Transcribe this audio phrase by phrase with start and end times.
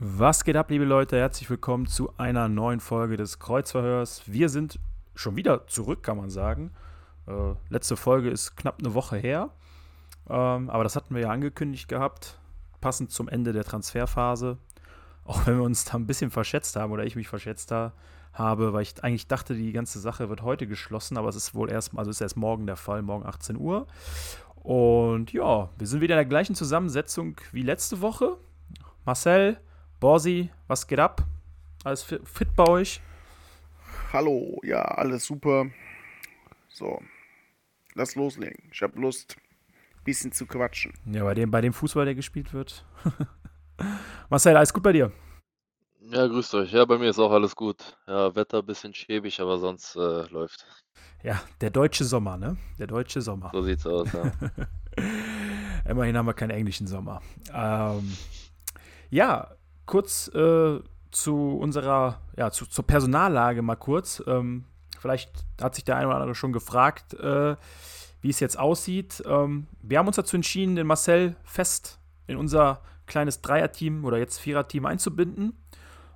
[0.00, 1.16] Was geht ab, liebe Leute?
[1.16, 4.22] Herzlich willkommen zu einer neuen Folge des Kreuzverhörs.
[4.26, 4.78] Wir sind
[5.14, 6.72] schon wieder zurück, kann man sagen.
[7.26, 9.50] Äh, letzte Folge ist knapp eine Woche her.
[10.28, 12.38] Ähm, aber das hatten wir ja angekündigt gehabt,
[12.80, 14.58] passend zum Ende der Transferphase.
[15.24, 17.92] Auch wenn wir uns da ein bisschen verschätzt haben oder ich mich verschätzt ha
[18.32, 21.70] habe, weil ich eigentlich dachte, die ganze Sache wird heute geschlossen, aber es ist wohl
[21.70, 23.86] erst, also ist erst morgen der Fall, morgen 18 Uhr.
[24.56, 28.36] Und ja, wir sind wieder in der gleichen Zusammensetzung wie letzte Woche.
[29.04, 29.58] Marcel,
[30.00, 31.24] Borsi, was geht ab?
[31.84, 33.00] Alles fit bei euch?
[34.12, 35.66] Hallo, ja, alles super.
[36.68, 37.00] So,
[37.94, 38.62] lass loslegen.
[38.70, 39.36] Ich habe Lust,
[39.96, 40.92] ein bisschen zu quatschen.
[41.06, 42.84] Ja, bei dem, bei dem Fußball, der gespielt wird.
[44.30, 45.12] Marcel, alles gut bei dir?
[46.10, 46.72] Ja, grüßt euch.
[46.72, 47.96] Ja, bei mir ist auch alles gut.
[48.06, 50.64] Ja, Wetter ein bisschen schäbig, aber sonst äh, läuft.
[51.22, 52.56] Ja, der deutsche Sommer, ne?
[52.78, 53.50] Der deutsche Sommer.
[53.52, 54.32] So sieht's aus, ja.
[55.90, 57.20] Immerhin haben wir keinen englischen Sommer.
[57.52, 58.16] Ähm,
[59.10, 59.50] ja,
[59.84, 64.22] kurz äh, zu unserer, ja, zu, zur Personallage mal kurz.
[64.26, 64.64] Ähm,
[64.98, 67.56] vielleicht hat sich der eine oder andere schon gefragt, äh,
[68.22, 69.22] wie es jetzt aussieht.
[69.26, 74.38] Ähm, wir haben uns dazu entschieden, den Marcel fest in unser kleines Dreierteam oder jetzt
[74.38, 75.54] Viererteam einzubinden.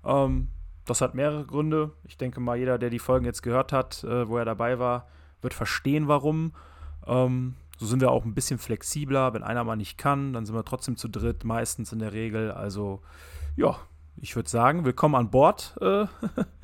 [0.05, 0.49] Ähm,
[0.85, 1.93] das hat mehrere Gründe.
[2.05, 5.09] Ich denke mal, jeder, der die Folgen jetzt gehört hat, äh, wo er dabei war,
[5.41, 6.53] wird verstehen, warum.
[7.07, 9.35] Ähm, so sind wir auch ein bisschen flexibler.
[9.35, 12.51] Wenn einer mal nicht kann, dann sind wir trotzdem zu dritt, meistens in der Regel.
[12.51, 13.01] Also,
[13.57, 13.77] ja,
[14.17, 16.07] ich würde sagen, willkommen an Bord äh,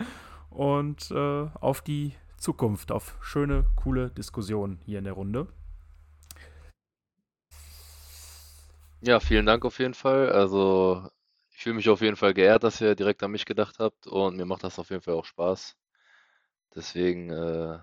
[0.51, 5.49] und äh, auf die Zukunft, auf schöne, coole Diskussionen hier in der Runde.
[9.01, 10.31] Ja, vielen Dank auf jeden Fall.
[10.31, 11.09] Also,
[11.59, 14.37] ich fühle mich auf jeden Fall geehrt, dass ihr direkt an mich gedacht habt und
[14.37, 15.75] mir macht das auf jeden Fall auch Spaß.
[16.73, 17.81] Deswegen äh,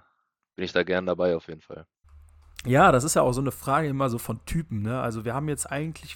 [0.56, 1.86] bin ich da gern dabei auf jeden Fall.
[2.66, 5.02] Ja, das ist ja auch so eine Frage immer so von Typen, ne?
[5.02, 6.16] Also wir haben jetzt eigentlich,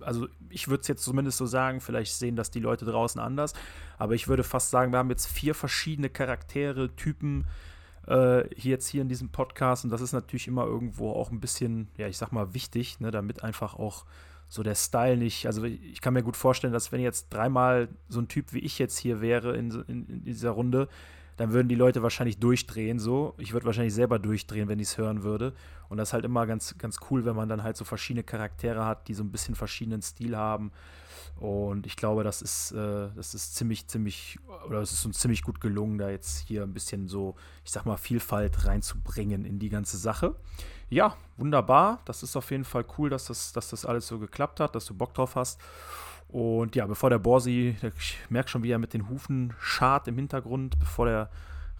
[0.00, 3.52] also ich würde es jetzt zumindest so sagen, vielleicht sehen das die Leute draußen anders,
[3.98, 7.44] aber ich würde fast sagen, wir haben jetzt vier verschiedene Charaktere, Typen
[8.06, 11.40] äh, hier jetzt hier in diesem Podcast und das ist natürlich immer irgendwo auch ein
[11.40, 13.10] bisschen, ja, ich sag mal, wichtig, ne?
[13.10, 14.06] Damit einfach auch
[14.48, 18.20] so der Style nicht, also ich kann mir gut vorstellen, dass wenn jetzt dreimal so
[18.20, 20.88] ein Typ wie ich jetzt hier wäre in, in, in dieser Runde,
[21.36, 23.34] dann würden die Leute wahrscheinlich durchdrehen so.
[23.38, 25.54] Ich würde wahrscheinlich selber durchdrehen, wenn ich es hören würde.
[25.88, 28.84] Und das ist halt immer ganz, ganz cool, wenn man dann halt so verschiedene Charaktere
[28.84, 30.72] hat, die so ein bisschen verschiedenen Stil haben.
[31.38, 35.42] Und ich glaube, das ist, äh, das ist ziemlich, ziemlich, oder es ist uns ziemlich
[35.42, 39.68] gut gelungen, da jetzt hier ein bisschen so, ich sag mal, Vielfalt reinzubringen in die
[39.68, 40.34] ganze Sache.
[40.88, 42.00] Ja, wunderbar.
[42.06, 44.86] Das ist auf jeden Fall cool, dass das, dass das alles so geklappt hat, dass
[44.86, 45.60] du Bock drauf hast.
[46.36, 50.16] Und ja, bevor der Borsi, ich merke schon, wie er mit den Hufen schart im
[50.16, 51.30] Hintergrund, bevor der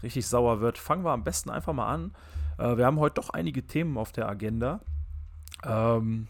[0.03, 2.15] richtig sauer wird, fangen wir am besten einfach mal an.
[2.57, 4.81] Äh, wir haben heute doch einige Themen auf der Agenda.
[5.63, 6.29] Ähm,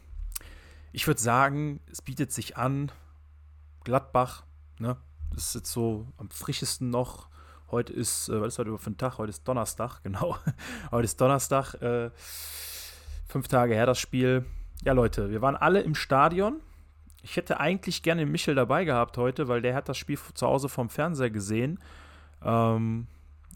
[0.91, 2.91] ich würde sagen, es bietet sich an,
[3.85, 4.43] Gladbach,
[4.81, 4.97] ne?
[5.33, 7.29] Das ist jetzt so am frischesten noch.
[7.71, 9.19] Heute ist, äh, was ist heute für ein Tag?
[9.19, 10.37] Heute ist Donnerstag, genau.
[10.91, 12.11] heute ist Donnerstag, äh,
[13.29, 14.45] fünf Tage her das Spiel.
[14.83, 16.61] Ja, Leute, wir waren alle im Stadion.
[17.27, 20.69] Ich hätte eigentlich gerne Michel dabei gehabt heute, weil der hat das Spiel zu Hause
[20.69, 21.81] vom Fernseher gesehen.
[22.41, 23.09] Ähm,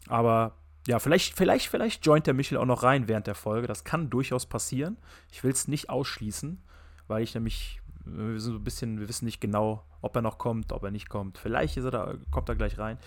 [0.09, 0.57] aber
[0.89, 3.69] ja, vielleicht, vielleicht, vielleicht joint der Michel auch noch rein während der Folge.
[3.69, 4.97] Das kann durchaus passieren.
[5.31, 6.61] Ich will es nicht ausschließen,
[7.07, 10.39] weil ich nämlich, wir sind so ein bisschen, wir wissen nicht genau, ob er noch
[10.39, 11.39] kommt, ob er nicht kommt.
[11.39, 12.99] Vielleicht ist er da, kommt er gleich rein.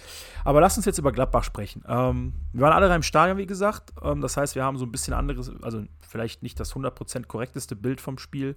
[0.45, 1.83] Aber lass uns jetzt über Gladbach sprechen.
[1.89, 3.91] Ähm, wir waren alle im Stadion, wie gesagt.
[4.01, 7.75] Ähm, das heißt, wir haben so ein bisschen anderes, also vielleicht nicht das 100% korrekteste
[7.75, 8.55] Bild vom Spiel.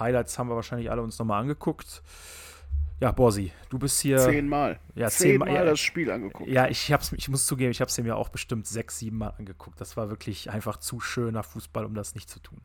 [0.00, 2.02] Highlights haben wir wahrscheinlich alle uns nochmal angeguckt.
[3.00, 4.18] Ja, Borsi, du bist hier.
[4.18, 4.80] Zehnmal.
[4.96, 6.50] Ja, zehnmal zehnmal, das Spiel angeguckt.
[6.50, 9.34] Ja, ich, hab's, ich muss zugeben, ich habe es mir auch bestimmt sechs, sieben Mal
[9.38, 9.80] angeguckt.
[9.80, 12.60] Das war wirklich einfach zu schöner Fußball, um das nicht zu tun.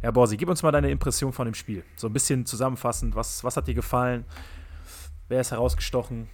[0.00, 1.82] Ja, Borsi, gib uns mal deine Impression von dem Spiel.
[1.96, 3.16] So ein bisschen zusammenfassend.
[3.16, 4.24] Was, was hat dir gefallen?
[5.28, 6.28] Wer ist herausgestochen?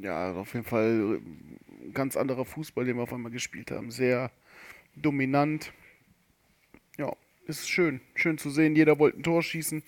[0.00, 3.92] Ja, auf jeden Fall ein ganz anderer Fußball, den wir auf einmal gespielt haben.
[3.92, 4.32] Sehr
[4.96, 5.72] dominant.
[6.98, 7.12] Ja,
[7.46, 8.00] ist schön.
[8.14, 8.76] Schön zu sehen.
[8.76, 9.82] Jeder wollte ein Tor schießen.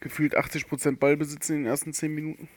[0.00, 2.48] Gefühlt 80% Ballbesitz in den ersten 10 Minuten.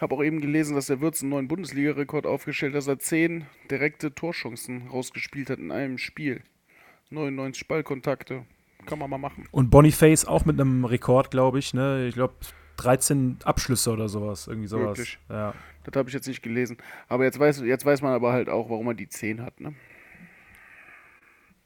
[0.00, 3.46] Habe auch eben gelesen, dass der Würz einen neuen Bundesliga-Rekord aufgestellt hat, dass er 10
[3.70, 6.42] direkte Torchancen rausgespielt hat in einem Spiel.
[7.10, 8.44] 99 Ballkontakte.
[8.86, 9.46] Kann man mal machen.
[9.50, 11.74] Und Boniface auch mit einem Rekord, glaube ich.
[11.74, 12.06] Ne?
[12.08, 12.34] Ich glaube,
[12.76, 14.46] 13 Abschlüsse oder sowas.
[14.46, 14.98] Irgendwie sowas.
[14.98, 15.18] Wirklich?
[15.28, 15.54] Ja.
[15.84, 16.76] Das habe ich jetzt nicht gelesen.
[17.08, 19.74] Aber jetzt weiß, jetzt weiß man aber halt auch, warum er die 10 hat, ne?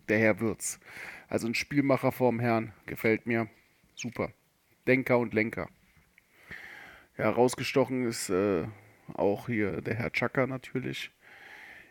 [0.08, 0.80] Der Herr Würz.
[1.28, 2.72] Also ein Spielmacher vorm Herrn.
[2.86, 3.48] Gefällt mir.
[3.94, 4.32] Super.
[4.86, 5.68] Denker und Lenker.
[7.16, 8.64] Ja, rausgestochen ist äh,
[9.14, 11.10] auch hier der Herr Chaka natürlich.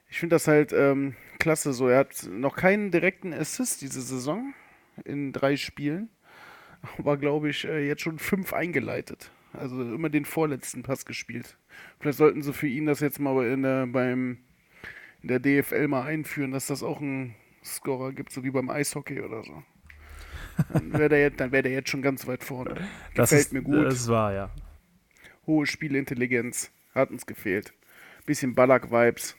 [0.10, 1.88] Ich finde das halt ähm, klasse so.
[1.88, 4.54] Er hat noch keinen direkten Assist diese Saison
[5.06, 6.10] in drei Spielen.
[6.98, 9.32] Aber glaube ich, äh, jetzt schon fünf eingeleitet.
[9.54, 11.58] Also immer den vorletzten Pass gespielt.
[12.00, 14.38] Vielleicht sollten sie für ihn das jetzt mal in der, beim,
[15.22, 19.22] in der DFL mal einführen, dass das auch einen Scorer gibt, so wie beim Eishockey
[19.22, 19.64] oder so.
[20.74, 22.76] Dann wäre der, dann wär der jetzt schon ganz weit vorne.
[23.16, 23.86] Das Gefällt ist, mir gut.
[23.86, 24.52] Das war, ja.
[25.48, 26.72] Hohe Spielintelligenz.
[26.94, 27.74] Hat uns gefehlt.
[28.26, 29.38] Bisschen Ballack-Vibes.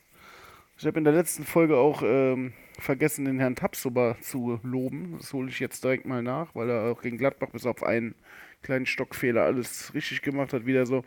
[0.78, 5.16] Ich habe in der letzten Folge auch ähm, vergessen, den Herrn Tapsoba zu loben.
[5.18, 8.14] Das hole ich jetzt direkt mal nach, weil er auch gegen Gladbach bis auf einen
[8.62, 10.66] kleinen Stockfehler alles richtig gemacht hat.
[10.66, 11.04] Wieder so.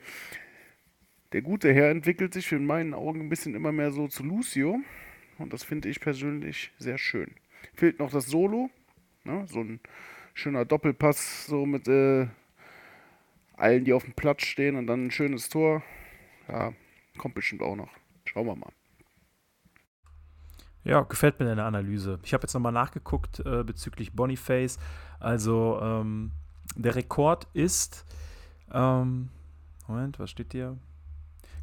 [1.33, 4.79] Der gute Herr entwickelt sich in meinen Augen ein bisschen immer mehr so zu Lucio.
[5.37, 7.35] Und das finde ich persönlich sehr schön.
[7.73, 8.69] Fehlt noch das Solo.
[9.23, 9.45] Ne?
[9.47, 9.79] So ein
[10.33, 12.27] schöner Doppelpass, so mit äh,
[13.57, 15.83] allen, die auf dem Platz stehen und dann ein schönes Tor.
[16.47, 16.73] Ja,
[17.17, 17.89] kommt bestimmt auch noch.
[18.25, 18.71] Schauen wir mal.
[20.83, 22.19] Ja, gefällt mir deine Analyse.
[22.23, 24.77] Ich habe jetzt nochmal nachgeguckt äh, bezüglich Boniface.
[25.19, 26.31] Also, ähm,
[26.75, 28.05] der Rekord ist.
[28.71, 29.29] Ähm,
[29.87, 30.77] Moment, was steht hier?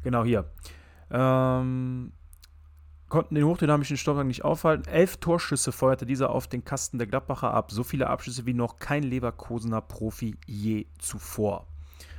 [0.03, 0.49] Genau hier.
[1.09, 2.11] Ähm,
[3.13, 4.89] konnten den hochdynamischen Stockgang nicht aufhalten.
[4.89, 7.71] Elf Torschüsse feuerte dieser auf den Kasten der Gladbacher ab.
[7.71, 11.67] So viele Abschüsse wie noch kein Leverkusener Profi je zuvor.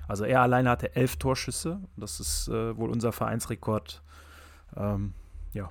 [0.06, 1.81] Also er alleine hatte elf Torschüsse.
[1.96, 4.05] Das ist äh, wohl unser Vereinsrekord.
[4.76, 5.14] Ähm,
[5.52, 5.70] ja,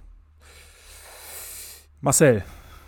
[2.02, 2.44] Marcel,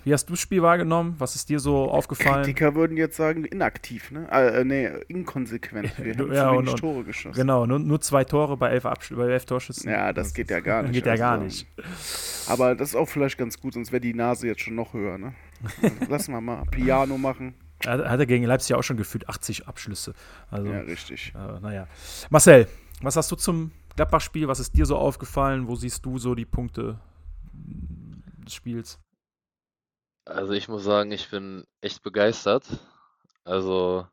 [0.05, 1.15] wie hast du das Spiel wahrgenommen?
[1.17, 2.43] Was ist dir so aufgefallen?
[2.43, 4.27] Kritiker würden jetzt sagen, inaktiv, ne?
[4.31, 5.91] Äh, äh, nee, inkonsequent.
[6.03, 7.35] Wir haben Ja, zu wenig und- Tore geschossen.
[7.35, 9.89] Genau, nur, nur zwei Tore bei elf, Absch bei elf Torschüssen.
[9.89, 10.93] Ja, das geht ja gar nicht.
[10.93, 11.67] Geht ja also, gar nicht.
[12.47, 15.17] Aber das ist auch vielleicht ganz gut, sonst wäre die Nase jetzt schon noch höher,
[15.17, 15.33] ne?
[16.09, 17.55] Lassen wir mal Piano machen.
[17.83, 20.13] Er hatte gegen Leipzig auch schon gefühlt 80 Abschlüsse.
[20.49, 21.33] Also, Ja, richtig.
[21.35, 21.87] äh, naja.
[22.29, 22.67] Marcel,
[23.01, 24.47] was hast du zum Gladbach-Spiel?
[24.47, 25.67] Was ist dir so aufgefallen?
[25.67, 26.99] Wo siehst du so die Punkte
[28.45, 28.99] des Spiels?
[30.25, 32.65] Also ich muss sagen, ich bin echt begeistert.
[33.43, 34.07] Also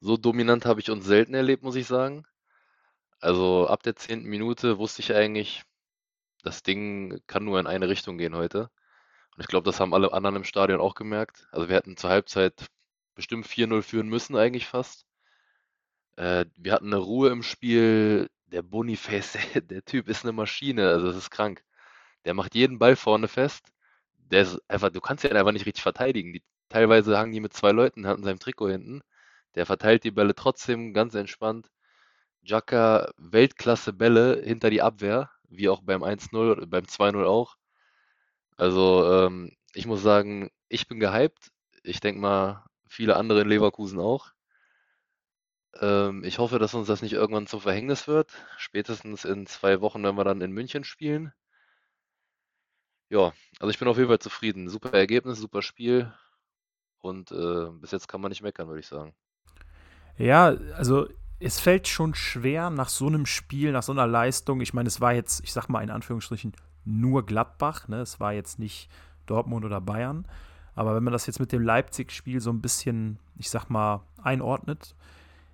[0.00, 2.24] so dominant habe ich uns selten erlebt, muss ich sagen.
[3.20, 5.62] Also ab der zehnten Minute wusste ich eigentlich,
[6.42, 8.70] das Ding kann nur in eine Richtung gehen heute.
[9.36, 11.46] Und ich glaube, das haben alle anderen im Stadion auch gemerkt.
[11.52, 12.66] Also wir hätten zur Halbzeit
[13.14, 15.06] bestimmt 4-0 führen müssen, eigentlich fast.
[16.16, 18.30] Äh, wir hatten eine Ruhe im Spiel.
[18.46, 21.64] Der Boniface, der, der Typ ist eine Maschine, also das ist krank.
[22.24, 23.72] Der macht jeden Ball vorne fest.
[24.30, 26.32] Der ist einfach, du kannst ihn einfach nicht richtig verteidigen.
[26.32, 29.02] Die, teilweise hangen die mit zwei Leuten an seinem Trikot hinten.
[29.54, 31.70] Der verteilt die Bälle trotzdem ganz entspannt.
[32.42, 37.56] Jaka, Weltklasse Bälle hinter die Abwehr, wie auch beim 1-0 oder beim 2-0 auch.
[38.56, 41.50] Also, ähm, ich muss sagen, ich bin gehypt.
[41.82, 44.32] Ich denke mal, viele andere in Leverkusen auch.
[45.80, 48.30] Ähm, ich hoffe, dass uns das nicht irgendwann zum Verhängnis wird.
[48.58, 51.32] Spätestens in zwei Wochen, wenn wir dann in München spielen.
[53.10, 54.68] Ja, also ich bin auf jeden Fall zufrieden.
[54.68, 56.12] Super Ergebnis, super Spiel.
[57.00, 59.12] Und äh, bis jetzt kann man nicht meckern, würde ich sagen.
[60.16, 61.08] Ja, also
[61.40, 64.60] es fällt schon schwer nach so einem Spiel, nach so einer Leistung.
[64.60, 66.52] Ich meine, es war jetzt, ich sag mal in Anführungsstrichen,
[66.84, 67.88] nur Gladbach.
[67.88, 68.00] Ne?
[68.00, 68.88] Es war jetzt nicht
[69.26, 70.26] Dortmund oder Bayern.
[70.74, 74.94] Aber wenn man das jetzt mit dem Leipzig-Spiel so ein bisschen, ich sag mal, einordnet,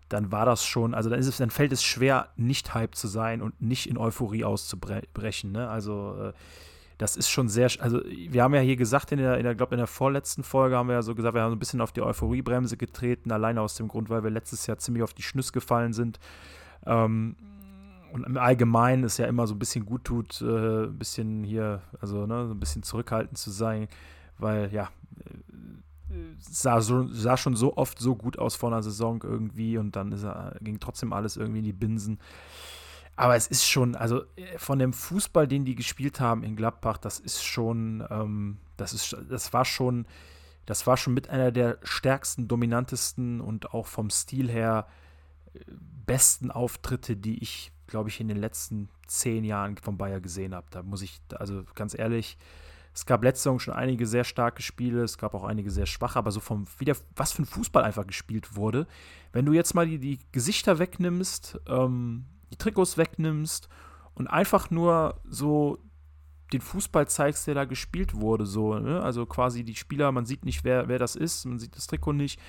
[0.09, 3.09] dann war das schon, also dann, ist es, dann fällt es schwer, nicht Hype zu
[3.09, 5.52] sein und nicht in Euphorie auszubrechen.
[5.52, 5.69] Ne?
[5.69, 6.33] Also äh,
[6.99, 9.75] das ist schon sehr, also wir haben ja hier gesagt, in der, in der glaube
[9.75, 12.00] in der vorletzten Folge haben wir ja so gesagt, wir haben ein bisschen auf die
[12.00, 15.93] Euphoriebremse getreten, alleine aus dem Grund, weil wir letztes Jahr ziemlich auf die Schnüsse gefallen
[15.93, 16.19] sind.
[16.87, 17.37] Ähm,
[18.12, 21.83] und im Allgemeinen ist ja immer so ein bisschen gut tut, äh, ein bisschen hier,
[22.00, 23.88] also ne, so ein bisschen zurückhaltend zu sein,
[24.38, 24.88] weil ja,
[25.19, 29.97] äh, sah, so, sah schon so oft so gut aus vor einer Saison irgendwie und
[29.97, 32.19] dann ist er, ging trotzdem alles irgendwie in die Binsen.
[33.16, 36.99] Aber es ist schon, also äh, von dem Fußball, den die gespielt haben in Gladbach,
[36.99, 40.06] das ist schon, ähm, das ist, das war schon,
[40.66, 44.87] das war schon mit einer der stärksten, dominantesten und auch vom Stil her
[45.54, 45.61] äh,
[46.04, 50.66] besten Auftritte, die ich, glaube ich, in den letzten zehn Jahren von Bayer gesehen habe.
[50.70, 52.37] Da muss ich, also ganz ehrlich,
[52.92, 56.18] es gab letzte Saison schon einige sehr starke Spiele, es gab auch einige sehr schwache,
[56.18, 58.87] aber so vom, wieder, was für ein Fußball einfach gespielt wurde.
[59.32, 63.69] Wenn du jetzt mal die, die Gesichter wegnimmst, ähm, die Trikots wegnimmst
[64.15, 65.79] und einfach nur so
[66.53, 69.03] den Fußball zeigst, der da gespielt wurde, so, ne?
[69.03, 72.12] Also quasi die Spieler, man sieht nicht, wer, wer das ist, man sieht das Trikot
[72.12, 72.41] nicht,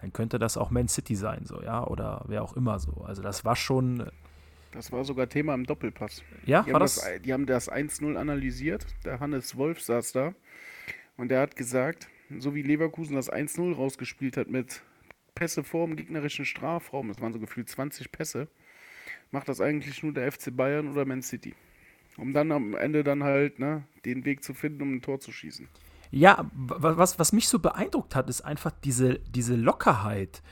[0.00, 3.04] dann könnte das auch Man City sein, so, ja, oder wer auch immer so.
[3.04, 4.10] Also das war schon,
[4.72, 6.22] Das war sogar Thema im Doppelpass.
[6.44, 6.96] ja, Die war haben das?
[6.96, 8.84] das, die haben das 1-0 analysiert.
[9.04, 10.34] Der Hannes Wolf saß da
[11.16, 12.08] und der hat gesagt,
[12.40, 14.82] so wie Leverkusen das 1-0 rausgespielt hat mit
[15.36, 18.48] Pässe vor dem gegnerischen Strafraum, das waren so gefühlt 20 Pässe,
[19.30, 21.54] macht das eigentlich nur der FC Bayern oder Man City.
[22.16, 25.32] Um dann am Ende dann halt ne, den Weg zu finden, um ein Tor zu
[25.32, 25.68] schießen.
[26.10, 30.42] Ja, wa- was, was mich so beeindruckt hat, ist einfach diese, diese Lockerheit.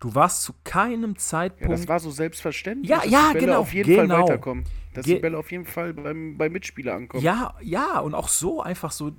[0.00, 1.72] Du warst zu keinem Ja, Zeitpunkt.
[1.72, 4.14] das war so selbstverständlich, Ja, dass ja, die Bälle genau, auf jeden genau.
[4.16, 4.64] Fall weiterkommen.
[4.92, 7.22] Dass Ge- die Bälle auf jeden Fall beim, beim Mitspieler ankommen.
[7.22, 9.12] Ja, ja, und auch so einfach so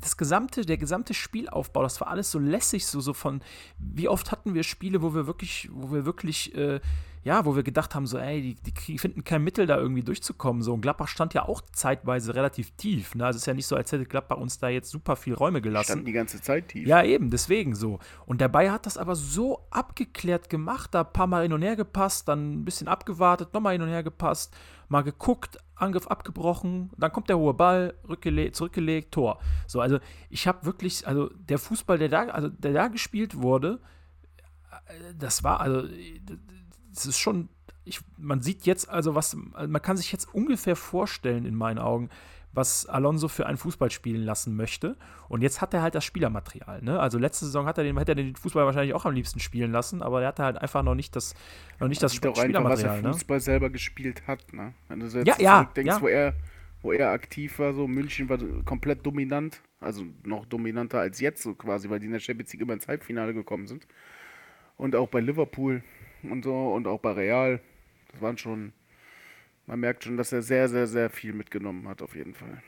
[0.00, 3.42] das gesamte, der gesamte Spielaufbau, das war alles so lässig, so, so von,
[3.78, 6.80] wie oft hatten wir Spiele, wo wir wirklich, wo wir wirklich, äh,
[7.24, 10.62] ja, wo wir gedacht haben, so, ey, die, die finden kein Mittel, da irgendwie durchzukommen.
[10.62, 13.14] So, und Gladbach stand ja auch zeitweise relativ tief.
[13.14, 13.24] Ne?
[13.24, 15.62] Also es ist ja nicht so, als hätte Gladbach uns da jetzt super viel Räume
[15.62, 15.86] gelassen.
[15.86, 16.86] Standen die ganze Zeit tief.
[16.86, 18.00] Ja, eben, deswegen so.
[18.26, 21.62] Und der Bayer hat das aber so abgeklärt gemacht, da ein paar Mal hin und
[21.62, 24.56] her gepasst, dann ein bisschen abgewartet, nochmal hin und her gepasst,
[24.88, 29.40] mal geguckt, Angriff abgebrochen, dann kommt der hohe Ball, rückgele zurückgelegt, Tor.
[29.66, 29.98] So, also
[30.28, 33.80] ich habe wirklich, also der Fußball, der da, also der da gespielt wurde,
[34.86, 35.86] äh, das war, also
[36.94, 37.48] das ist schon,
[37.84, 42.10] ich, man sieht jetzt also was, man kann sich jetzt ungefähr vorstellen in meinen Augen,
[42.52, 44.96] was Alonso für einen Fußball spielen lassen möchte.
[45.28, 46.82] Und jetzt hat er halt das Spielermaterial.
[46.82, 47.00] Ne?
[47.00, 49.72] Also letzte Saison hat er den, hätte er den Fußball wahrscheinlich auch am liebsten spielen
[49.72, 51.34] lassen, aber er hatte halt einfach noch nicht das,
[51.80, 53.02] noch nicht das sieht auch einfach, was er Spielermaterial.
[53.02, 53.12] Ne?
[53.14, 54.52] Fußball selber gespielt hat.
[54.52, 54.74] Ne?
[54.88, 56.02] Wenn du jetzt Ja, ja, zurückdenkst, ja.
[56.02, 56.34] Wo, er,
[56.82, 61.54] wo er aktiv war, so München war komplett dominant, also noch dominanter als jetzt so
[61.54, 63.86] quasi, weil die in der Champions League immer ins Halbfinale gekommen sind.
[64.76, 65.82] Und auch bei Liverpool
[66.22, 67.60] und so und auch bei Real.
[68.12, 68.72] Das waren schon,
[69.66, 72.62] man merkt schon, dass er sehr, sehr, sehr viel mitgenommen hat, auf jeden Fall.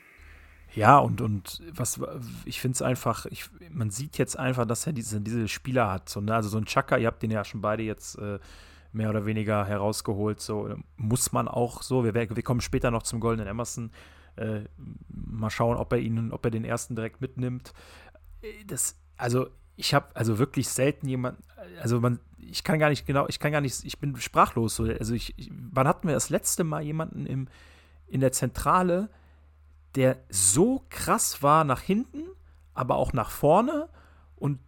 [0.73, 2.01] Ja, und, und was
[2.45, 6.09] ich finde es einfach, ich, man sieht jetzt einfach, dass er diese, diese Spieler hat.
[6.09, 6.35] So, ne?
[6.35, 8.39] Also so ein Chaka, ihr habt den ja schon beide jetzt äh,
[8.91, 10.41] mehr oder weniger herausgeholt.
[10.41, 12.03] So muss man auch so.
[12.03, 13.91] Wir, wir kommen später noch zum Goldenen Emerson.
[14.35, 14.61] Äh,
[15.07, 17.71] mal schauen, ob er ihn, ob er den ersten direkt mitnimmt.
[18.41, 21.37] Äh, Das, also ich habe also wirklich selten jemand,
[21.81, 24.75] also man, ich kann gar nicht genau, ich kann gar nicht, ich bin sprachlos.
[24.75, 24.83] So.
[24.83, 27.47] Also ich, ich wann hatten wir das letzte Mal jemanden im,
[28.07, 29.09] in der Zentrale,
[29.95, 32.23] der so krass war nach hinten,
[32.73, 33.89] aber auch nach vorne
[34.35, 34.59] und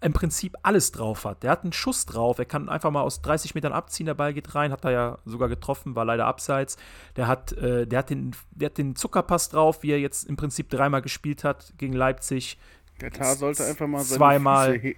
[0.00, 1.42] im Prinzip alles drauf hat.
[1.42, 4.34] Der hat einen Schuss drauf, er kann einfach mal aus 30 Metern abziehen, der Ball
[4.34, 6.76] geht rein, hat er ja sogar getroffen, war leider abseits.
[7.16, 10.36] Der hat, äh, der hat, den, der hat den Zuckerpass drauf, wie er jetzt im
[10.36, 12.58] Prinzip dreimal gespielt hat gegen Leipzig.
[13.00, 14.72] Der Tar sollte einfach mal seine Zweimal.
[14.72, 14.96] Füße, he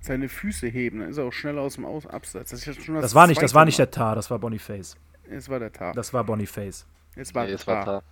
[0.00, 2.50] seine Füße heben, dann ist er auch schneller aus dem aus Abseits.
[2.50, 4.96] Das, schon Das war nicht, das war nicht der Tar, das war Boniface.
[5.30, 5.94] Es war der Tar.
[5.94, 6.86] Das war Boniface.
[7.14, 8.02] Es war Nee, der es war Tar.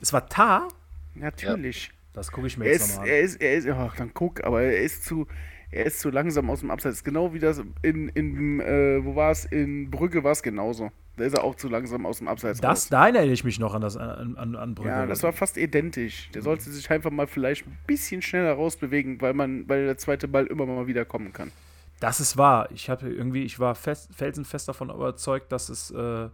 [0.00, 0.68] Es war Tar?
[1.14, 1.90] Natürlich.
[2.12, 3.10] Das gucke ich mir Er jetzt nochmal an.
[3.10, 5.26] er ist, er ist, ach, dann guck, aber er ist zu,
[5.70, 7.02] er ist zu langsam aus dem Abseits.
[7.04, 9.44] Genau wie das in, in äh, wo war es?
[9.46, 10.90] In Brügge war es genauso.
[11.18, 12.88] Da ist er auch zu langsam aus dem Abseits Das, raus.
[12.88, 14.88] da erinnere ich mich noch an das an, an, an Brügge.
[14.90, 16.30] Ja, das war fast identisch.
[16.32, 20.28] Der sollte sich einfach mal vielleicht ein bisschen schneller rausbewegen, weil man, weil der zweite
[20.28, 21.52] Ball immer mal wieder kommen kann.
[22.00, 22.68] Das ist wahr.
[22.72, 26.28] Ich habe irgendwie, ich war fest, felsenfest davon überzeugt, dass es, äh,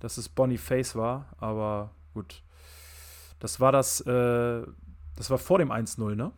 [0.00, 2.42] dass es Boniface war, aber gut.
[3.38, 4.62] Das war das, äh,
[5.16, 6.32] das war vor dem 1-0, ne?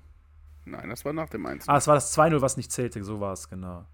[0.66, 1.66] Nein, das war nach dem 1.
[1.68, 3.86] Ah, es war das 2-0, was nicht zählte, so war es, genau.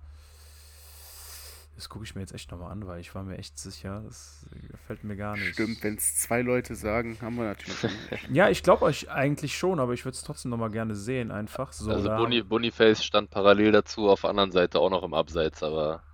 [1.76, 4.47] Das gucke ich mir jetzt echt nochmal an, weil ich war mir echt sicher, das
[4.71, 5.54] gefällt mir gar nicht.
[5.54, 7.76] Stimmt, wenn es zwei Leute sagen, haben wir natürlich.
[8.31, 11.73] Ja, ich glaube euch eigentlich schon, aber ich würde es trotzdem nochmal gerne sehen, einfach.
[11.73, 15.64] So, Also Boni, Boniface stand parallel dazu auf der anderen Seite auch noch im Abseits,
[15.64, 16.04] aber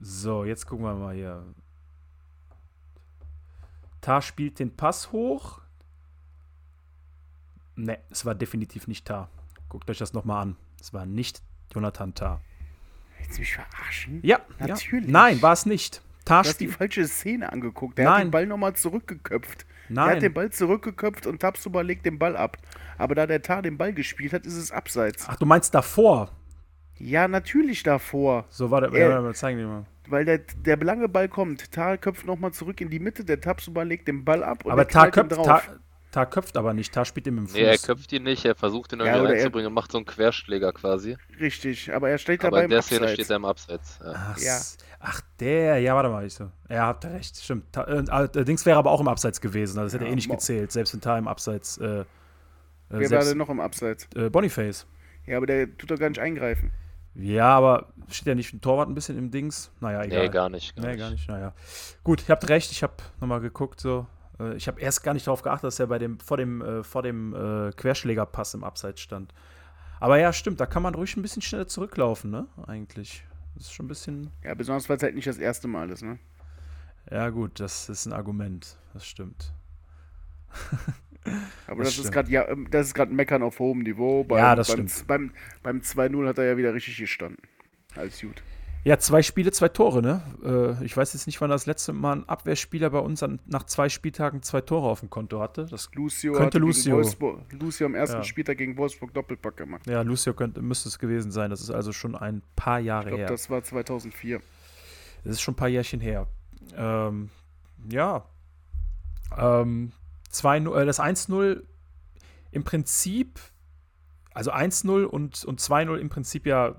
[0.00, 1.44] So, jetzt gucken wir mal hier.
[4.00, 5.60] Tar spielt den Pass hoch.
[7.76, 9.28] Ne, es war definitiv nicht Tar.
[9.68, 10.56] Guckt euch das nochmal an.
[10.80, 11.42] Es war nicht
[11.74, 12.40] Jonathan Tar.
[13.24, 14.20] Willst du mich verarschen?
[14.22, 15.06] Ja, Natürlich.
[15.06, 15.12] Ja.
[15.12, 16.02] Nein, war es nicht.
[16.24, 17.98] Tar Du hast die falsche Szene angeguckt.
[17.98, 18.26] Der hat Nein.
[18.26, 19.66] den Ball nochmal zurückgeköpft.
[19.88, 20.16] Er Nein.
[20.16, 22.56] hat den Ball zurückgeköpft und Tabsuba legt den Ball ab.
[22.96, 25.26] Aber da der Tar den Ball gespielt hat, ist es abseits.
[25.28, 26.30] Ach, du meinst davor?
[26.96, 28.46] Ja, natürlich davor.
[28.48, 29.84] So, warte, Er- ja, mal zeigen wir mal.
[30.06, 31.72] Weil der, der lange Ball kommt.
[31.72, 34.86] Tar köpft nochmal zurück in die Mitte, der Tabsuba legt den Ball ab und Aber
[34.86, 35.46] Tar köpft, drauf.
[35.46, 35.62] Tar,
[36.14, 36.94] Tar köpft aber nicht.
[36.94, 37.56] Tar spielt ihm im Fuß.
[37.56, 39.90] nee, er köpft ihn nicht, er versucht ihn Ja, irgendwie oder er- einzubringen und macht
[39.90, 41.16] so einen Querschläger quasi.
[41.40, 43.14] Richtig, aber er steht Aber dabei in im der Szene Abseits.
[43.14, 43.98] steht er im Abseits.
[44.04, 44.12] Ja.
[44.14, 44.60] Ach, Ja.
[45.00, 46.24] ach, der, ja, warte mal.
[46.24, 46.52] Ich so.
[46.70, 47.72] Ja, habt ihr recht, stimmt.
[47.72, 49.78] Ta- äh, allerdings wäre aber auch im Abseits gewesen.
[49.78, 51.78] Also das hätte Ja, eh nicht gezählt, selbst wenn Tar im Abseits.
[51.78, 52.04] Äh, äh,
[52.90, 54.06] Wer war selbst, denn noch im Abseits?
[54.14, 54.86] äh, Boniface.
[55.26, 56.70] Ja, aber der tut doch gar nicht eingreifen.
[57.16, 59.70] Ja, aber steht ja nicht ein Torwart ein bisschen im Dings?
[59.80, 60.22] Naja, egal.
[60.24, 60.76] Nee, gar nicht.
[60.76, 61.00] Gar nee, nicht.
[61.00, 61.28] gar nicht.
[61.28, 61.54] Naja.
[62.02, 64.06] Gut, ihr habt recht, ich habe nochmal geguckt, so.
[64.38, 66.82] Äh, ich habe erst gar nicht darauf geachtet, dass er bei dem, vor dem, äh,
[66.82, 69.32] vor dem äh, Querschlägerpass im Abseits stand.
[70.00, 72.46] Aber ja, stimmt, da kann man ruhig ein bisschen schneller zurücklaufen, ne?
[72.66, 73.24] Eigentlich.
[73.54, 74.30] Das ist schon ein bisschen.
[74.42, 76.18] Ja, besonders weil es halt nicht das erste Mal ist, ne?
[77.10, 78.76] Ja, gut, das ist ein Argument.
[78.92, 79.52] Das stimmt.
[81.66, 84.24] Aber Das das, ist gerade ja, ähm, das ist gerade Meckern auf hohem Niveau.
[84.24, 85.06] Beim, Ja, das beim, stimmt.
[85.06, 85.30] Beim,
[85.62, 87.42] beim 2-0 hat er ja wieder richtig gestanden.
[87.94, 88.42] Als gut.
[88.84, 90.22] Ja, zwei Spiele, zwei Tore, ne?
[90.80, 93.64] Äh, ich weiß jetzt nicht, wann das letzte Mal ein Abwehrspieler bei uns an, nach
[93.64, 95.66] zwei Spieltagen zwei Tore auf dem Konto hatte.
[95.70, 97.00] Das, Lucio Könnte Lucio.
[97.52, 98.22] Lucio am ersten Ja.
[98.24, 99.86] Spieltag gegen Wolfsburg Doppelpack gemacht.
[99.86, 101.48] ja, Lucio könnte, müsste es gewesen sein.
[101.48, 103.28] Das ist also schon ein paar Jahre Ich glaube, her.
[103.28, 104.40] das war 2004.
[105.24, 106.26] Das ist schon ein paar Jährchen her.
[106.76, 107.30] Ähm,
[107.88, 108.26] ja.
[109.34, 109.92] Ähm,
[110.30, 111.62] 2-0, äh, das 1-0
[112.50, 113.40] im Prinzip,
[114.34, 116.74] also 1-0 und, und 2-0 im Prinzip ja,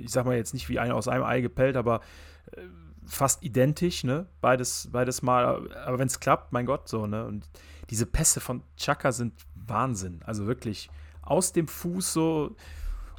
[0.00, 2.00] ich sag mal jetzt nicht wie einer aus einem Ei gepellt, aber
[2.52, 2.62] äh,
[3.06, 4.26] fast identisch, ne?
[4.40, 5.70] Beides, beides mal.
[5.84, 7.24] Aber wenn es klappt, mein Gott, so, ne?
[7.24, 7.48] Und
[7.90, 10.20] diese Pässe von Chaka sind Wahnsinn.
[10.24, 10.90] Also wirklich
[11.22, 12.56] aus dem Fuß so.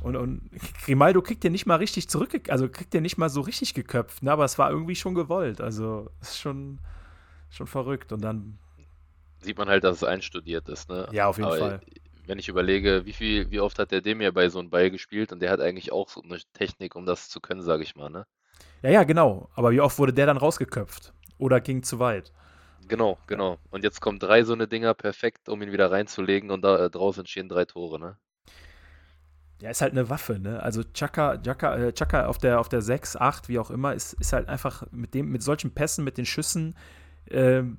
[0.01, 0.51] Und, und
[0.85, 4.21] Grimaldo kriegt den nicht mal richtig zurück, also kriegt den nicht mal so richtig geköpft,
[4.21, 4.31] ne?
[4.31, 5.59] aber es war irgendwie schon gewollt.
[5.59, 6.77] Also ist schon,
[7.49, 8.11] schon verrückt.
[8.11, 8.59] Und dann,
[9.39, 11.07] Sieht man halt, dass es einstudiert ist, ne?
[11.11, 11.81] ja, auf jeden Aber Fall.
[12.27, 15.31] Wenn ich überlege, wie viel, wie oft hat der Demir bei so einem Ball gespielt
[15.31, 18.09] und der hat eigentlich auch so eine Technik, um das zu können, sage ich mal,
[18.09, 18.25] ne?
[18.81, 19.49] Ja, ja, genau.
[19.55, 21.13] Aber wie oft wurde der dann rausgeköpft?
[21.37, 22.31] Oder ging zu weit?
[22.87, 23.57] Genau, genau.
[23.69, 26.89] Und jetzt kommen drei so eine Dinger perfekt, um ihn wieder reinzulegen und da äh,
[26.89, 28.17] draus entstehen drei Tore, ne?
[29.61, 30.61] Ja, ist halt eine Waffe, ne?
[30.61, 34.13] Also Chaka, Chaka, äh, Chaka auf der, auf der 6, 8, wie auch immer, ist,
[34.13, 36.75] ist halt einfach mit dem, mit solchen Pässen, mit den Schüssen,
[37.29, 37.77] ähm,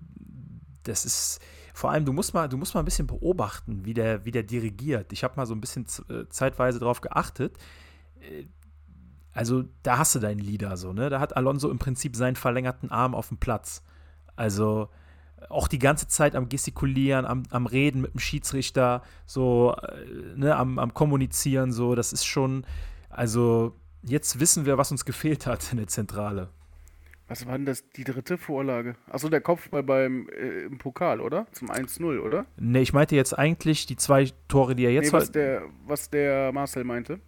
[0.82, 1.40] das ist,
[1.78, 4.42] vor allem, du musst mal, du musst mal ein bisschen beobachten, wie der, wie der
[4.42, 5.12] dirigiert.
[5.12, 7.56] Ich habe mal so ein bisschen äh, zeitweise drauf geachtet.
[8.20, 8.46] Äh,
[9.32, 11.08] Also, da hast du deinen Leader so, ne?
[11.10, 13.82] Da hat Alonso im Prinzip seinen verlängerten Arm auf dem Platz.
[14.34, 14.88] Also,
[15.48, 20.56] auch die ganze Zeit am Gestikulieren, am, am Reden mit dem Schiedsrichter, so, äh, ne,
[20.56, 22.64] am, am Kommunizieren, so, das ist schon,
[23.08, 26.48] also, jetzt wissen wir, was uns gefehlt hat in der Zentrale.
[27.28, 28.94] Was war denn das, die dritte Vorlage?
[29.10, 31.46] Achso, der Kopfball beim, äh, im Pokal, oder?
[31.52, 32.46] Zum 1-0, oder?
[32.56, 35.34] Ne, ich meinte jetzt eigentlich die zwei Tore, die er jetzt nee, was hat.
[35.34, 37.20] der, was der Marcel meinte.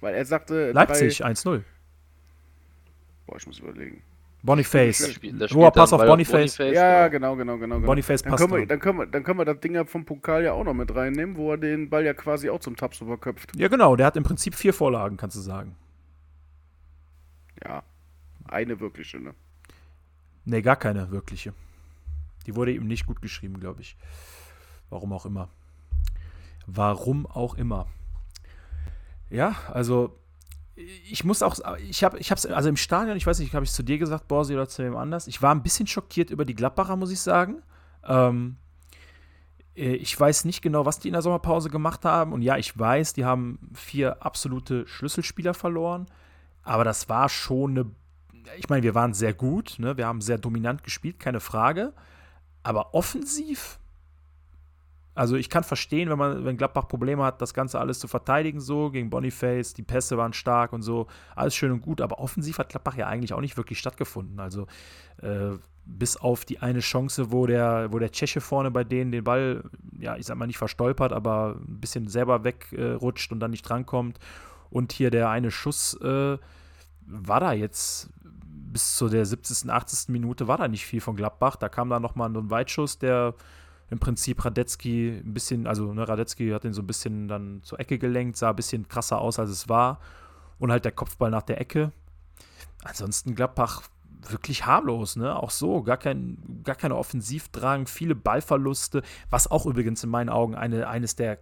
[0.00, 0.70] Weil er sagte.
[0.70, 1.62] Leipzig, Drei, 1-0.
[3.26, 4.02] boah, ich muss überlegen.
[4.42, 4.98] Boniface.
[4.98, 6.56] Da spiel- da Hoher spielt Pass auf Ball Boniface.
[6.58, 7.36] Ja, genau.
[7.36, 7.86] genau, genau, genau.
[7.86, 10.04] Boniface dann passt können, wir, dann, können wir, dann können wir das Ding ja vom
[10.06, 13.00] Pokal ja auch noch mit reinnehmen, wo er den Ball ja quasi auch zum Tabs
[13.02, 13.54] überköpft.
[13.56, 15.76] Ja, genau, der hat im Prinzip vier Vorlagen, kannst du sagen.
[17.62, 17.82] Ja,
[18.50, 19.34] eine wirkliche, ne?
[20.44, 21.54] Ne, gar keine wirkliche.
[22.46, 23.96] Die wurde ihm nicht gut geschrieben, glaube ich.
[24.88, 25.48] Warum auch immer.
[26.66, 27.86] Warum auch immer.
[29.28, 30.18] Ja, also
[30.76, 33.82] ich muss auch, ich habe, ich also im Stadion, ich weiß nicht, habe ich zu
[33.82, 35.26] dir gesagt, Borsi oder zu wem anders.
[35.26, 37.62] Ich war ein bisschen schockiert über die Gladbacher, muss ich sagen.
[38.04, 38.56] Ähm,
[39.76, 42.32] äh, ich weiß nicht genau, was die in der Sommerpause gemacht haben.
[42.32, 46.06] Und ja, ich weiß, die haben vier absolute Schlüsselspieler verloren.
[46.62, 47.90] Aber das war schon eine.
[48.58, 49.96] Ich meine, wir waren sehr gut, ne?
[49.96, 51.92] wir haben sehr dominant gespielt, keine Frage.
[52.62, 53.78] Aber offensiv,
[55.14, 58.60] also ich kann verstehen, wenn man, wenn Gladbach Probleme hat, das Ganze alles zu verteidigen,
[58.60, 62.58] so gegen Boniface, die Pässe waren stark und so, alles schön und gut, aber offensiv
[62.58, 64.40] hat Gladbach ja eigentlich auch nicht wirklich stattgefunden.
[64.40, 64.66] Also
[65.22, 69.24] äh, bis auf die eine Chance, wo der, wo der Tscheche vorne bei denen den
[69.24, 69.64] Ball,
[69.98, 74.18] ja, ich sag mal nicht verstolpert, aber ein bisschen selber wegrutscht und dann nicht drankommt.
[74.70, 76.38] Und hier der eine Schuss äh,
[77.06, 78.10] war da jetzt
[78.72, 80.08] bis zu der 70., 80.
[80.08, 81.56] Minute war da nicht viel von Gladbach.
[81.56, 83.34] Da kam dann nochmal ein Weitschuss, der
[83.90, 87.80] im Prinzip Radetzky ein bisschen, also ne, Radetzky hat den so ein bisschen dann zur
[87.80, 90.00] Ecke gelenkt, sah ein bisschen krasser aus, als es war.
[90.58, 91.90] Und halt der Kopfball nach der Ecke.
[92.84, 93.82] Ansonsten Gladbach
[94.28, 95.34] wirklich harmlos, ne?
[95.34, 100.54] Auch so, gar, kein, gar keine Offensivdrang, viele Ballverluste, was auch übrigens in meinen Augen
[100.54, 101.38] eine, eines der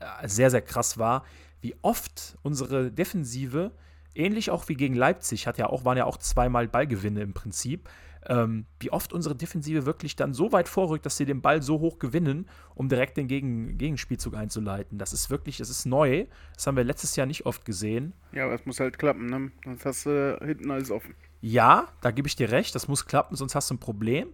[0.00, 1.24] äh, sehr, sehr krass war,
[1.60, 3.72] wie oft unsere Defensive,
[4.14, 7.88] ähnlich auch wie gegen Leipzig, hat ja auch, waren ja auch zweimal Ballgewinne im Prinzip,
[8.26, 11.80] ähm, wie oft unsere Defensive wirklich dann so weit vorrückt, dass sie den Ball so
[11.80, 14.98] hoch gewinnen, um direkt den Gegen Gegenspielzug einzuleiten.
[14.98, 16.26] Das ist wirklich, das ist neu.
[16.54, 18.12] Das haben wir letztes Jahr nicht oft gesehen.
[18.32, 19.50] Ja, aber es muss halt klappen, ne?
[19.64, 21.14] Sonst hast du hinten alles offen.
[21.40, 24.28] Ja, da gebe ich dir recht, das muss klappen, sonst hast du ein Problem.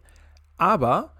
[0.58, 1.14] Aber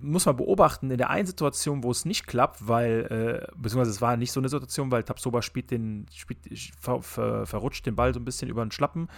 [0.00, 4.00] muss man beobachten, in der einen Situation, wo es nicht klappt, weil, äh, beziehungsweise es
[4.02, 6.40] war nicht so eine Situation, weil Tabsoba spielt den, spielt,
[6.78, 9.08] ver, ver, verrutscht den Ball so ein bisschen über den Schlappen.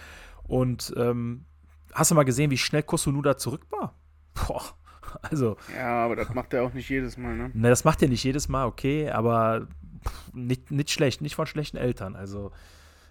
[0.43, 1.45] Und ähm,
[1.93, 3.95] hast du mal gesehen, wie schnell Kosunu da zurück war?
[4.33, 4.63] Boah,
[5.23, 7.51] also, Ja, aber das macht er auch nicht jedes Mal, ne?
[7.53, 9.67] ne, das macht er nicht jedes Mal, okay, aber
[10.07, 12.15] pff, nicht, nicht schlecht, nicht von schlechten Eltern.
[12.15, 12.51] Also,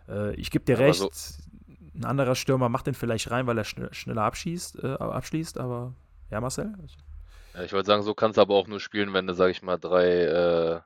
[0.08, 1.10] äh, ich gebe dir Aber recht, so-
[1.94, 5.92] ein anderer Stürmer macht den vielleicht rein, weil er schn schneller abschießt, äh, abschließt, aber
[6.30, 6.72] ja, Marcel?
[7.54, 9.62] Ja, ich wollte sagen, so kannst du aber auch nur spielen, wenn du, sag ich
[9.62, 10.80] mal, drei äh,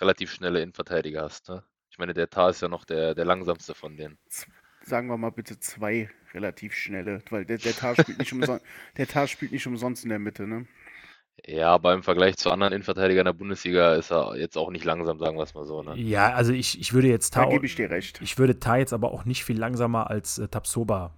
[0.00, 1.48] relativ schnelle Innenverteidiger hast.
[1.48, 1.62] Ne?
[1.90, 4.18] Ich meine, der Tar ist ja noch der, der langsamste von denen.
[4.82, 8.64] Sagen wir mal bitte zwei relativ schnelle, weil der, der Tar spielt nicht umsonst,
[8.96, 10.66] der Tar spielt nicht umsonst in der Mitte, ne?
[11.46, 14.84] Ja, aber im Vergleich zu anderen Innenverteidigern in der Bundesliga ist er jetzt auch nicht
[14.84, 15.82] langsam, sagen wir es mal so.
[15.82, 15.96] Ne?
[15.96, 18.20] Ja, also ich, ich würde jetzt Da Tau, gebe ich dir recht.
[18.22, 21.16] ich würde Ta jetzt aber auch nicht viel langsamer als äh, Tapsoba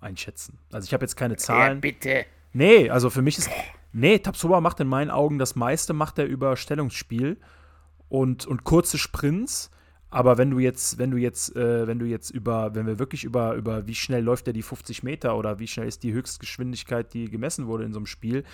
[0.00, 0.58] einschätzen.
[0.72, 1.80] Also ich habe jetzt keine Zahlen.
[1.80, 2.24] bitte.
[2.52, 3.50] Nee, also für mich ist.
[3.92, 7.38] Nee, Tapsoba macht in meinen Augen das meiste, macht er über Stellungsspiel
[8.08, 9.70] und, und kurze Sprints.
[10.10, 13.24] Aber wenn du jetzt, wenn du jetzt, äh, wenn du jetzt über, wenn wir wirklich
[13.24, 17.12] über, über wie schnell läuft er die 50 Meter oder wie schnell ist die Höchstgeschwindigkeit,
[17.12, 18.44] die gemessen wurde in so einem Spiel,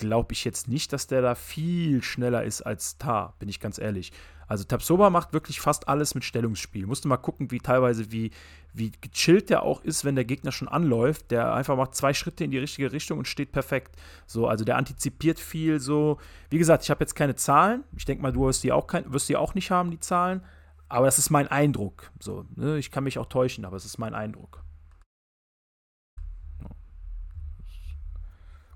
[0.00, 3.78] glaube ich jetzt nicht, dass der da viel schneller ist als Tar, bin ich ganz
[3.78, 4.12] ehrlich.
[4.48, 6.84] Also Tapsoba macht wirklich fast alles mit Stellungsspiel.
[6.86, 8.32] Musst du mal gucken, wie teilweise, wie,
[8.72, 11.30] wie gechillt der auch ist, wenn der Gegner schon anläuft.
[11.30, 13.94] Der einfach macht zwei Schritte in die richtige Richtung und steht perfekt.
[14.26, 16.18] So, also der antizipiert viel so.
[16.48, 17.84] Wie gesagt, ich habe jetzt keine Zahlen.
[17.96, 20.42] Ich denke mal, du wirst die, auch kein, wirst die auch nicht haben, die Zahlen.
[20.88, 22.10] Aber das ist mein Eindruck.
[22.18, 22.76] So, ne?
[22.78, 24.64] Ich kann mich auch täuschen, aber es ist mein Eindruck.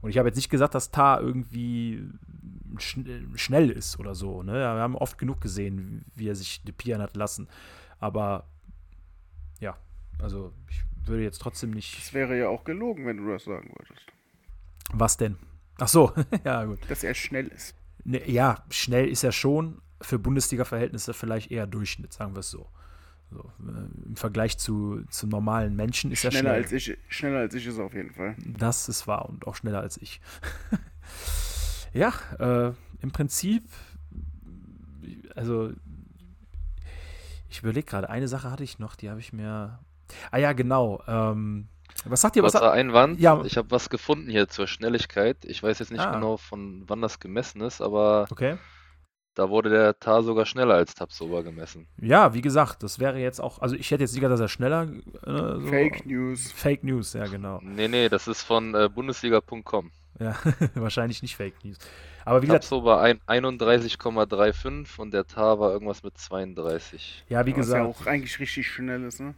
[0.05, 2.07] Und ich habe jetzt nicht gesagt, dass Tar irgendwie
[2.77, 4.43] schn schnell ist oder so.
[4.43, 4.53] Ne?
[4.53, 7.49] Wir haben oft genug gesehen, wie er sich depieren hat lassen.
[8.01, 8.47] Aber
[9.61, 9.79] ja,
[10.21, 11.97] also ich würde jetzt trotzdem nicht.
[11.97, 14.07] Das wäre ja auch gelogen, wenn du das sagen wolltest.
[14.93, 15.39] Was denn?
[15.79, 16.13] Ach so,
[16.45, 16.81] ja, gut.
[16.89, 17.75] Dass er schnell ist.
[18.05, 19.81] Ne, ja, schnell ist er schon.
[20.03, 22.69] Für Bundesliga-Verhältnisse vielleicht eher Durchschnitt, sagen wir es so.
[23.31, 26.63] So äh, Im Vergleich zu, zu normalen Menschen ist schneller er schnell.
[26.63, 28.37] als ich, schneller als ich ist er auf jeden Fall.
[28.59, 30.21] Das ist wahr und auch schneller als ich.
[31.93, 33.65] ja, äh, im Prinzip,
[35.35, 35.73] also
[37.49, 39.79] ich überlege gerade, eine Sache hatte ich noch, die habe ich mir.
[40.31, 41.03] Ah ja, genau.
[41.07, 41.69] Ähm,
[42.05, 42.43] was sagt ihr?
[42.43, 43.21] Was Kurzer sagt, Einwand.
[43.21, 43.43] Ja.
[43.45, 45.45] Ich habe was gefunden hier zur Schnelligkeit.
[45.45, 46.13] Ich weiß jetzt nicht Ah.
[46.15, 48.57] genau, von wann das gemessen ist, aber okay.
[49.35, 51.87] Da wurde der Tar sogar schneller als Tapsoba gemessen.
[52.01, 53.61] Ja, wie gesagt, das wäre jetzt auch.
[53.61, 54.89] Also ich hätte jetzt nicht gedacht, dass er schneller.
[55.27, 56.53] Äh, so, Fake News.
[56.53, 57.61] Fake News, ja, genau.
[57.63, 59.91] Nee, nee, das ist von äh, Bundesliga.com.
[60.21, 60.37] Ja,
[60.75, 61.79] wahrscheinlich nicht Fake News.
[62.25, 67.25] Aber wie gesagt, Tapsoba ein- 31,35 und der Tar war irgendwas mit 32.
[67.29, 67.87] ja, wie Was ja gesagt.
[67.87, 69.35] auch eigentlich richtig schnell ist, ne?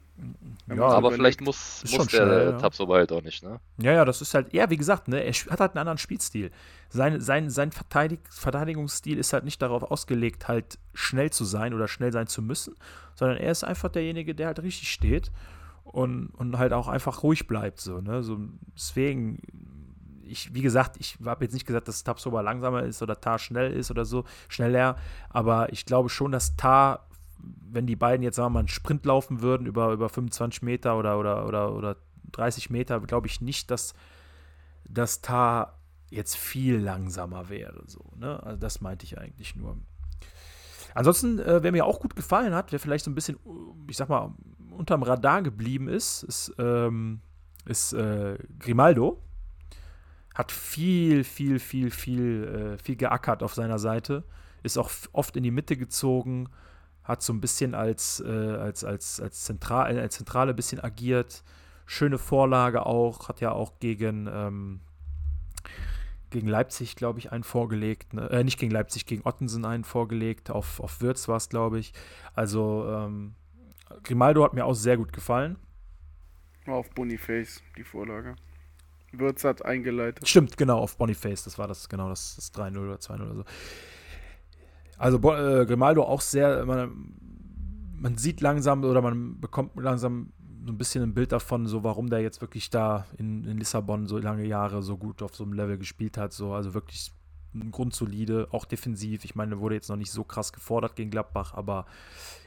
[0.69, 1.17] Ja, Aber überlegt.
[1.17, 2.59] vielleicht muss, muss schon der schnell, ja.
[2.59, 3.61] Tapsoba halt auch nicht, ne?
[3.79, 6.51] Ja, ja, das ist halt, ja, wie gesagt, ne, er hat halt einen anderen Spielstil.
[6.89, 11.89] Sein, sein, sein Verteidig Verteidigungsstil ist halt nicht darauf ausgelegt, halt schnell zu sein oder
[11.89, 12.75] schnell sein zu müssen,
[13.15, 15.31] sondern er ist einfach derjenige, der halt richtig steht
[15.85, 17.81] und, und halt auch einfach ruhig bleibt.
[17.81, 18.23] So, ne?
[18.23, 18.39] so,
[18.75, 19.41] deswegen,
[20.27, 23.73] ich, wie gesagt, ich habe jetzt nicht gesagt, dass Tapsoba langsamer ist oder Tar schnell
[23.73, 24.97] ist oder so, schneller,
[25.31, 27.09] aber ich glaube schon, dass Tar,
[27.39, 30.99] wenn die beiden jetzt sagen wir mal einen Sprint laufen würden über, über 25 Meter
[30.99, 31.97] oder, oder, oder, oder
[32.33, 33.95] 30 Meter, glaube ich nicht, dass
[34.89, 35.79] dass Tar
[36.11, 37.83] jetzt viel langsamer wäre.
[37.87, 38.43] So, ne?
[38.43, 39.77] Also das meinte ich eigentlich nur.
[40.95, 43.97] Ansonsten, äh, wer mir auch gut gefallen hat, wer vielleicht so ein bisschen, äh, ich
[43.97, 44.35] sag mal,
[44.71, 47.21] unterm Radar geblieben ist, ist, ähm,
[47.67, 49.23] ist äh, Grimaldo.
[50.37, 54.23] Hat viel, viel, viel, viel, äh, viel geackert auf seiner Seite.
[54.63, 56.51] Ist auch oft in die Mitte gezogen.
[57.05, 61.43] Hat so ein bisschen als, äh, als, als, als, Zentral, als Zentrale ein bisschen agiert.
[61.87, 63.31] Schöne Vorlage auch.
[63.31, 64.81] Hat ja auch gegen, ähm,
[66.29, 68.13] gegen Leipzig, glaube ich, einen vorgelegt.
[68.13, 68.29] Ne?
[68.29, 70.51] Äh, nicht gegen Leipzig, gegen Ottensen einen vorgelegt.
[70.51, 71.95] Auf, auf Würz war es, glaube ich.
[72.35, 73.37] Also, ähm,
[74.03, 75.57] Grimaldo hat mir auch sehr gut gefallen.
[76.67, 78.37] Auf Boniface, die Vorlage.
[79.19, 80.27] Würz hat eingeleitet.
[80.29, 81.45] Stimmt, genau, auf Boniface.
[81.45, 83.45] Das war das, genau, das, das 3-0 oder 2-0 oder so.
[84.99, 87.15] Also, äh, Grimaldo auch sehr, man,
[87.97, 90.33] man sieht langsam oder man bekommt langsam
[90.67, 94.07] so ein bisschen ein Bild davon, so warum der jetzt wirklich da in, in Lissabon
[94.07, 96.33] so lange Jahre so gut auf so einem Level gespielt hat.
[96.33, 97.13] So, also wirklich
[97.71, 99.25] grundsolide, auch defensiv.
[99.25, 101.87] Ich meine, wurde jetzt noch nicht so krass gefordert gegen Gladbach, aber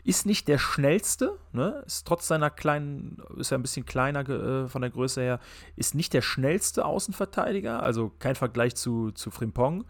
[0.03, 1.83] ist nicht der schnellste, ne?
[1.85, 5.39] Ist trotz seiner kleinen, ist ja ein bisschen kleiner äh, von der Größe her,
[5.75, 9.85] ist nicht der schnellste Außenverteidiger, also kein Vergleich zu, zu Frimpong.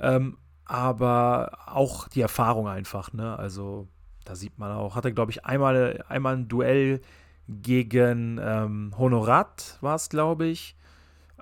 [0.00, 3.38] Ähm, aber auch die Erfahrung einfach, ne?
[3.38, 3.88] Also
[4.24, 7.00] da sieht man auch, hat er, glaube ich, einmal, einmal ein Duell
[7.48, 10.76] gegen ähm, Honorat, war es, glaube ich.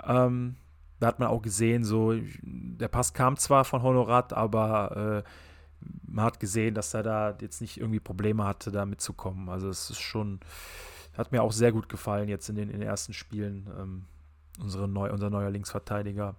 [0.05, 0.57] Ähm,
[1.03, 5.31] da hat man auch gesehen, so, der Pass kam zwar von Honorat, aber äh,
[6.07, 9.49] man hat gesehen, dass er da jetzt nicht irgendwie Probleme hatte, da mitzukommen.
[9.49, 10.39] Also es ist schon,
[11.17, 14.05] hat mir auch sehr gut gefallen jetzt in den, in den ersten Spielen, ähm,
[14.61, 16.37] unsere neu, unser neuer Linksverteidiger.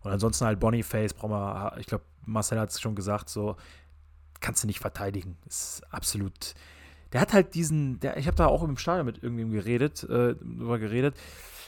[0.00, 3.56] Und ansonsten halt Boniface, brauchen wir, ich glaube, Marcel hat es schon gesagt, so,
[4.40, 5.36] kannst du nicht verteidigen.
[5.46, 6.54] Ist absolut.
[7.12, 10.34] Der hat halt diesen, der, ich habe da auch im Stadion mit irgendwem geredet, äh,
[10.34, 11.14] drüber geredet,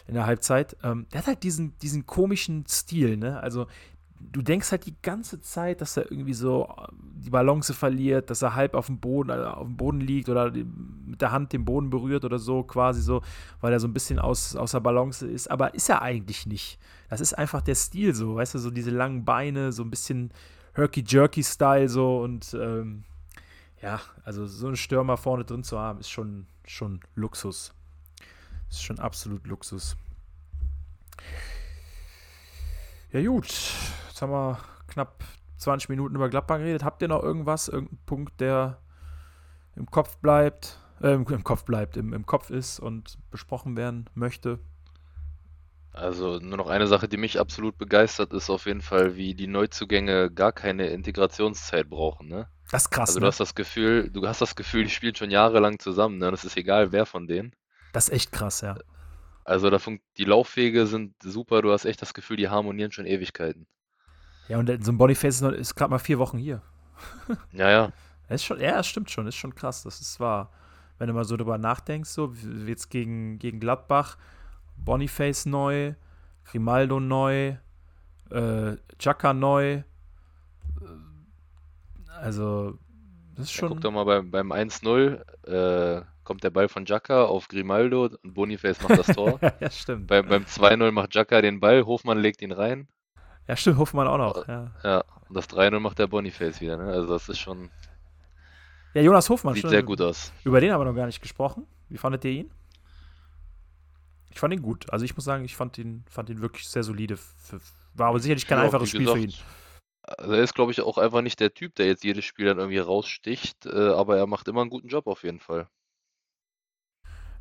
[0.06, 0.76] in der Halbzeit.
[0.82, 3.40] Ähm, der hat halt diesen, diesen komischen Stil, ne?
[3.40, 3.66] Also
[4.20, 6.86] du denkst halt die ganze Zeit, dass er irgendwie so äh,
[7.24, 10.50] die Balance verliert, dass er halb auf dem Boden, also auf dem Boden liegt oder
[10.50, 13.22] mit der Hand den Boden berührt oder so, quasi so,
[13.60, 15.50] weil er so ein bisschen aus, außer Balance ist.
[15.50, 16.78] Aber ist er eigentlich nicht.
[17.08, 20.30] Das ist einfach der Stil so, weißt du, so diese langen Beine, so ein bisschen
[20.74, 23.04] Herky-Jerky-Style so und ähm,
[23.82, 27.72] ja, also so einen Stürmer vorne drin zu haben, ist schon, schon Luxus.
[28.70, 29.96] Ist schon absolut Luxus.
[33.12, 33.48] Ja, gut.
[34.08, 35.24] Jetzt haben wir knapp
[35.56, 36.84] 20 Minuten über Gladbach geredet.
[36.84, 38.80] Habt ihr noch irgendwas, irgendeinen Punkt, der
[39.74, 44.08] im Kopf bleibt, äh, im, im, Kopf bleibt, im, im Kopf ist und besprochen werden
[44.14, 44.60] möchte?
[45.92, 49.48] Also nur noch eine Sache, die mich absolut begeistert, ist auf jeden Fall, wie die
[49.48, 52.48] Neuzugänge gar keine Integrationszeit brauchen, ne?
[52.70, 53.24] Das ist krass, Also ne?
[53.24, 56.28] du hast das Gefühl, du hast das Gefühl, die spielen schon jahrelang zusammen, ne?
[56.28, 57.52] Und es ist egal, wer von denen.
[57.92, 58.76] Das ist echt krass, ja.
[59.44, 63.06] Also da funkt, die Laufwege sind super, du hast echt das Gefühl, die harmonieren schon
[63.06, 63.66] Ewigkeiten.
[64.48, 66.62] Ja, und so ein Boniface ist, gerade mal vier Wochen hier.
[67.52, 67.92] Ja, ja.
[68.28, 69.82] Das ist schon, ja, das stimmt schon, ist schon krass.
[69.82, 70.50] Das ist wahr.
[70.98, 74.18] Wenn du mal so drüber nachdenkst, so wie jetzt gegen, gegen Gladbach,
[74.76, 75.94] Boniface neu,
[76.44, 77.56] Grimaldo neu,
[78.30, 79.72] äh, Chaka neu.
[79.72, 79.82] Äh,
[82.20, 82.78] Also,
[83.34, 83.68] das ist Ja, schon.
[83.68, 88.34] guck doch mal beim, beim 1-0, äh, kommt der Ball von Jacka auf Grimaldo und
[88.34, 89.38] Boniface macht das Tor.
[89.60, 90.06] ja, stimmt.
[90.06, 92.88] Bei, beim 2-0 macht Jacka den Ball, Hofmann legt ihn rein.
[93.48, 94.48] Ja, stimmt, Hoffmann auch noch.
[94.48, 96.84] Ja, Ja, und das 3-0 macht der Boniface wieder, ne?
[96.92, 97.70] Also das ist schon,
[98.94, 99.70] ja Jonas Hofmann, sieht stimmt.
[99.70, 100.32] sehr gut aus.
[100.44, 101.66] Über den haben wir noch gar nicht gesprochen.
[101.88, 102.50] Wie fandet ihr ihn?
[104.30, 104.92] Ich fand ihn gut.
[104.92, 107.16] Also ich muss sagen, ich fand ihn, fand ihn wirklich sehr solide.
[107.16, 107.60] Für,
[107.94, 109.26] war aber sicherlich kein Ja, einfaches Spiel für ihn.
[109.26, 109.44] gesagt,
[110.02, 112.58] Also er ist, glaube ich, auch einfach nicht der Typ, der jetzt jedes Spiel dann
[112.58, 115.68] irgendwie raussticht, äh, aber er macht immer einen guten Job auf jeden Fall.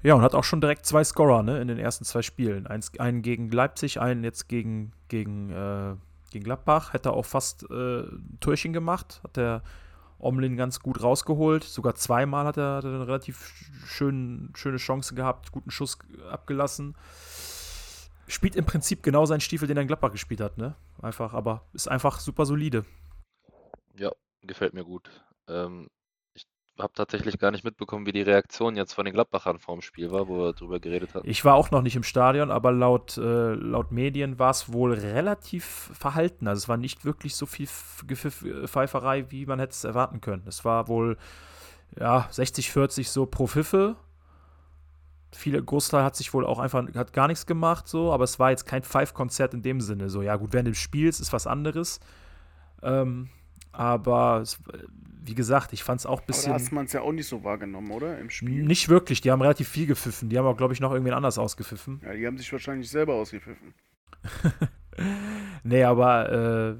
[0.01, 2.67] Ja, und hat auch schon direkt zwei Scorer, ne, in den ersten zwei Spielen.
[2.67, 5.95] Eins, einen gegen Leipzig, einen jetzt gegen, gegen, äh,
[6.31, 6.93] gegen Gladbach.
[6.93, 9.19] Hätte auch fast äh, ein Türchen gemacht.
[9.23, 9.61] Hat der
[10.17, 11.63] Omlin ganz gut rausgeholt.
[11.63, 13.51] Sogar zweimal hat er, hat er eine relativ
[13.85, 15.97] schön, schöne Chance gehabt, guten Schuss
[16.29, 16.95] abgelassen.
[18.27, 20.75] Spielt im Prinzip genau seinen Stiefel, den er in Gladbach gespielt hat, ne?
[21.01, 22.85] Einfach, aber ist einfach super solide.
[23.97, 24.11] Ja,
[24.43, 25.09] gefällt mir gut.
[25.47, 25.87] Ähm,
[26.79, 30.27] habe tatsächlich gar nicht mitbekommen, wie die Reaktion jetzt von den Gladbachern vorm Spiel war,
[30.27, 31.29] wo wir drüber geredet hatten.
[31.29, 34.93] Ich war auch noch nicht im Stadion, aber laut, äh, laut Medien war es wohl
[34.93, 36.47] relativ verhalten.
[36.47, 40.43] Also es war nicht wirklich so viel äh, Pfeiferei, wie man hätte es erwarten können.
[40.47, 41.17] Es war wohl
[41.97, 43.95] ja, 60, 40 so pro Pfiffe.
[45.31, 48.49] Viele Großteil hat sich wohl auch einfach hat gar nichts gemacht, so, aber es war
[48.49, 50.09] jetzt kein Pfeifkonzert in dem Sinne.
[50.09, 51.99] So, ja, gut, während des Spiels ist was anderes.
[52.81, 53.29] Ähm,
[53.71, 54.59] aber es,
[55.23, 56.53] wie gesagt, ich fand es auch ein Aber da bisschen.
[56.53, 58.17] hast man es ja auch nicht so wahrgenommen, oder?
[58.19, 58.63] Im Spiel.
[58.63, 60.29] Nicht wirklich, die haben relativ viel gepfiffen.
[60.29, 62.01] Die haben auch, glaube ich, noch irgendwen anders ausgepfiffen.
[62.03, 63.73] Ja, die haben sich wahrscheinlich selber ausgepfiffen.
[65.63, 66.75] Nee, aber äh,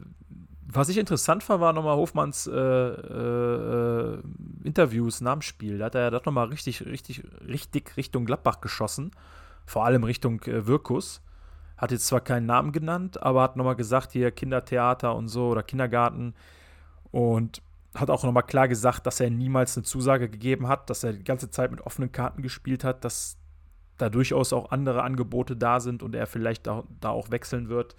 [0.67, 4.19] was ich interessant fand, war nochmal Hofmanns äh, äh,
[4.63, 5.77] Interviews nach dem Spiel.
[5.77, 9.11] Da hat er ja doch nochmal richtig, richtig, richtig Richtung Gladbach geschossen.
[9.65, 11.21] Vor allem Richtung äh, Wirkus.
[11.77, 15.63] Hat jetzt zwar keinen Namen genannt, aber hat nochmal gesagt, hier Kindertheater und so oder
[15.63, 16.33] Kindergarten.
[17.11, 17.61] Und
[17.95, 21.23] hat auch nochmal klar gesagt, dass er niemals eine Zusage gegeben hat, dass er die
[21.23, 23.37] ganze Zeit mit offenen Karten gespielt hat, dass
[23.97, 27.95] da durchaus auch andere Angebote da sind und er vielleicht da, da auch wechseln wird,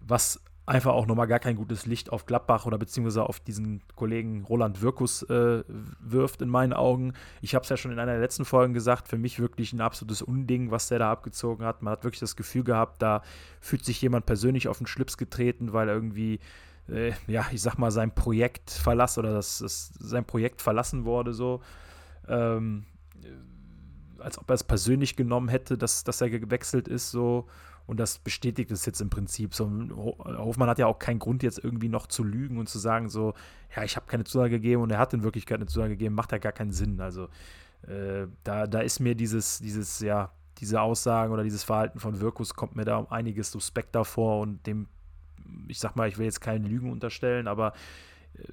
[0.00, 4.44] was einfach auch nochmal gar kein gutes Licht auf Gladbach oder beziehungsweise auf diesen Kollegen
[4.44, 5.64] Roland Wirkus äh,
[5.98, 7.14] wirft in meinen Augen.
[7.40, 9.80] Ich habe es ja schon in einer der letzten Folgen gesagt, für mich wirklich ein
[9.80, 11.82] absolutes Unding, was der da abgezogen hat.
[11.82, 13.22] Man hat wirklich das Gefühl gehabt, da
[13.60, 16.38] fühlt sich jemand persönlich auf den Schlips getreten, weil irgendwie
[16.88, 21.32] äh, ja, ich sag mal, sein Projekt verlassen oder dass das, sein Projekt verlassen wurde,
[21.32, 21.60] so.
[22.28, 22.84] Ähm,
[24.18, 27.46] als ob er es persönlich genommen hätte, dass, dass er gewechselt ist, so.
[27.84, 29.54] Und das bestätigt es jetzt im Prinzip.
[29.54, 32.78] So, Ho- Hofmann hat ja auch keinen Grund, jetzt irgendwie noch zu lügen und zu
[32.78, 33.34] sagen, so,
[33.74, 36.30] ja, ich habe keine Zusage gegeben und er hat in Wirklichkeit eine Zusage gegeben, macht
[36.30, 37.00] ja gar keinen Sinn.
[37.00, 37.28] Also,
[37.88, 42.54] äh, da, da ist mir dieses, dieses, ja, diese Aussagen oder dieses Verhalten von Wirkus
[42.54, 44.86] kommt mir da um einiges suspekter vor und dem,
[45.68, 47.72] ich sag mal, ich will jetzt keine Lügen unterstellen, aber
[48.34, 48.44] äh,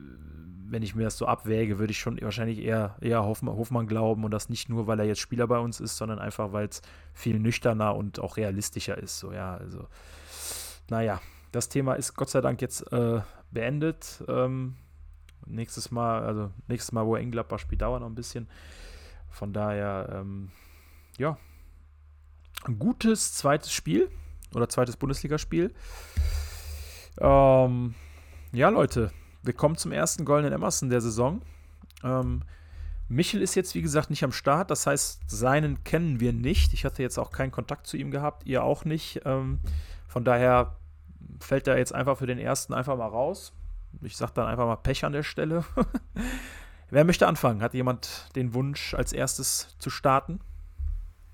[0.71, 4.23] wenn ich mir das so abwäge, würde ich schon wahrscheinlich eher, eher Hofmann, Hofmann glauben
[4.23, 6.82] und das nicht nur, weil er jetzt Spieler bei uns ist, sondern einfach, weil es
[7.13, 9.17] viel nüchterner und auch realistischer ist.
[9.17, 9.88] So, ja, also,
[10.89, 11.21] naja,
[11.52, 13.21] das Thema ist Gott sei Dank jetzt äh,
[13.52, 14.23] beendet.
[14.28, 14.75] Ähm,
[15.45, 18.47] nächstes Mal, also nächstes Mal, wo in Gladbach spielt, dauert noch ein bisschen.
[19.30, 20.52] Von daher, ähm,
[21.17, 21.38] ja,
[22.65, 24.10] ein gutes zweites Spiel
[24.54, 25.73] oder zweites Bundesligaspiel.
[27.19, 27.95] Ähm,
[28.51, 29.12] ja, Leute,
[29.43, 31.41] wir kommen zum ersten goldenen Emerson der Saison.
[32.03, 32.43] Ähm,
[33.08, 34.69] Michel ist jetzt, wie gesagt, nicht am Start.
[34.71, 36.73] Das heißt, seinen kennen wir nicht.
[36.73, 39.21] Ich hatte jetzt auch keinen Kontakt zu ihm gehabt, ihr auch nicht.
[39.25, 39.60] Ähm,
[40.08, 40.75] von daher
[41.39, 43.53] fällt er jetzt einfach für den ersten einfach mal raus.
[44.01, 45.65] Ich sag dann einfach mal Pech an der Stelle.
[46.91, 47.62] Wer möchte anfangen?
[47.62, 50.39] Hat jemand den Wunsch, als erstes zu starten?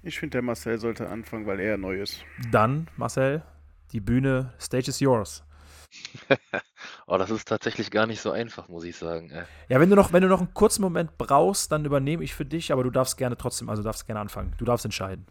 [0.02, 2.24] Ich finde, der Marcel sollte anfangen, weil er neu ist.
[2.52, 3.44] Dann, Marcel,
[3.92, 5.45] die Bühne, Stage is yours.
[7.08, 9.32] oh, das ist tatsächlich gar nicht so einfach, muss ich sagen.
[9.70, 12.46] Ja, wenn du noch, wenn du noch einen kurzen Moment brauchst, dann übernehme ich für
[12.46, 14.54] dich, aber du darfst gerne trotzdem, also darfst gerne anfangen.
[14.58, 15.26] Du darfst entscheiden.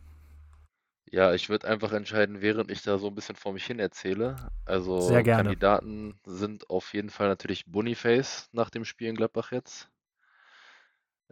[1.11, 4.35] Ja, ich würde einfach entscheiden, während ich da so ein bisschen vor mich hin erzähle.
[4.65, 5.45] Also Sehr gerne.
[5.45, 9.89] Kandidaten sind auf jeden Fall natürlich Boniface nach dem Spiel in Gladbach jetzt.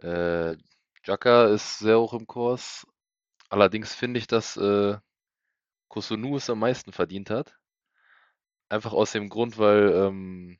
[0.01, 0.55] Äh,
[1.03, 2.87] Jaka ist sehr hoch im Kurs.
[3.49, 4.97] Allerdings finde ich, dass äh,
[5.89, 7.57] Kusunu es am meisten verdient hat.
[8.73, 10.57] Einfach aus dem Grund, weil, ähm,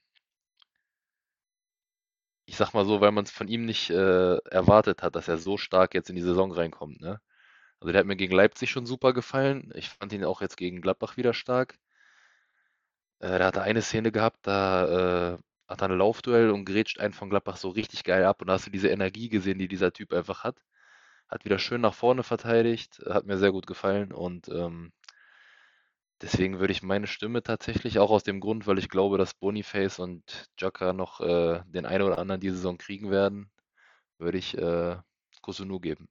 [2.46, 5.38] ich sag mal so, weil man es von ihm nicht äh, erwartet hat, dass er
[5.38, 7.02] so stark jetzt in die Saison reinkommt.
[7.02, 7.20] Ne?
[7.80, 9.72] Also der hat mir gegen Leipzig schon super gefallen.
[9.76, 11.78] Ich fand ihn auch jetzt gegen Gladbach wieder stark.
[13.20, 17.00] Äh, da hat er eine Szene gehabt, da äh, hat er ein Laufduell und grätscht
[17.00, 18.42] einen von Gladbach so richtig geil ab.
[18.42, 20.58] Und da hast du diese Energie gesehen, die dieser Typ einfach hat.
[21.30, 24.12] Hat wieder schön nach vorne verteidigt, hat mir sehr gut gefallen.
[24.14, 24.92] Und ähm,
[26.24, 30.00] deswegen würde ich meine Stimme tatsächlich, auch aus dem Grund, weil ich glaube, dass Boniface
[30.00, 33.52] und Jaka noch äh, den einen oder anderen diese Saison kriegen werden,
[34.18, 34.96] würde ich äh,
[35.42, 36.08] Kusunu geben.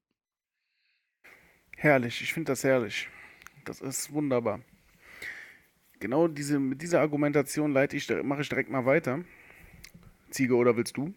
[1.76, 3.08] Herrlich, ich finde das herrlich.
[3.64, 4.60] Das ist wunderbar.
[5.98, 9.24] Genau diese, mit dieser Argumentation leite ich, mache ich direkt mal weiter.
[10.30, 11.14] Ziege, oder willst du?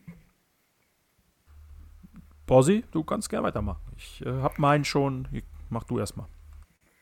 [2.45, 3.81] Bossi, du kannst gerne weitermachen.
[3.97, 5.27] Ich äh, habe meinen schon.
[5.69, 6.27] Mach du erstmal.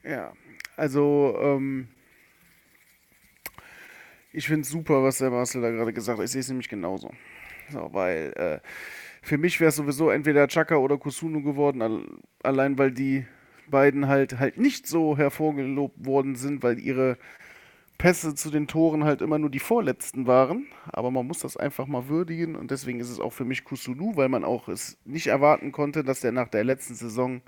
[0.03, 0.33] Ja,
[0.75, 1.87] also, ähm,
[4.31, 6.25] ich finde es super, was der Marcel da gerade gesagt hat.
[6.25, 7.11] Ich sehe es nämlich genauso.
[7.69, 8.59] So, weil äh,
[9.21, 13.25] für mich wäre es sowieso entweder Chaka oder Kusunu geworden, allein weil die
[13.69, 17.17] beiden halt halt nicht so hervorgelobt worden sind, weil ihre
[17.97, 20.67] Pässe zu den Toren halt immer nur die vorletzten waren.
[20.91, 24.17] Aber man muss das einfach mal würdigen und deswegen ist es auch für mich Kusunu,
[24.17, 27.41] weil man auch es nicht erwarten konnte, dass der nach der letzten Saison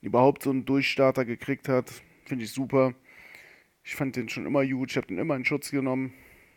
[0.00, 1.92] überhaupt so einen Durchstarter gekriegt hat.
[2.30, 2.94] Finde ich super.
[3.82, 6.12] Ich fand den schon immer gut, ich habe den immer in Schutz genommen.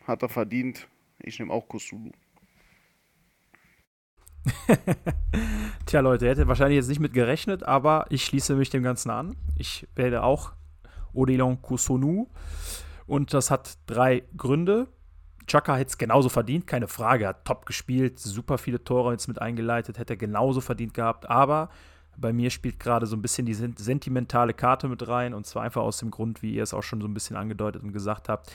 [0.05, 0.87] Hat er verdient.
[1.17, 2.11] Ich nehme auch Kusunu.
[5.87, 9.35] Tja, Leute, hätte wahrscheinlich jetzt nicht mit gerechnet, aber ich schließe mich dem Ganzen an.
[9.57, 10.53] Ich werde auch
[11.11, 12.27] Odilon Kusunu.
[13.07, 14.89] Und das hat drei Gründe.
[15.47, 17.27] Chaka hätte es genauso verdient, keine Frage.
[17.27, 21.27] Hat top gespielt, super viele Tore jetzt mit eingeleitet, hätte er genauso verdient gehabt.
[21.31, 21.71] Aber
[22.17, 25.33] bei mir spielt gerade so ein bisschen die sentimentale Karte mit rein.
[25.33, 27.83] Und zwar einfach aus dem Grund, wie ihr es auch schon so ein bisschen angedeutet
[27.83, 28.51] und gesagt habt.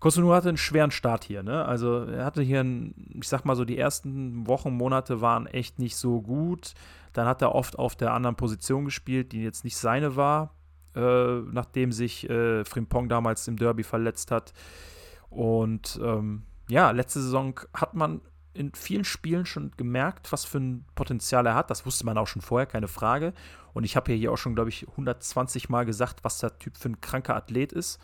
[0.00, 1.64] Kosunu hatte einen schweren Start hier, ne?
[1.64, 5.80] Also er hatte hier, einen, ich sag mal so, die ersten Wochen, Monate waren echt
[5.80, 6.74] nicht so gut.
[7.12, 10.52] Dann hat er oft auf der anderen Position gespielt, die jetzt nicht seine war
[10.98, 14.52] äh, nachdem sich äh, Frimpong damals im Derby verletzt hat.
[15.30, 18.20] Und ähm, ja, letzte Saison hat man
[18.58, 21.70] in vielen Spielen schon gemerkt, was für ein Potenzial er hat.
[21.70, 23.32] Das wusste man auch schon vorher, keine Frage.
[23.72, 26.88] Und ich habe hier auch schon, glaube ich, 120 Mal gesagt, was der Typ für
[26.88, 28.00] ein kranker Athlet ist.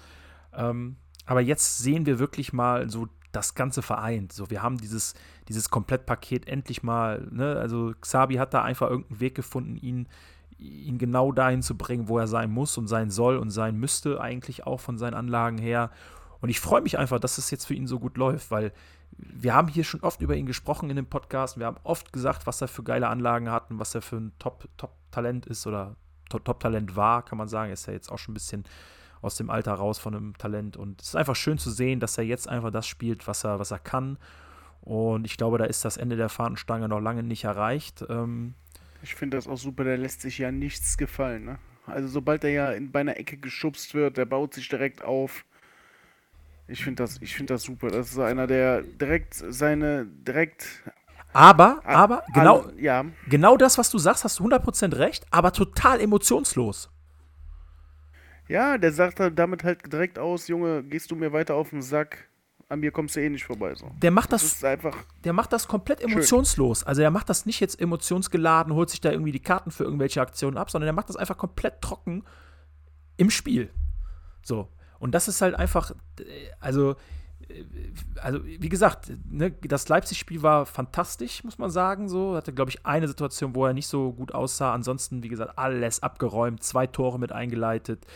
[0.55, 4.33] Ähm, aber jetzt sehen wir wirklich mal so das Ganze vereint.
[4.33, 5.15] So, wir haben dieses,
[5.49, 7.27] dieses Komplettpaket endlich mal.
[7.31, 7.57] Ne?
[7.57, 10.09] Also Xabi hat da einfach irgendeinen Weg gefunden, ihn
[10.57, 14.21] ihn genau dahin zu bringen, wo er sein muss und sein soll und sein müsste,
[14.21, 15.91] eigentlich auch von seinen Anlagen her.
[16.41, 18.73] Und ich freue mich einfach, dass es jetzt für ihn so gut läuft, weil
[19.17, 21.59] wir haben hier schon oft über ihn gesprochen in dem Podcast.
[21.59, 24.33] Wir haben oft gesagt, was er für geile Anlagen hat und was er für ein
[24.39, 25.97] Top-Talent Top ist oder
[26.29, 27.71] Top-Talent war, kann man sagen.
[27.71, 28.65] Er ist ja jetzt auch schon ein bisschen
[29.23, 30.77] aus dem Alter raus von einem Talent.
[30.77, 33.59] Und es ist einfach schön zu sehen, dass er jetzt einfach das spielt, was er,
[33.59, 34.19] was er kann.
[34.83, 38.05] Und ich glaube, da ist das Ende der Fahnenstange noch lange nicht erreicht.
[38.11, 38.55] Ähm,
[39.03, 41.45] ich finde das auch super, der lässt sich ja nichts gefallen.
[41.45, 41.59] Ne?
[41.87, 45.45] Also sobald er ja in, bei einer Ecke geschubst wird, der baut sich direkt auf.
[46.67, 47.89] Ich finde das, find das super.
[47.89, 50.83] Das ist einer, der direkt seine, direkt
[51.35, 53.05] aber, aber, genau, all, ja.
[53.29, 56.91] genau das, was du sagst, hast du 100% recht, aber total emotionslos.
[58.47, 62.29] Ja, der sagt damit halt direkt aus, Junge, gehst du mir weiter auf den Sack,
[62.69, 63.75] an mir kommst du eh nicht vorbei.
[63.75, 63.91] So.
[64.01, 66.81] Der macht das, das einfach der macht das komplett emotionslos.
[66.81, 66.89] Schön.
[66.89, 70.21] Also er macht das nicht jetzt emotionsgeladen, holt sich da irgendwie die Karten für irgendwelche
[70.21, 72.25] Aktionen ab, sondern er macht das einfach komplett trocken
[73.17, 73.71] im Spiel.
[74.43, 74.69] So.
[75.05, 75.93] Und das ist halt einfach,
[76.61, 76.97] also,
[78.23, 82.09] also wie gesagt, ne, das Leipzig-Spiel war fantastisch, muss man sagen.
[82.09, 84.73] So hatte, glaube ich, eine Situation, wo er nicht so gut aussah.
[84.73, 88.07] Ansonsten, wie gesagt, alles abgeräumt, zwei Tore mit eingeleitet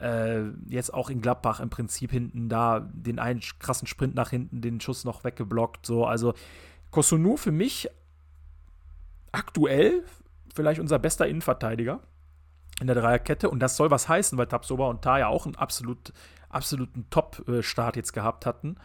[0.00, 4.62] äh, jetzt auch in Gladbach im Prinzip hinten da den einen krassen Sprint nach hinten,
[4.62, 5.84] den Schuss noch weggeblockt.
[5.84, 6.32] So, also
[6.90, 7.90] Kosunu für mich
[9.32, 10.02] aktuell
[10.54, 12.00] vielleicht unser bester Innenverteidiger.
[12.80, 13.50] In der Dreierkette.
[13.50, 16.12] Und das soll was heißen, weil Tabsoba und Ta ja auch einen absolut,
[16.48, 18.76] absoluten Top-Start jetzt gehabt hatten.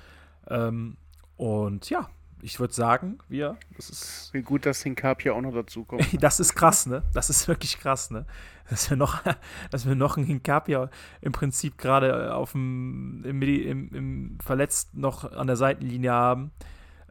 [0.49, 0.97] Ähm,
[1.35, 2.09] und ja,
[2.41, 4.29] ich würde sagen, wir, das ist.
[4.33, 6.05] Wie gut, dass Hinkapia auch noch dazu kommt.
[6.21, 7.03] das ist krass, ne?
[7.13, 8.25] Das ist wirklich krass, ne?
[8.69, 9.23] Dass wir noch,
[9.71, 10.89] dass wir noch einen Hinkapia
[11.21, 16.51] im Prinzip gerade auf dem, im, im, im Verletzt noch an der Seitenlinie haben.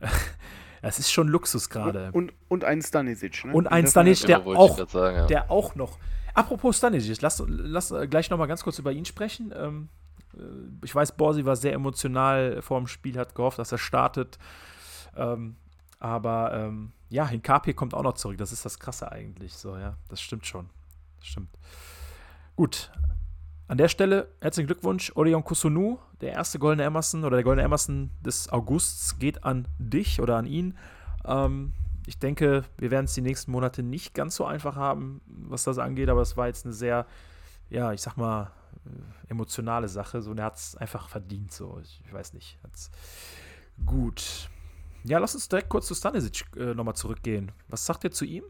[0.83, 2.11] Das ist schon Luxus gerade.
[2.13, 3.53] Und, und einen Stanisic, ne?
[3.53, 5.27] Und einen Stanisic, der auch, sagen, ja.
[5.27, 5.99] der auch noch.
[6.37, 9.55] Apropos Stanisic, lass, lass gleich noch mal ganz kurz über ihn sprechen.
[9.57, 9.89] Ähm,
[10.35, 14.39] äh, ich weiß, Borsi war sehr emotional vor dem Spiel, hat gehofft, dass er startet.
[15.17, 15.57] Ähm,
[15.99, 18.37] aber ähm, ja, Hinkapie kommt auch noch zurück.
[18.37, 19.55] Das ist das Krasse eigentlich.
[19.55, 20.69] So, ja, das stimmt schon.
[21.21, 21.49] Das stimmt.
[22.55, 22.93] Gut.
[23.67, 28.11] An der Stelle herzlichen Glückwunsch, Orion Kusunu, der erste Goldene Emerson oder der Goldene Emerson
[28.21, 30.77] des Augusts geht an dich oder an ihn.
[31.25, 31.73] Ähm,
[32.07, 35.79] ich denke, wir werden es die nächsten Monate nicht ganz so einfach haben, was das
[35.79, 37.07] angeht, aber es war jetzt eine sehr,
[37.69, 38.53] ja, ich sag mal,
[38.87, 40.23] äh, emotionale Sache.
[40.23, 41.53] So, und er hat es einfach verdient.
[41.53, 42.59] So, ich, ich weiß nicht.
[42.63, 42.91] Hat's
[43.85, 44.49] gut.
[45.03, 47.53] Ja, lass uns direkt kurz zu Stanisic äh, nochmal zurückgehen.
[47.69, 48.45] Was sagt ihr zu ihm?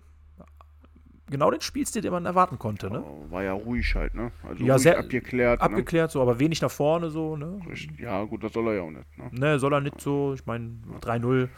[1.29, 3.03] Genau den Spielstil, den man erwarten konnte, ne?
[3.31, 4.31] War ja ruhig halt, ne?
[4.49, 5.59] Also ja, sehr abgeklärt.
[5.59, 5.65] Ne?
[5.67, 6.13] Abgeklärt, ne?
[6.13, 7.61] so, aber wenig nach vorne, so, ne?
[7.99, 9.29] Ja, gut, das soll er ja auch nicht, ne?
[9.33, 10.35] Ne, soll er nicht so.
[10.35, 11.49] Ich meine, 3-0.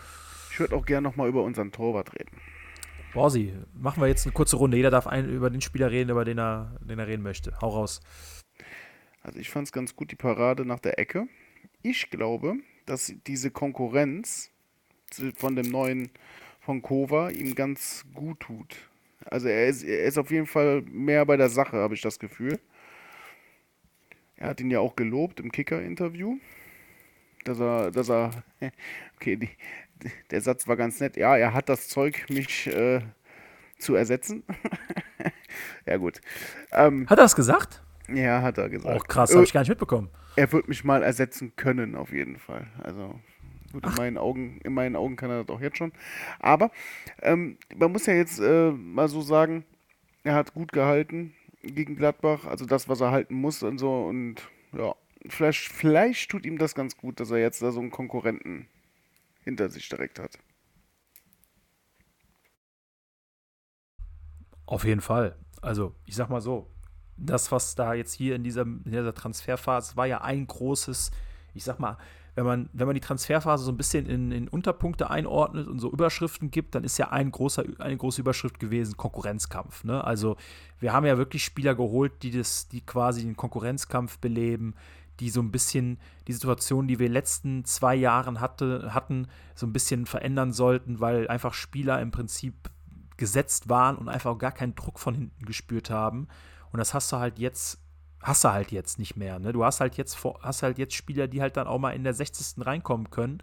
[0.59, 2.37] Ich würde auch gerne nochmal über unseren Torwart reden.
[3.15, 4.77] Borsi, machen wir jetzt eine kurze Runde.
[4.77, 7.57] Jeder darf ein, über den Spieler reden, über den er, den er reden möchte.
[7.63, 8.01] Hau raus.
[9.23, 11.29] Also ich fand es ganz gut, die Parade nach der Ecke.
[11.81, 12.57] Ich glaube,
[12.87, 14.51] dass diese Konkurrenz
[15.37, 16.11] von dem neuen
[16.59, 18.75] von Kova ihm ganz gut tut.
[19.27, 22.19] Also er ist, er ist auf jeden Fall mehr bei der Sache, habe ich das
[22.19, 22.59] Gefühl.
[24.35, 26.39] Er hat ihn ja auch gelobt im Kicker-Interview.
[27.45, 28.43] Dass er, dass er,
[29.17, 29.51] okay, die,
[30.31, 31.17] der Satz war ganz nett.
[31.17, 33.01] Ja, er hat das Zeug, mich äh,
[33.79, 34.45] zu ersetzen.
[35.87, 36.21] ja, gut.
[36.73, 37.83] Ähm, hat er das gesagt?
[38.09, 39.01] Ja, hat er gesagt.
[39.01, 40.09] Oh, krass, habe ich gar nicht mitbekommen.
[40.37, 42.67] Er wird mich mal ersetzen können, auf jeden Fall.
[42.83, 43.21] Also,
[43.73, 45.93] Gut, in meinen, Augen, in meinen Augen kann er das auch jetzt schon.
[46.39, 46.71] Aber
[47.21, 49.65] ähm, man muss ja jetzt äh, mal so sagen,
[50.25, 54.05] er hat gut gehalten gegen Gladbach, also das, was er halten muss und so.
[54.05, 54.95] Und ja,
[55.29, 58.69] vielleicht, vielleicht tut ihm das ganz gut, dass er jetzt da so einen Konkurrenten
[59.49, 60.39] hinter sich direkt hat.
[64.67, 65.37] Auf jeden Fall.
[65.63, 66.71] Also, ich sag mal so,
[67.17, 71.11] das, was da jetzt hier in dieser, in dieser Transferphase war ja ein großes,
[71.55, 71.97] ich sag mal,
[72.35, 75.91] wenn man, wenn man die Transferphase so ein bisschen in, in Unterpunkte einordnet und so
[75.91, 79.83] Überschriften gibt, dann ist ja ein großer, eine große Überschrift gewesen, Konkurrenzkampf.
[79.83, 80.05] Ne?
[80.05, 80.37] Also
[80.79, 84.75] wir haben ja wirklich Spieler geholt, die das, die quasi den Konkurrenzkampf beleben,
[85.21, 89.73] die so ein bisschen die Situation, die wir letzten zwei Jahren hatte, hatten, so ein
[89.73, 92.71] bisschen verändern sollten, weil einfach Spieler im Prinzip
[93.17, 96.29] gesetzt waren und einfach gar keinen Druck von hinten gespürt haben.
[96.73, 97.81] Und das hast du halt jetzt
[98.21, 99.39] hast du halt jetzt nicht mehr.
[99.39, 99.53] Ne?
[99.53, 102.15] Du hast halt jetzt hast halt jetzt Spieler, die halt dann auch mal in der
[102.15, 102.67] 60.
[102.67, 103.43] reinkommen können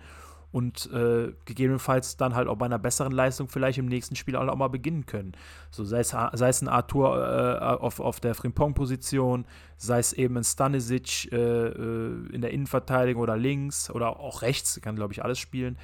[0.55, 4.55] und äh, gegebenenfalls dann halt auch bei einer besseren Leistung vielleicht im nächsten Spiel auch
[4.55, 5.33] mal beginnen können.
[5.69, 9.43] So sei es, sei es ein Arthur äh, auf, auf der Frimpong-Position,
[9.75, 14.79] sei es eben ein Stanisic äh, äh, in der Innenverteidigung oder links oder auch rechts,
[14.81, 15.77] kann glaube ich alles spielen.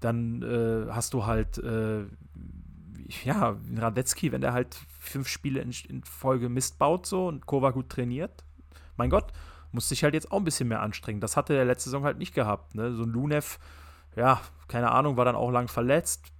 [0.00, 2.04] Dann äh, hast du halt äh,
[3.24, 7.70] ja, Radetzky, wenn der halt fünf Spiele in, in, Folge Mist baut so und Kova
[7.70, 8.44] gut trainiert,
[8.98, 9.32] mein Gott,
[9.72, 11.22] muss sich halt jetzt auch ein bisschen mehr anstrengen.
[11.22, 12.74] Das hatte der letzte Saison halt nicht gehabt.
[12.74, 12.92] Ne?
[12.92, 13.58] So ein Lunev,
[14.18, 16.32] ja, keine Ahnung, war dann auch lang verletzt.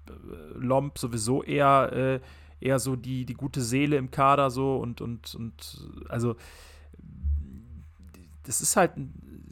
[0.54, 2.20] Lomp sowieso eher, äh,
[2.60, 6.36] eher so die, die gute Seele im Kader so und, und, und also
[8.42, 8.92] das ist halt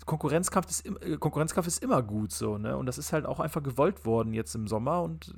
[0.07, 2.77] Konkurrenzkampf ist, Konkurrenzkampf ist immer gut so, ne?
[2.77, 5.35] Und das ist halt auch einfach gewollt worden jetzt im Sommer und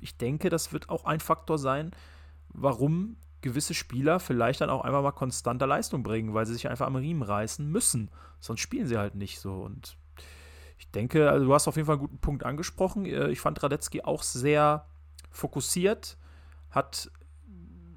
[0.00, 1.90] ich denke, das wird auch ein Faktor sein,
[2.48, 6.86] warum gewisse Spieler vielleicht dann auch einfach mal konstanter Leistung bringen, weil sie sich einfach
[6.86, 8.10] am Riemen reißen müssen.
[8.40, 9.52] Sonst spielen sie halt nicht so.
[9.52, 9.96] Und
[10.96, 13.04] denke, also du hast auf jeden Fall einen guten Punkt angesprochen.
[13.04, 14.86] Äh, ich fand Radetzky auch sehr
[15.30, 16.16] fokussiert,
[16.70, 17.10] hat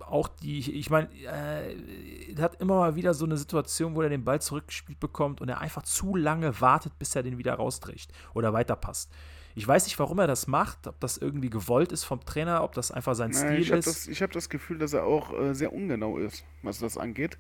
[0.02, 4.24] auch die, ich meine, äh, hat immer mal wieder so eine Situation, wo er den
[4.24, 8.54] Ball zurückgespielt bekommt und er einfach zu lange wartet, bis er den wieder rausträgt oder
[8.54, 9.12] weiterpasst.
[9.56, 12.74] Ich weiß nicht, warum er das macht, ob das irgendwie gewollt ist vom Trainer, ob
[12.74, 13.88] das einfach sein Stil ich ist.
[13.88, 17.38] Das, ich habe das Gefühl, dass er auch äh, sehr ungenau ist, was das angeht.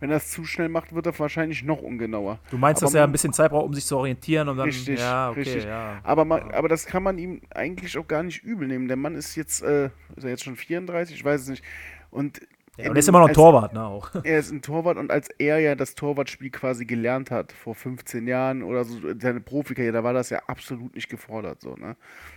[0.00, 2.38] Wenn er es zu schnell macht, wird er wahrscheinlich noch ungenauer.
[2.50, 4.66] Du meinst, aber dass er ein bisschen Zeit braucht, um sich zu orientieren und dann.
[4.66, 5.64] Richtig, ja, okay, richtig.
[5.64, 6.00] Ja.
[6.04, 8.86] Aber, man, aber das kann man ihm eigentlich auch gar nicht übel nehmen.
[8.86, 9.86] Der Mann ist jetzt, äh,
[10.16, 11.16] ist er jetzt schon 34?
[11.16, 11.64] Ich weiß es nicht.
[12.10, 12.40] Und
[12.78, 14.10] Ja, und er ist immer noch ein Torwart, ne, auch.
[14.24, 18.26] Er ist ein Torwart und als er ja das Torwartspiel quasi gelernt hat, vor 15
[18.28, 21.96] Jahren oder so, seine Profikarriere, da war das ja absolut nicht gefordert, so, ne?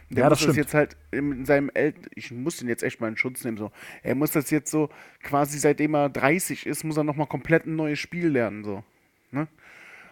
[0.10, 0.58] Der Ja, das muss das stimmt.
[0.58, 3.72] jetzt halt in seinem El ich muss ihn jetzt echt mal in Schutz nehmen, so.
[4.04, 4.90] Er muss das jetzt so,
[5.22, 8.84] quasi seitdem er 30 ist, muss er nochmal komplett ein neues Spiel lernen, so,
[9.32, 9.48] ne?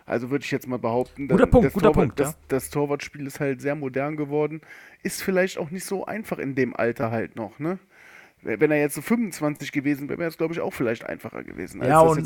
[0.05, 2.37] Also würde ich jetzt mal behaupten, Guter dann- Punkt, das, guter Torwart, Punkt, das, ja.
[2.49, 4.61] das Torwartspiel ist halt sehr modern geworden,
[5.03, 7.79] ist vielleicht auch nicht so einfach in dem Alter halt noch, ne?
[8.41, 11.83] Wenn er jetzt so 25 gewesen wäre, wäre es, glaube ich, auch vielleicht einfacher gewesen.
[11.83, 12.25] Ja, und,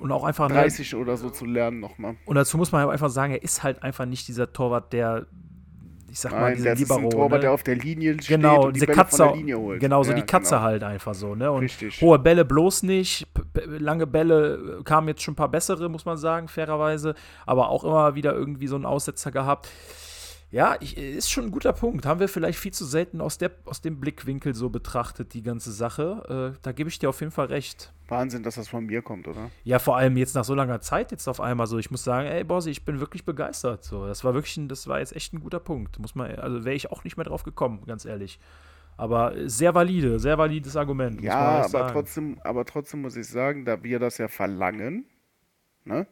[0.00, 0.48] und, auch einfach.
[0.48, 2.16] ne, 30 oder so zu lernen nochmal.
[2.24, 5.26] Und dazu muss man einfach sagen, er ist halt einfach nicht dieser Torwart, der,
[6.10, 7.06] ich sag mal, Nein, dieser das ist Libero.
[7.06, 7.40] ein Torwart, ne?
[7.40, 9.80] der auf der Linie steht Genau, und die diese Bälle Katze, von der Linie holt.
[9.80, 10.62] genau, so Ja, die Katze genau.
[10.62, 11.52] halt einfach so, ne?
[11.52, 12.00] Und Richtig.
[12.02, 13.28] hohe Bälle bloß nicht,
[13.66, 17.14] lange Bälle äh, kamen jetzt schon ein paar bessere, muss man sagen, fairerweise,
[17.46, 19.68] aber auch immer wieder irgendwie so einen Aussetzer gehabt.
[20.52, 22.04] Ja, ich, ist schon ein guter Punkt.
[22.04, 25.72] Haben wir vielleicht viel zu selten aus, der, aus dem Blickwinkel so betrachtet, die ganze
[25.72, 26.52] Sache.
[26.54, 27.94] Äh, da gebe ich dir auf jeden Fall recht.
[28.08, 29.50] Wahnsinn, dass das von mir kommt, oder?
[29.64, 31.78] Ja, vor allem jetzt nach so langer Zeit jetzt auf einmal so.
[31.78, 33.82] Ich muss sagen, ey Bossi, ich bin wirklich begeistert.
[33.82, 35.98] So, das war wirklich, ein, das war jetzt echt ein guter Punkt.
[35.98, 38.38] Muss man, also wäre ich auch nicht mehr drauf gekommen, ganz ehrlich.
[38.98, 41.22] Aber sehr valide, sehr valides Argument.
[41.22, 45.06] Ja, aber trotzdem, aber trotzdem muss ich sagen, da wir das ja verlangen,
[45.84, 46.06] ne,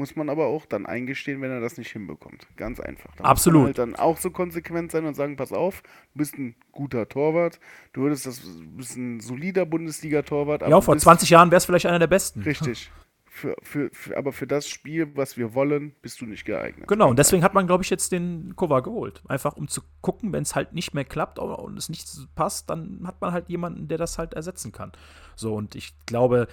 [0.00, 2.46] muss man aber auch dann eingestehen, wenn er das nicht hinbekommt.
[2.56, 3.14] Ganz einfach.
[3.16, 3.60] Da Absolut.
[3.68, 5.82] Muss man halt dann auch so konsequent sein und sagen, pass auf,
[6.12, 7.60] du bist ein guter Torwart,
[7.92, 8.40] du würdest das,
[8.76, 10.62] bist ein solider Bundesliga-Torwart.
[10.62, 12.42] Ja, vor bist- 20 Jahren wäre es vielleicht einer der besten.
[12.42, 12.90] Richtig.
[13.32, 16.88] Für, für, für, aber für das Spiel, was wir wollen, bist du nicht geeignet.
[16.88, 19.22] Genau, und deswegen hat man, glaube ich, jetzt den Kova geholt.
[19.28, 23.02] Einfach um zu gucken, wenn es halt nicht mehr klappt und es nicht passt, dann
[23.06, 24.92] hat man halt jemanden, der das halt ersetzen kann.
[25.36, 26.48] So, und ich glaube,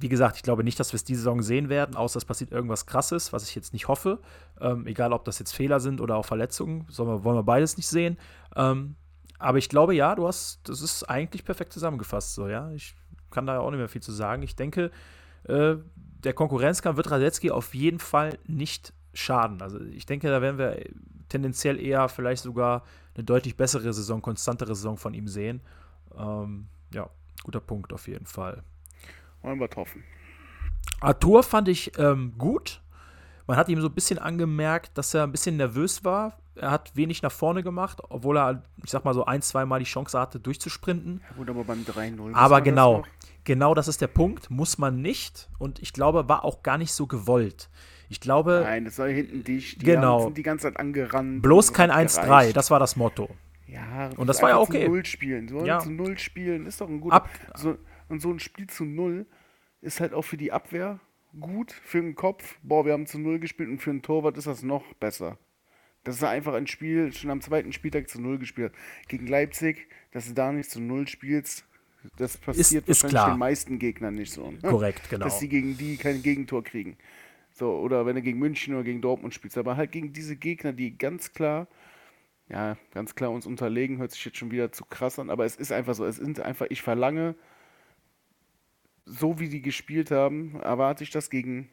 [0.00, 2.50] wie gesagt, ich glaube nicht, dass wir es diese Saison sehen werden, außer es passiert
[2.52, 4.20] irgendwas krasses, was ich jetzt nicht hoffe.
[4.60, 7.88] Ähm, egal, ob das jetzt Fehler sind oder auch Verletzungen, wir, wollen wir beides nicht
[7.88, 8.18] sehen.
[8.56, 8.96] Ähm,
[9.38, 12.70] aber ich glaube, ja, du hast, das ist eigentlich perfekt zusammengefasst, so, ja.
[12.72, 12.94] Ich
[13.30, 14.42] kann da auch nicht mehr viel zu sagen.
[14.42, 14.90] Ich denke,
[15.44, 19.60] äh, der Konkurrenzkampf wird Radetzky auf jeden Fall nicht schaden.
[19.60, 20.84] Also ich denke, da werden wir
[21.28, 22.84] tendenziell eher vielleicht sogar
[23.14, 25.60] eine deutlich bessere Saison, konstantere Saison von ihm sehen.
[26.16, 27.10] Ähm, ja,
[27.42, 28.62] guter Punkt auf jeden Fall.
[29.42, 30.02] Wollen wir hoffen.
[31.00, 32.80] Arthur fand ich ähm, gut.
[33.46, 36.38] Man hat ihm so ein bisschen angemerkt, dass er ein bisschen nervös war.
[36.54, 39.78] Er hat wenig nach vorne gemacht, obwohl er, ich sag mal so ein, zwei Mal
[39.78, 41.22] die Chance hatte, durchzusprinten.
[41.30, 42.16] Ja, gut, aber beim 3-0.
[42.16, 43.04] muss Aber man das genau,
[43.44, 44.50] genau das ist der Punkt.
[44.50, 45.48] Muss man nicht.
[45.58, 47.68] Und ich glaube, war auch gar nicht so gewollt.
[48.10, 49.80] Ich glaube, Nein, das war hinten dicht.
[49.80, 50.18] Die Genau.
[50.18, 51.42] haben- sind die ganze Zeit angerannt.
[51.42, 52.22] bloß kein hat 1-3.
[52.22, 52.56] gereicht.
[52.56, 53.28] Das war das Motto.
[53.66, 54.84] Ja, Und das war ja okay.
[54.84, 55.48] Zu Null spielen.
[55.48, 55.78] So Ja.
[55.78, 57.16] zu Null spielen ist doch ein guter.
[57.16, 57.76] Ab- so,
[58.08, 59.26] und so ein Spiel zu Null
[59.80, 61.00] ist halt auch für die Abwehr
[61.38, 62.58] gut, für den Kopf.
[62.62, 65.38] Boah, wir haben zu Null gespielt und für einen Torwart ist das noch besser.
[66.04, 68.72] Das ist einfach ein Spiel, schon am zweiten Spieltag zu Null gespielt.
[69.08, 71.64] Gegen Leipzig, dass du da nicht zu Null spielst,
[72.16, 73.34] das passiert ist wahrscheinlich klar.
[73.34, 74.50] den meisten Gegnern nicht so.
[74.50, 74.58] ne?
[74.60, 75.24] Korrekt, genau.
[75.24, 76.96] Dass sie gegen die kein Gegentor kriegen.
[77.52, 79.56] So, oder wenn du gegen München oder gegen Dortmund spielst.
[79.56, 81.68] Aber halt gegen diese Gegner, die ganz klar
[82.48, 85.56] ja, ganz klar uns unterlegen, hört sich jetzt schon wieder zu krass an, aber es
[85.56, 87.34] ist einfach so, es sind einfach, ich verlange,
[89.04, 91.68] so wie die gespielt haben, erwarte ich das gegen,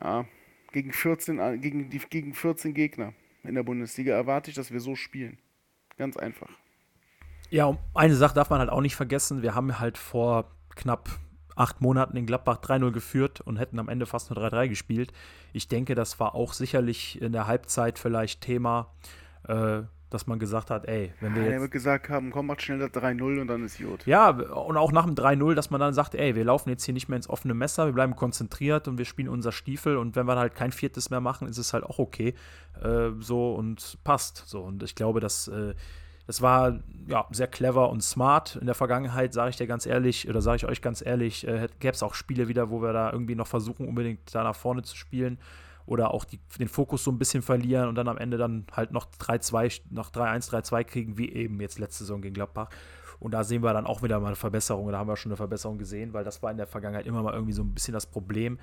[0.00, 0.26] ja,
[0.72, 3.12] gegen 14, a- gegen, die, gegen 14 Gegner
[3.44, 5.38] in der Bundesliga, erwarte ich, dass wir so spielen.
[5.98, 6.48] Ganz einfach.
[7.50, 9.42] Ja, eine Sache darf man halt auch nicht vergessen.
[9.42, 11.10] Wir haben halt vor knapp
[11.54, 15.12] acht Monaten in Gladbach 3-0 geführt und hätten am Ende fast nur 3-3 gespielt.
[15.52, 18.94] Ich denke, das war auch sicherlich in der Halbzeit vielleicht Thema,
[19.46, 19.82] äh,
[20.12, 22.90] dass man gesagt hat, ey, wenn wir Ja, jetzt gesagt haben, komm, macht schnell das
[22.90, 24.06] 3-0 und dann ist gut.
[24.06, 26.94] Ja, und auch nach dem 3-0, dass man dann sagt, ey, wir laufen jetzt hier
[26.94, 30.26] nicht mehr ins offene Messer, wir bleiben konzentriert und wir spielen unser Stiefel und wenn
[30.26, 32.34] wir halt kein viertes mehr machen, ist es halt auch okay.
[32.82, 34.44] Äh, so und passt.
[34.46, 34.60] So.
[34.60, 35.74] Und ich glaube, dass äh,
[36.26, 38.56] das war ja sehr clever und smart.
[38.56, 41.68] In der Vergangenheit, sage ich dir ganz ehrlich, oder sage ich euch ganz ehrlich, äh,
[41.80, 44.82] gäbe es auch Spiele wieder, wo wir da irgendwie noch versuchen, unbedingt da nach vorne
[44.82, 45.38] zu spielen
[45.86, 48.92] oder auch die, den Fokus so ein bisschen verlieren und dann am Ende dann halt
[48.92, 52.68] noch 3-2, noch 3-1, 3-2 kriegen, wie eben jetzt letzte Saison gegen Gladbach.
[53.18, 54.90] Und da sehen wir dann auch wieder mal eine Verbesserung.
[54.90, 57.32] Da haben wir schon eine Verbesserung gesehen, weil das war in der Vergangenheit immer mal
[57.32, 58.58] irgendwie so ein bisschen das Problem,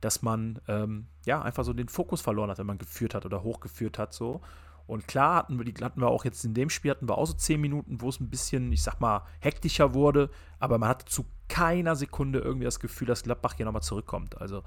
[0.00, 3.42] dass man ähm, ja einfach so den Fokus verloren hat, wenn man geführt hat oder
[3.42, 4.12] hochgeführt hat.
[4.12, 4.40] So.
[4.86, 7.26] Und klar hatten wir, die hatten wir auch jetzt in dem Spiel, hatten wir auch
[7.26, 11.04] so zehn Minuten, wo es ein bisschen, ich sag mal, hektischer wurde, aber man hatte
[11.04, 14.40] zu keiner Sekunde irgendwie das Gefühl, dass Gladbach hier nochmal zurückkommt.
[14.40, 14.64] Also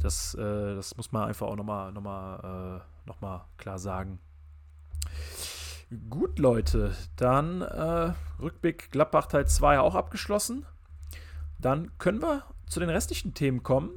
[0.00, 4.18] das, äh, das muss man einfach auch nochmal noch mal, äh, noch klar sagen.
[6.10, 10.66] Gut, Leute, dann äh, Rückblick Gladbach Teil 2 auch abgeschlossen.
[11.58, 13.90] Dann können wir zu den restlichen Themen kommen.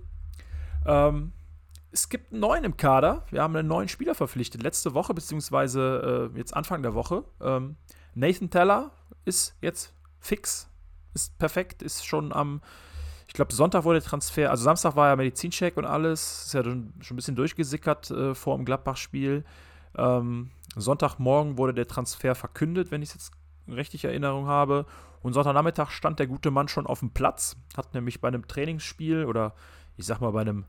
[0.85, 1.33] Ähm,
[1.91, 3.25] es gibt einen neuen im Kader.
[3.31, 4.61] Wir haben einen neuen Spieler verpflichtet.
[4.61, 7.23] Letzte Woche, beziehungsweise äh, jetzt Anfang der Woche.
[7.41, 7.77] Ähm,
[8.13, 8.91] Nathan Teller
[9.25, 10.69] ist jetzt fix
[11.13, 12.61] ist perfekt, ist schon am,
[13.29, 16.63] ich glaube, Sonntag wurde der Transfer, also Samstag war ja Medizincheck und alles, ist ja
[16.63, 19.45] schon, ein bisschen durchgesickert äh, vor dem Gladbach-Spiel.
[19.95, 23.31] Ähm, Sonntagmorgen wurde der Transfer verkündet, wenn ich es jetzt
[23.67, 24.87] richtig Erinnerung habe.
[25.21, 29.25] Und Sonntagnachmittag stand der gute Mann schon auf dem Platz, hat nämlich bei einem Trainingsspiel
[29.25, 29.53] oder
[29.95, 30.65] ich sag mal bei einem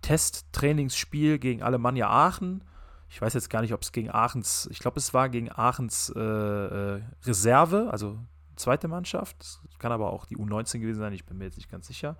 [0.00, 2.64] Testtrainingsspiel gegen Alemannia Aachen,
[3.10, 6.12] ich weiß jetzt gar nicht, ob es gegen Aachens, ich glaube, es war gegen Aachens
[6.16, 8.18] äh, äh, Reserve, also
[8.56, 9.36] zweite Mannschaft.
[9.40, 12.16] Das kann aber auch die U19 gewesen sein, ich bin mir jetzt nicht ganz sicher.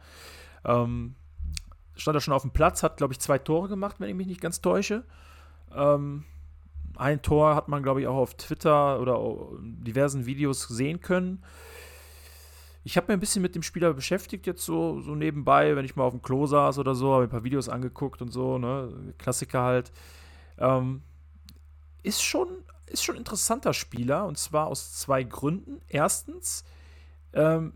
[0.64, 1.14] Ähm,
[1.95, 4.26] stand er schon auf dem Platz, hat, glaube ich, zwei Tore gemacht, wenn ich mich
[4.26, 5.05] nicht ganz täusche.
[5.74, 6.24] Ähm,
[6.97, 9.18] ein Tor hat man, glaube ich, auch auf Twitter oder
[9.61, 11.43] diversen Videos sehen können.
[12.85, 15.95] Ich habe mir ein bisschen mit dem Spieler beschäftigt, jetzt so, so nebenbei, wenn ich
[15.95, 19.14] mal auf dem Klo saß oder so, habe ein paar Videos angeguckt und so, ne?
[19.18, 19.93] Klassiker halt.
[20.59, 21.03] Ähm,
[22.03, 22.49] ist schon
[22.93, 25.80] ist schon ein interessanter Spieler und zwar aus zwei Gründen.
[25.88, 26.64] Erstens,
[27.32, 27.74] ähm,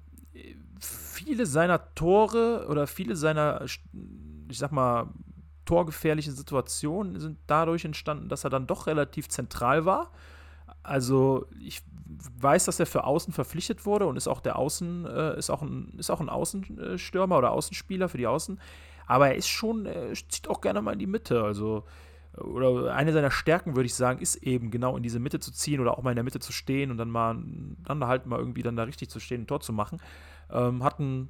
[0.80, 5.08] viele seiner Tore oder viele seiner, ich sag mal,
[5.64, 10.12] torgefährlichen Situationen sind dadurch entstanden, dass er dann doch relativ zentral war.
[10.82, 11.82] Also ich
[12.40, 15.62] weiß, dass er für Außen verpflichtet wurde und ist auch der Außen, äh, ist auch
[15.62, 18.60] ein, ist auch ein Außenstürmer oder Außenspieler für die Außen.
[19.06, 21.42] Aber er ist schon, er zieht auch gerne mal in die Mitte.
[21.42, 21.84] Also,
[22.38, 25.80] oder eine seiner Stärken, würde ich sagen, ist eben genau in diese Mitte zu ziehen
[25.80, 27.36] oder auch mal in der Mitte zu stehen und dann mal,
[27.84, 30.00] dann halt mal irgendwie dann da richtig zu stehen, ein Tor zu machen.
[30.50, 31.28] Ähm, hat einen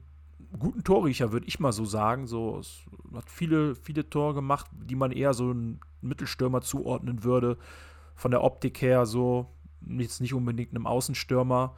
[0.58, 2.26] guten Torriecher, würde ich mal so sagen.
[2.26, 2.60] So,
[3.14, 7.56] hat viele, viele Tore gemacht, die man eher so einen Mittelstürmer zuordnen würde.
[8.14, 9.52] Von der Optik her so,
[9.86, 11.74] jetzt nicht unbedingt einem Außenstürmer.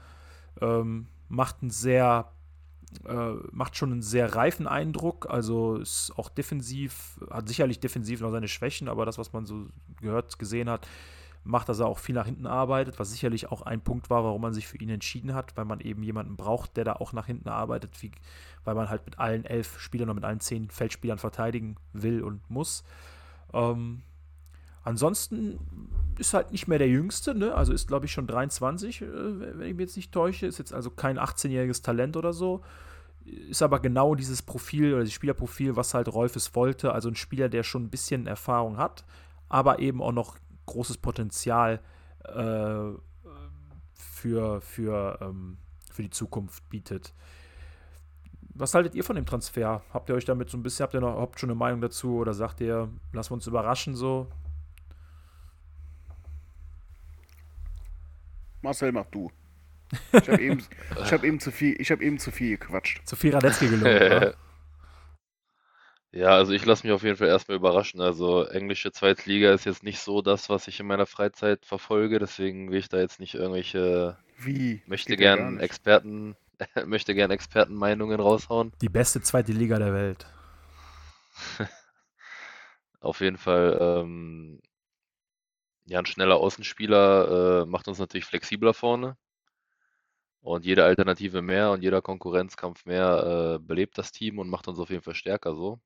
[0.60, 2.30] Ähm, macht einen sehr,
[3.06, 5.26] äh, macht schon einen sehr reifen Eindruck.
[5.30, 9.66] Also ist auch defensiv, hat sicherlich defensiv noch seine Schwächen, aber das, was man so
[10.00, 10.86] gehört, gesehen hat,
[11.44, 14.42] macht, dass er auch viel nach hinten arbeitet, was sicherlich auch ein Punkt war, warum
[14.42, 17.26] man sich für ihn entschieden hat, weil man eben jemanden braucht, der da auch nach
[17.26, 18.12] hinten arbeitet, wie,
[18.64, 22.48] weil man halt mit allen elf Spielern oder mit allen zehn Feldspielern verteidigen will und
[22.50, 22.84] muss.
[23.52, 24.02] Ähm,
[24.88, 25.58] ansonsten
[26.18, 27.54] ist halt nicht mehr der Jüngste, ne?
[27.54, 29.06] also ist glaube ich schon 23, äh,
[29.58, 32.62] wenn ich mich jetzt nicht täusche, ist jetzt also kein 18-jähriges Talent oder so
[33.28, 36.92] ist aber genau dieses Profil oder das Spielerprofil, was halt Rolfes wollte.
[36.92, 39.04] Also ein Spieler, der schon ein bisschen Erfahrung hat,
[39.48, 40.36] aber eben auch noch
[40.66, 41.80] großes Potenzial
[42.24, 42.92] äh,
[43.94, 45.58] für, für, ähm,
[45.92, 47.14] für die Zukunft bietet.
[48.54, 49.82] Was haltet ihr von dem Transfer?
[49.92, 52.16] Habt ihr euch damit so ein bisschen, habt ihr noch habt schon eine Meinung dazu
[52.16, 54.26] oder sagt ihr, lassen wir uns überraschen so?
[58.62, 59.30] Marcel, mach du.
[60.12, 63.06] Ich habe eben, hab eben, zu viel, hab eben zu viel gequatscht.
[63.06, 64.34] Zu viel Radetzky gelungen,
[66.10, 68.00] Ja, also ich lasse mich auf jeden Fall erstmal überraschen.
[68.00, 72.70] Also englische Zweitliga ist jetzt nicht so das, was ich in meiner Freizeit verfolge, deswegen
[72.70, 74.82] will ich da jetzt nicht irgendwelche Wie?
[74.86, 75.60] möchte Geht gern.
[75.60, 76.34] Experten
[76.86, 78.72] möchte gern Expertenmeinungen raushauen.
[78.80, 80.26] Die beste zweite Liga der Welt.
[83.00, 84.60] Auf jeden Fall ähm,
[85.88, 89.16] ja, ein schneller Außenspieler äh, macht uns natürlich flexibler vorne.
[90.40, 94.78] Und jede Alternative mehr und jeder Konkurrenzkampf mehr äh, belebt das Team und macht uns
[94.80, 95.80] auf jeden Fall stärker so.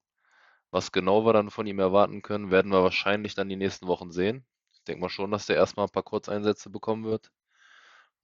[0.73, 4.13] Was genau wir dann von ihm erwarten können, werden wir wahrscheinlich dann die nächsten Wochen
[4.13, 4.47] sehen.
[4.75, 7.31] Ich denke mal schon, dass der erstmal ein paar Kurzeinsätze bekommen wird.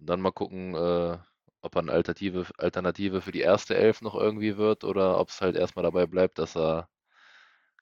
[0.01, 1.19] Und dann mal gucken, äh,
[1.63, 5.41] ob er eine Alternative, Alternative für die erste Elf noch irgendwie wird oder ob es
[5.41, 6.89] halt erstmal dabei bleibt, dass er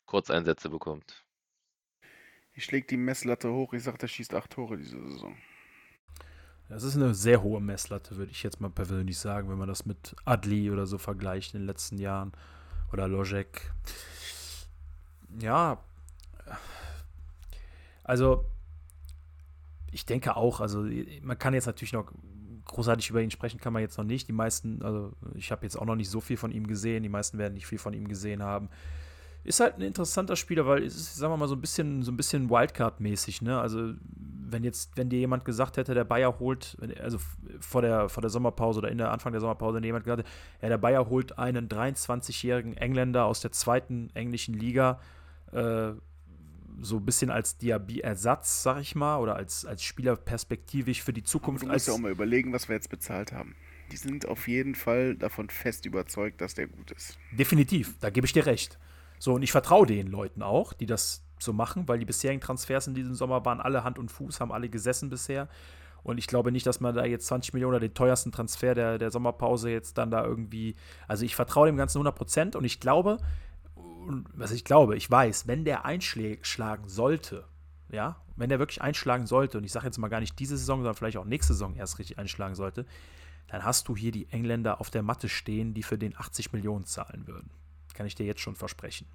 [0.06, 1.25] Kurzeinsätze bekommt.
[2.56, 5.36] Ich leg die Messlatte hoch, ich sag, der schießt acht Tore diese Saison.
[6.68, 9.84] Das ist eine sehr hohe Messlatte, würde ich jetzt mal persönlich sagen, wenn man das
[9.86, 12.32] mit Adli oder so vergleicht in den letzten Jahren.
[12.92, 13.72] Oder Lojek.
[15.38, 15.84] Ja.
[18.02, 18.46] Also,
[19.92, 20.88] ich denke auch, also
[21.22, 22.10] man kann jetzt natürlich noch
[22.64, 24.28] großartig über ihn sprechen, kann man jetzt noch nicht.
[24.28, 27.08] Die meisten, also ich habe jetzt auch noch nicht so viel von ihm gesehen, die
[27.08, 28.70] meisten werden nicht viel von ihm gesehen haben.
[29.46, 32.10] Ist halt ein interessanter Spieler, weil es ist, sagen wir mal, so ein bisschen, so
[32.10, 33.60] ein bisschen Wildcard-mäßig, ne?
[33.60, 33.92] Also,
[34.48, 37.18] wenn jetzt, wenn dir jemand gesagt hätte, der Bayer holt, also
[37.60, 40.26] vor der, vor der Sommerpause oder in der Anfang der Sommerpause, wenn dir jemand gesagt
[40.26, 40.30] hätte,
[40.62, 45.00] ja, der Bayer holt einen 23-jährigen Engländer aus der zweiten englischen Liga,
[45.52, 45.92] äh,
[46.80, 51.22] so ein bisschen als Diaby-Ersatz, sag ich mal, oder als, als Spieler perspektivisch für die
[51.22, 51.62] Aber Zukunft.
[51.62, 53.54] du als, musst ja auch mal überlegen, was wir jetzt bezahlt haben.
[53.92, 57.16] Die sind auf jeden Fall davon fest überzeugt, dass der gut ist.
[57.30, 58.78] Definitiv, da gebe ich dir recht.
[59.18, 62.86] So, und ich vertraue den Leuten auch, die das so machen, weil die bisherigen Transfers
[62.86, 65.48] in diesem Sommer waren alle Hand und Fuß, haben alle gesessen bisher.
[66.02, 68.98] Und ich glaube nicht, dass man da jetzt 20 Millionen oder den teuersten Transfer der,
[68.98, 70.76] der Sommerpause jetzt dann da irgendwie.
[71.08, 73.18] Also ich vertraue dem Ganzen 100% und ich glaube,
[74.34, 77.44] was ich glaube, ich weiß, wenn der einschlagen sollte,
[77.90, 80.78] ja, wenn der wirklich einschlagen sollte, und ich sage jetzt mal gar nicht diese Saison,
[80.78, 82.86] sondern vielleicht auch nächste Saison erst richtig einschlagen sollte,
[83.48, 86.84] dann hast du hier die Engländer auf der Matte stehen, die für den 80 Millionen
[86.84, 87.50] zahlen würden.
[87.96, 89.06] Kann ich dir jetzt schon versprechen.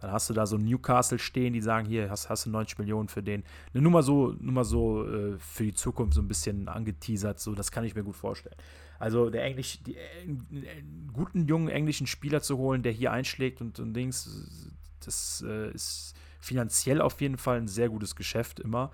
[0.00, 3.08] Dann hast du da so Newcastle stehen, die sagen, hier hast, hast du 90 Millionen
[3.08, 3.44] für den.
[3.72, 7.54] Nur mal so, nur mal so äh, für die Zukunft so ein bisschen angeteasert, so
[7.54, 8.56] das kann ich mir gut vorstellen.
[8.98, 10.26] Also der Englisch, die, äh,
[11.12, 14.72] guten jungen englischen Spieler zu holen, der hier einschlägt und, und Dings,
[15.04, 18.90] das äh, ist finanziell auf jeden Fall ein sehr gutes Geschäft immer.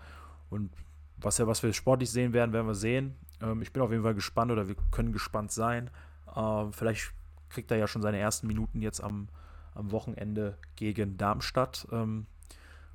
[0.50, 0.70] Und
[1.16, 3.14] was, ja, was wir sportlich sehen werden, werden wir sehen.
[3.40, 5.88] Ähm, ich bin auf jeden Fall gespannt oder wir können gespannt sein.
[6.36, 7.12] Ähm, vielleicht
[7.50, 9.28] kriegt er ja schon seine ersten Minuten jetzt am,
[9.74, 11.86] am Wochenende gegen Darmstadt.
[11.92, 12.26] Ähm,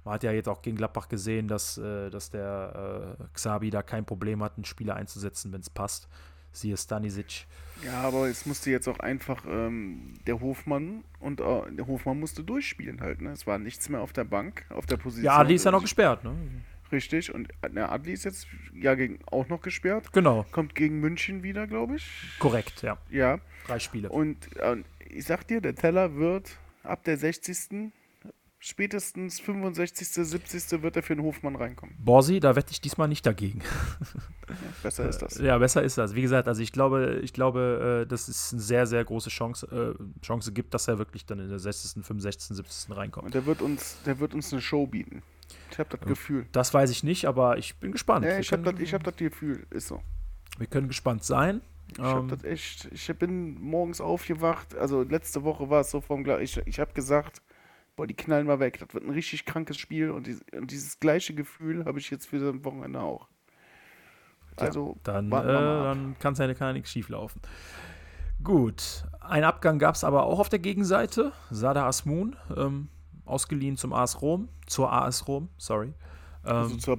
[0.03, 3.81] man hat ja jetzt auch gegen Gladbach gesehen, dass, äh, dass der äh, Xabi da
[3.81, 6.07] kein Problem hat, einen Spieler einzusetzen, wenn es passt.
[6.51, 7.47] Siehe Stanisic.
[7.83, 12.43] Ja, aber es musste jetzt auch einfach ähm, der Hofmann und äh, der Hofmann musste
[12.43, 13.21] durchspielen halt.
[13.21, 13.31] Ne?
[13.31, 15.25] Es war nichts mehr auf der Bank, auf der Position.
[15.25, 16.35] Ja, Adli ist ja noch gesperrt, ne?
[16.93, 17.33] Richtig.
[17.33, 20.13] Und der Adli ist jetzt ja gegen, auch noch gesperrt.
[20.13, 20.45] Genau.
[20.51, 22.05] Kommt gegen München wieder, glaube ich.
[22.37, 22.99] Korrekt, ja.
[23.09, 23.39] Ja.
[23.65, 24.09] Drei Spiele.
[24.09, 24.77] Und äh,
[25.09, 27.91] ich sag dir, der Teller wird ab der 60.
[28.59, 30.83] spätestens 65., 70.
[30.83, 31.95] wird er für den Hofmann reinkommen.
[31.97, 33.61] Borsi, da wette ich diesmal nicht dagegen.
[34.47, 35.37] Ja, besser ist das.
[35.39, 36.13] Ja, besser ist das.
[36.13, 39.97] Wie gesagt, also ich glaube, ich glaube, äh, dass es eine sehr, sehr große Chance,
[39.97, 42.95] äh, Chance gibt, dass er wirklich dann in der 60., 65., 70.
[42.95, 43.25] reinkommt.
[43.25, 45.23] Und der wird uns, der wird uns eine Show bieten.
[45.71, 46.45] Ich habe das Gefühl.
[46.51, 48.25] Das weiß ich nicht, aber ich bin gespannt.
[48.25, 49.65] Ja, ich habe das, ich hab das Gefühl.
[49.69, 50.01] Ist so.
[50.57, 51.61] Wir können gespannt sein.
[51.93, 52.89] Ich habe Ähm, das echt.
[52.91, 54.75] Ich bin morgens aufgewacht.
[54.75, 57.41] Also letzte Woche war es so vom Ich, ich habe gesagt,
[57.95, 58.79] boah, die knallen mal weg.
[58.79, 60.11] Das wird ein richtig krankes Spiel.
[60.11, 63.27] Und, dies, und dieses gleiche Gefühl habe ich jetzt für das Wochenende auch.
[64.55, 65.83] Also, dann, äh, wir mal ab.
[65.95, 67.41] dann kann's ja kann ja nichts schief laufen.
[68.43, 71.31] Gut, einen Abgang gab es aber auch auf der Gegenseite.
[71.49, 72.89] Sada Asmun, ähm,
[73.25, 75.93] ausgeliehen zum AS Rom, zur AS Rom, sorry.
[76.45, 76.97] Ähm, also zur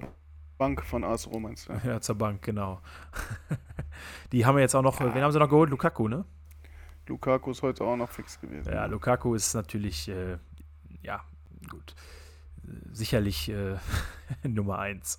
[0.58, 1.72] Bank von AS Rom meinst du?
[1.84, 2.80] ja, zur Bank, genau.
[4.32, 5.70] Die haben wir jetzt auch noch, wen haben sie noch geholt?
[5.70, 6.24] Lukaku, ne?
[7.06, 8.72] Lukaku ist heute auch noch fix gewesen.
[8.72, 10.38] Ja, Lukaku ist natürlich, äh,
[11.02, 11.22] ja,
[11.68, 11.94] gut.
[12.92, 13.76] Sicherlich äh,
[14.42, 15.18] Nummer eins.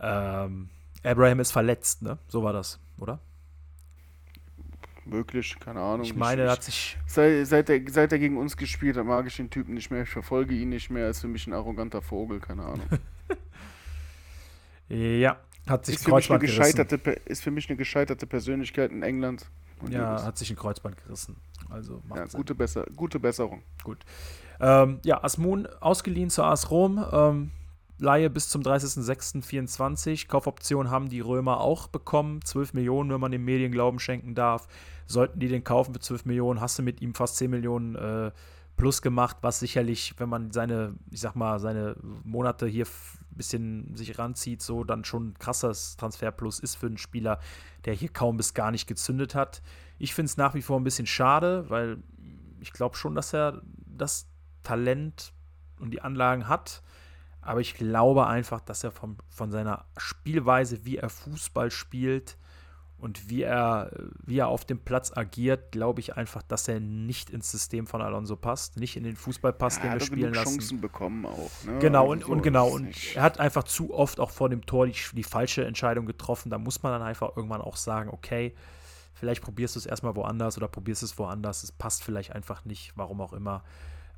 [0.00, 0.70] Ähm,
[1.04, 2.18] Abraham ist verletzt, ne?
[2.28, 3.20] So war das, oder?
[5.04, 6.04] Möglich, keine Ahnung.
[6.06, 6.96] Ich meine, ich, hat sich.
[7.06, 10.02] seit, seit, er, seit er gegen uns gespielt hat, mag ich den Typen nicht mehr.
[10.02, 11.04] Ich verfolge ihn nicht mehr.
[11.04, 12.86] Er ist für mich ein arroganter Vogel, keine Ahnung.
[14.88, 16.58] Ja, hat sich ist, für mich eine Kreuzband gerissen.
[16.60, 19.46] gescheiterte, Per- ist für mich eine gescheiterte Persönlichkeit in England.
[19.88, 21.36] Ja, hat sich ein Kreuzband gerissen.
[21.70, 22.38] Also macht ja Sinn.
[22.38, 23.62] gute, Besser, gute Besserung.
[23.82, 23.98] Gut.
[24.60, 27.04] Ähm, ja, Asmun ausgeliehen zur AS Rom.
[27.10, 27.50] Ähm,
[28.02, 30.26] Laie bis zum 30.06.24.
[30.26, 32.44] Kaufoption haben die Römer auch bekommen.
[32.44, 34.66] 12 Millionen, wenn man den Medien Glauben schenken darf.
[35.06, 38.32] Sollten die den kaufen für 12 Millionen, hast du mit ihm fast 10 Millionen äh,
[38.76, 41.94] plus gemacht, was sicherlich, wenn man seine, ich sag mal, seine
[42.24, 46.98] Monate hier ein bisschen sich ranzieht, so dann schon ein krasses Transferplus ist für einen
[46.98, 47.38] Spieler,
[47.84, 49.62] der hier kaum bis gar nicht gezündet hat.
[49.98, 51.98] Ich finde es nach wie vor ein bisschen schade, weil
[52.60, 54.26] ich glaube schon, dass er das
[54.64, 55.32] Talent
[55.78, 56.82] und die Anlagen hat.
[57.42, 62.36] Aber ich glaube einfach, dass er vom, von seiner Spielweise, wie er Fußball spielt
[62.98, 63.90] und wie er,
[64.24, 68.00] wie er auf dem Platz agiert, glaube ich einfach, dass er nicht ins System von
[68.00, 70.60] Alonso passt, nicht in den Fußball passt, er den wir spielen lassen.
[70.60, 71.50] Chancen bekommen auch.
[71.66, 71.80] Ne?
[71.80, 74.64] Genau, Also und, so und genau, und er hat einfach zu oft auch vor dem
[74.64, 76.48] Tor die, die falsche Entscheidung getroffen.
[76.48, 78.54] Da muss man dann einfach irgendwann auch sagen, okay,
[79.14, 81.64] vielleicht probierst du es erstmal woanders oder probierst es woanders.
[81.64, 83.64] Es passt vielleicht einfach nicht, warum auch immer.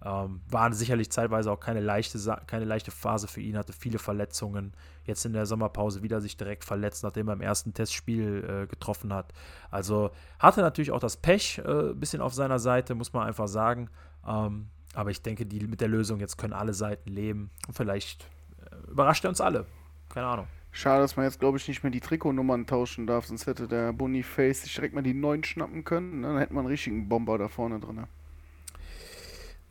[0.02, 4.74] Ähm, war sicherlich zeitweise auch keine leichte, keine leichte Phase für ihn, hatte viele Verletzungen.
[5.04, 9.12] Jetzt in der Sommerpause wieder sich direkt verletzt, nachdem er im ersten Testspiel äh, getroffen
[9.12, 9.32] hat.
[9.70, 13.48] Also hatte natürlich auch das Pech äh, ein bisschen auf seiner Seite, muss man einfach
[13.48, 13.88] sagen.
[14.26, 17.50] Ähm, aber ich denke, die, mit der Lösung jetzt können alle Seiten leben.
[17.66, 18.24] Und vielleicht
[18.70, 19.66] äh, überrascht er uns alle.
[20.08, 20.46] Keine Ahnung.
[20.70, 23.92] Schade, dass man jetzt, glaube ich, nicht mehr die Trikotnummern tauschen darf, sonst hätte der
[23.92, 26.20] Boniface sich direkt mal die neuen schnappen können.
[26.20, 26.28] ne?
[26.28, 28.06] Dann hätte man einen richtigen Bomber da vorne drin.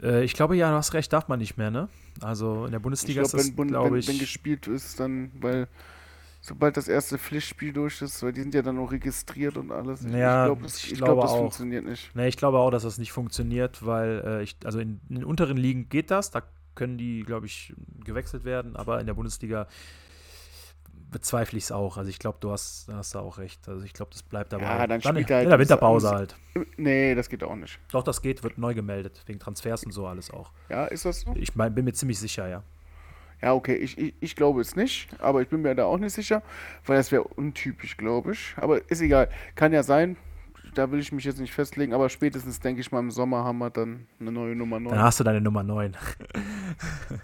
[0.04, 1.89] Äh, ich glaube, ja, du hast recht, darf man nicht mehr, ne?
[2.22, 4.08] Also in der Ich Bundesliga glaube, ist das, wenn, glaube wenn, ich.
[4.08, 5.68] wenn gespielt ist, dann, weil
[6.41, 10.06] sobald das erste Pflichtspiel durch ist, weil die sind ja dann auch registriert und alles.
[10.06, 11.38] Ich- Ja, ich glaube, das, ich ich glaube glaub, das auch.
[11.38, 12.12] funktioniert nicht.
[12.16, 15.24] Ne, ich glaube auch, dass das nicht funktioniert, weil äh, ich, also in, in den
[15.26, 16.43] unteren Ligen geht das, da
[16.76, 17.74] können die, glaube ich,
[18.04, 19.68] gewechselt werden, aber in der Bundesliga
[21.14, 21.97] bezweifle ich es auch.
[21.97, 23.68] Also ich glaube, du hast, da hast da auch recht.
[23.70, 24.66] Also ich glaube, das bleibt dabei.
[24.66, 26.36] Ja, dann in, spielt er halt in der Winterpause halt.
[26.76, 27.80] Nee, das geht auch nicht.
[27.91, 30.51] Doch, das geht, wird neu gemeldet, wegen Transfers und so alles auch.
[30.70, 31.34] Ja, ist das so?
[31.38, 32.64] Ich mein, bin mir ziemlich sicher, ja.
[33.41, 36.14] Ja, okay, ich, ich, ich glaube es nicht, aber ich bin mir da auch nicht
[36.14, 36.41] sicher,
[36.86, 38.53] weil das wäre untypisch, glaube ich.
[38.57, 40.16] Aber ist egal, kann ja sein,
[40.74, 43.57] da will ich mich jetzt nicht festlegen, aber spätestens, denke ich mal, im Sommer haben
[43.59, 44.93] wir dann eine neue Nummer 9.
[44.93, 45.95] Dann hast du deine Nummer 9.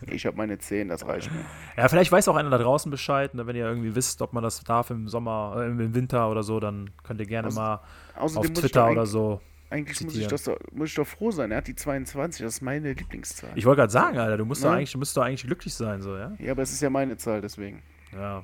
[0.07, 1.43] Ich habe meine 10, das reicht mir.
[1.75, 3.33] Ja, vielleicht weiß auch einer da draußen Bescheid.
[3.33, 3.47] Ne?
[3.47, 6.59] Wenn ihr irgendwie wisst, ob man das darf im Sommer, äh, im Winter oder so,
[6.59, 7.81] dann könnt ihr gerne Außer- mal
[8.15, 9.41] auf Twitter oder so.
[9.71, 11.51] Eigentlich muss ich, das doch, muss ich doch froh sein.
[11.51, 13.51] Er hat die 22, das ist meine Lieblingszahl.
[13.55, 14.77] Ich wollte gerade sagen, Alter, du musst, doch Ne?
[14.77, 16.33] eigentlich, du musst doch eigentlich glücklich sein, so, ja?
[16.39, 17.81] ja, aber es ist ja meine Zahl, deswegen.
[18.13, 18.43] Ja.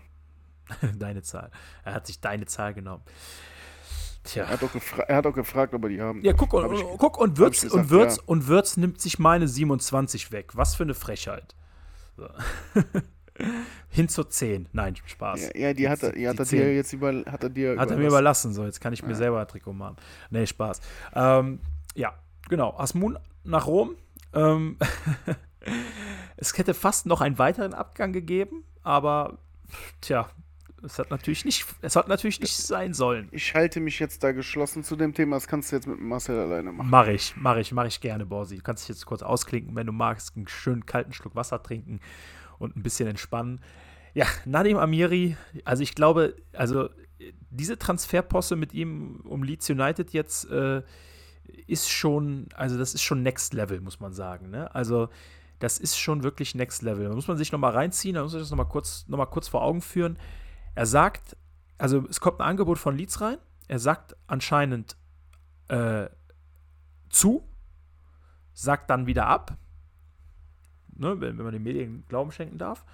[0.98, 1.52] deine Zahl.
[1.84, 3.04] Er hat sich deine Zahl genommen.
[4.26, 4.44] Tja.
[4.46, 4.72] Er hat doch,
[5.08, 7.58] er hat doch gefragt, ob er die haben Ja, guck, und, ich- guck und Würz,
[7.64, 8.24] ich und, gesagt, Würz, ja.
[8.26, 10.52] und Würz nimmt sich meine 27 weg.
[10.56, 11.56] Was für eine Frechheit.
[12.18, 12.28] So.
[13.90, 14.70] Hin zur 10.
[14.72, 15.42] Nein, Spaß.
[15.54, 16.60] Ja, ja, die hat er, Die- hat er 10.
[16.60, 19.10] dir jetzt über, hat er dir Hat er mir überlassen, so jetzt kann ich mir
[19.10, 19.16] Ja.
[19.16, 19.98] selber ein Trikot machen.
[20.30, 20.80] Nee, Spaß.
[21.14, 21.60] Ähm,
[21.96, 22.14] ja,
[22.50, 22.76] genau.
[22.78, 23.96] Asmun nach Rom.
[24.34, 24.78] Ähm,
[26.38, 29.38] es hätte fast noch einen weiteren Abgang gegeben, aber
[30.02, 30.30] tja,
[30.86, 33.28] es hat natürlich nicht, es hat natürlich nicht sein sollen.
[33.32, 35.36] Ich halte mich jetzt da geschlossen zu dem Thema.
[35.36, 36.90] Das kannst du jetzt mit Marcel alleine machen.
[36.90, 38.58] Mach ich, mach ich, mach ich gerne, Borsi.
[38.58, 42.00] Du kannst dich jetzt kurz ausklinken, wenn du magst, einen schönen kalten Schluck Wasser trinken
[42.60, 43.62] und ein bisschen entspannen.
[44.14, 46.90] Ja, Nadim Amiri, also ich glaube, also
[47.50, 50.84] diese Transferposse mit ihm um Leeds United jetzt äh,
[51.68, 54.50] ist schon, also das ist schon Next Level, muss man sagen.
[54.50, 54.74] Ne?
[54.74, 55.10] Also
[55.60, 57.08] das ist schon wirklich Next Level.
[57.08, 59.26] Da muss man sich nochmal reinziehen, da muss man sich das nochmal kurz, noch mal
[59.26, 60.18] kurz vor Augen führen.
[60.76, 61.36] Er sagt,
[61.78, 63.38] also es kommt ein Angebot von Leeds rein.
[63.68, 64.98] Er sagt anscheinend
[65.70, 66.08] äh,
[67.10, 67.44] zu,
[68.54, 69.58] sagt dann wieder ab,
[70.96, 72.86] ne, wenn, wenn man den Medien Glauben schenken darf,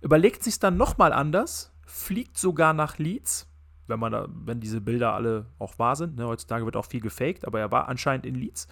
[0.00, 3.48] überlegt sich dann nochmal anders, fliegt sogar nach Leeds,
[3.86, 6.16] wenn man da, wenn diese Bilder alle auch wahr sind.
[6.16, 8.68] Ne, heutzutage wird auch viel gefaked, aber er war anscheinend in Leeds,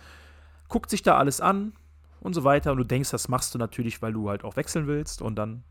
[0.69, 1.73] guckt sich da alles an
[2.21, 2.73] und so weiter.
[2.73, 5.23] Und du denkst, das machst du natürlich, weil du halt auch wechseln willst.
[5.23, 5.65] Und dann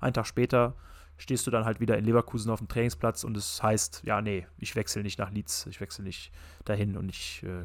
[0.00, 0.74] einen Tag später
[1.16, 4.46] stehst du dann halt wieder in Leverkusen auf dem Trainingsplatz und es heißt, ja, nee,
[4.58, 6.32] ich wechsle nicht nach Leeds, ich wechsle nicht
[6.64, 7.64] dahin und ich äh,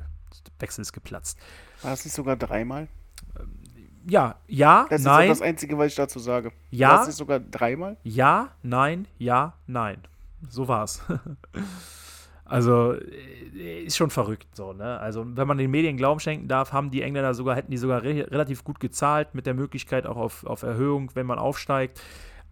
[0.60, 1.40] Wechsel ist geplatzt.
[1.82, 2.88] War das nicht sogar dreimal?
[4.06, 6.52] Ja, ja, Das ist nein, so das Einzige, was ich dazu sage.
[6.72, 6.90] Ja.
[6.90, 7.98] War das nicht sogar dreimal?
[8.04, 10.02] ja, nein, ja, nein.
[10.50, 11.02] So war's.
[12.46, 15.00] also äh, ist schon verrückt so, ne?
[15.00, 18.04] Also wenn man den Medien Glauben schenken darf, haben die Engländer sogar hätten die sogar
[18.04, 22.02] re relativ gut gezahlt mit der Möglichkeit auch auf, auf Erhöhung, wenn man aufsteigt.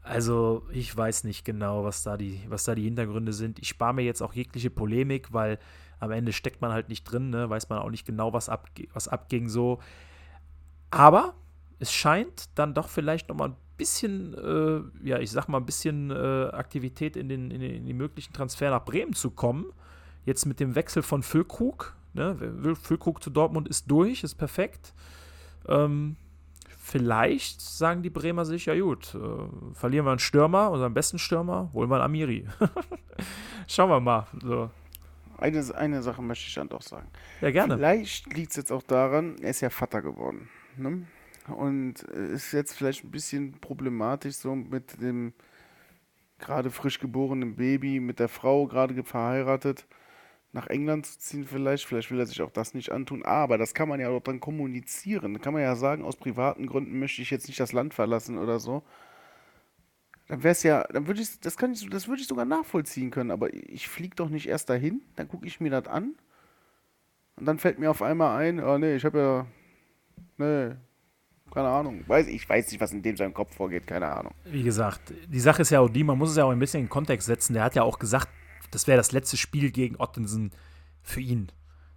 [0.10, 3.60] Also ich weiß nicht genau, was da die was da die Hintergründe sind.
[3.60, 5.60] Ich spare mir jetzt auch jegliche Polemik, weil
[6.00, 7.50] am Ende steckt man halt nicht drin, ne?
[7.50, 9.80] Weiß man auch nicht genau, was abge was abging so.
[10.92, 11.34] Aber
[11.80, 15.66] es scheint dann doch vielleicht noch mal ein bisschen, äh, ja, ich sag mal, ein
[15.66, 19.66] bisschen äh, Aktivität in, den, in, den, in die möglichen Transfer nach Bremen zu kommen.
[20.26, 21.96] Jetzt mit dem Wechsel von Füllkrug.
[22.14, 22.76] Ne?
[22.82, 24.94] Füllkrug zu Dortmund ist durch, ist perfekt.
[25.68, 26.16] Ähm,
[26.88, 29.20] vielleicht sagen die Bremer sich, ja gut, äh,
[29.76, 32.46] verlieren wir einen Stürmer, unseren besten Stürmer, holen wir einen Amiri.
[33.68, 34.26] Schauen wir mal.
[34.42, 34.70] So.
[35.38, 37.08] Eine, eine Sache möchte ich dann doch sagen.
[37.42, 37.76] Ja, gerne.
[37.76, 40.50] Vielleicht liegt es jetzt auch daran, er ist ja Vater geworden.
[40.78, 41.06] Ne?
[41.56, 45.34] Und ist jetzt vielleicht ein bisschen problematisch so mit dem
[46.40, 49.86] gerade frisch geborenen Baby, mit der Frau gerade ge- verheiratet,
[50.58, 51.86] nach England zu ziehen vielleicht.
[51.86, 53.24] Vielleicht will er sich auch das nicht antun.
[53.24, 55.36] Aber das kann man ja auch dann kommunizieren.
[55.36, 58.40] Da kann man ja sagen, aus privaten Gründen möchte ich jetzt nicht das Land verlassen
[58.40, 58.82] oder so.
[60.28, 63.12] Dann wäre es ja, dann würde ich, das kann ich, das würde ich sogar nachvollziehen
[63.12, 63.30] können.
[63.30, 66.16] Aber ich fliege doch nicht erst dahin, dann gucke ich mir das an.
[67.36, 69.46] Und dann fällt mir auf einmal ein, oh nee, ich habe ja,
[70.38, 70.76] nee,
[71.54, 72.04] keine Ahnung.
[72.08, 74.34] Weiß, ich weiß nicht, was in dem seinem Kopf vorgeht, keine Ahnung.
[74.46, 76.80] Wie gesagt, die Sache ist ja auch die, man muss es ja auch ein bisschen
[76.80, 77.54] in den Kontext setzen.
[77.54, 78.28] Der hat ja auch gesagt,
[78.72, 80.52] das wäre das letzte Spiel gegen Ottensen
[81.02, 81.52] für ihn.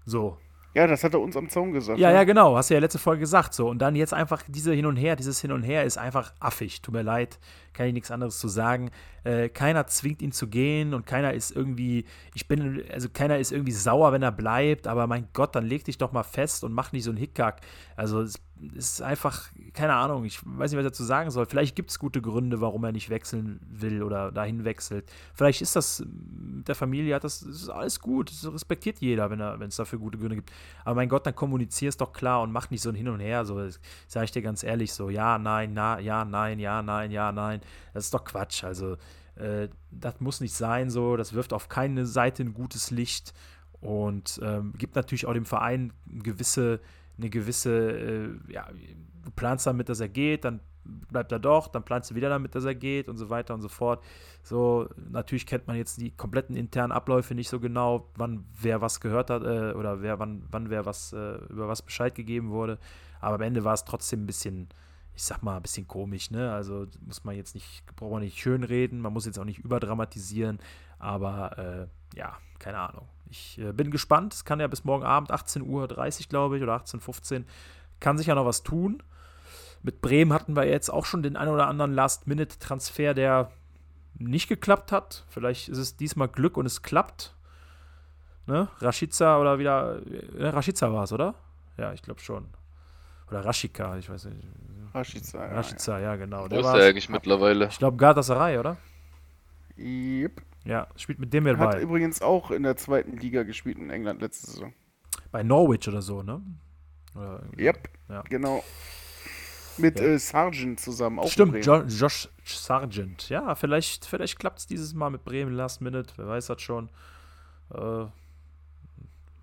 [0.05, 0.39] So.
[0.73, 1.99] Ja, das hat er uns am Zaun gesagt.
[1.99, 2.14] Ja, ne?
[2.14, 2.57] ja, genau.
[2.57, 3.55] Hast du ja letzte Folge gesagt.
[3.55, 3.68] So.
[3.68, 6.81] Und dann jetzt einfach diese Hin und Her, dieses Hin und Her ist einfach affig.
[6.81, 7.41] Tut mir leid,
[7.73, 8.91] kann ich nichts anderes zu sagen.
[9.25, 12.05] Äh, keiner zwingt ihn zu gehen und keiner ist irgendwie,
[12.35, 15.85] ich bin, also keiner ist irgendwie sauer, wenn er bleibt, aber mein Gott, dann leg
[15.85, 17.62] dich doch mal fest und mach nicht so einen Hickhack.
[17.97, 18.41] Also es
[18.75, 21.47] ist einfach, keine Ahnung, ich weiß nicht, was ich dazu sagen soll.
[21.47, 25.11] Vielleicht gibt es gute Gründe, warum er nicht wechseln will oder dahin wechselt.
[25.35, 28.31] Vielleicht ist das mit der Familie, hat das, ist alles gut.
[28.31, 30.53] Das respektiert jeder, wenn er, es dafür gute Gründe gibt.
[30.85, 33.21] Aber mein Gott, dann kommunizier es doch klar und mach nicht so ein Hin und
[33.21, 33.45] Her.
[33.45, 33.67] So,
[34.07, 37.61] sage ich dir ganz ehrlich, so ja, nein, na, ja, nein, ja, nein, ja, nein.
[37.95, 38.65] Das ist doch Quatsch.
[38.65, 38.97] Also,
[39.37, 41.17] äh, das muss nicht sein so.
[41.17, 43.33] Das wirft auf keine Seite ein gutes Licht
[43.81, 46.81] und ähm, gibt natürlich auch dem Verein gewisse,
[47.21, 48.68] eine gewisse, äh, ja,
[49.25, 52.55] du planst damit, dass er geht, dann bleibt er doch, dann planst du wieder damit,
[52.55, 54.03] dass er geht und so weiter und so fort.
[54.43, 59.01] So, natürlich kennt man jetzt die kompletten internen Abläufe nicht so genau, wann wer was
[59.01, 62.79] gehört hat äh, oder wer wann, wann wer was äh, über was Bescheid gegeben wurde.
[63.21, 64.68] Aber am Ende war es trotzdem ein bisschen,
[65.14, 66.53] ich sag mal, ein bisschen komisch, ne?
[66.53, 69.59] Also muss man jetzt nicht, braucht man nicht schön reden, man muss jetzt auch nicht
[69.59, 70.59] überdramatisieren,
[70.99, 73.07] aber äh, ja, keine Ahnung.
[73.31, 74.35] Ich äh, bin gespannt.
[74.35, 75.89] Es kann ja bis morgen Abend 18.30 Uhr,
[76.28, 77.45] glaube ich, oder 18.15 Uhr,
[78.01, 79.03] kann sich ja noch was tun.
[79.83, 83.51] Mit Bremen hatten wir jetzt auch schon den ein oder anderen Last-Minute-Transfer, der
[84.18, 85.24] nicht geklappt hat.
[85.28, 87.35] Vielleicht ist es diesmal Glück und es klappt.
[88.47, 88.68] Ne?
[88.81, 90.01] Rashica oder wieder.
[90.39, 91.35] Äh, Rashica war es, oder?
[91.78, 92.49] Ja, ich glaube schon.
[93.31, 94.45] Oder Rashika, ich weiß nicht.
[94.93, 96.45] Rashica, ja, Rashica, ja, genau.
[96.45, 97.68] Wo Der ist er eigentlich mittlerweile?
[97.68, 98.76] Ich glaube Galatasaray, oder?
[99.76, 99.85] ja.
[99.85, 100.43] Yep.
[100.65, 104.21] Ja, spielt mit dem wir Hat übrigens auch in der zweiten Liga gespielt in England
[104.21, 104.73] letzte Saison.
[105.33, 106.43] Bei Norwich oder so, ne?
[107.15, 108.23] Oder Yep, Ja.
[108.23, 108.63] genau.
[109.79, 110.07] Mit Ja.
[110.07, 111.29] äh, Sargent zusammen auch.
[111.29, 113.29] Stimmt, jo Josh Sargent.
[113.31, 116.13] Ja, vielleicht, vielleicht klappt es dieses Mal mit Bremen Last Minute.
[116.17, 116.91] Wer weiß das schon.
[117.73, 118.05] Äh,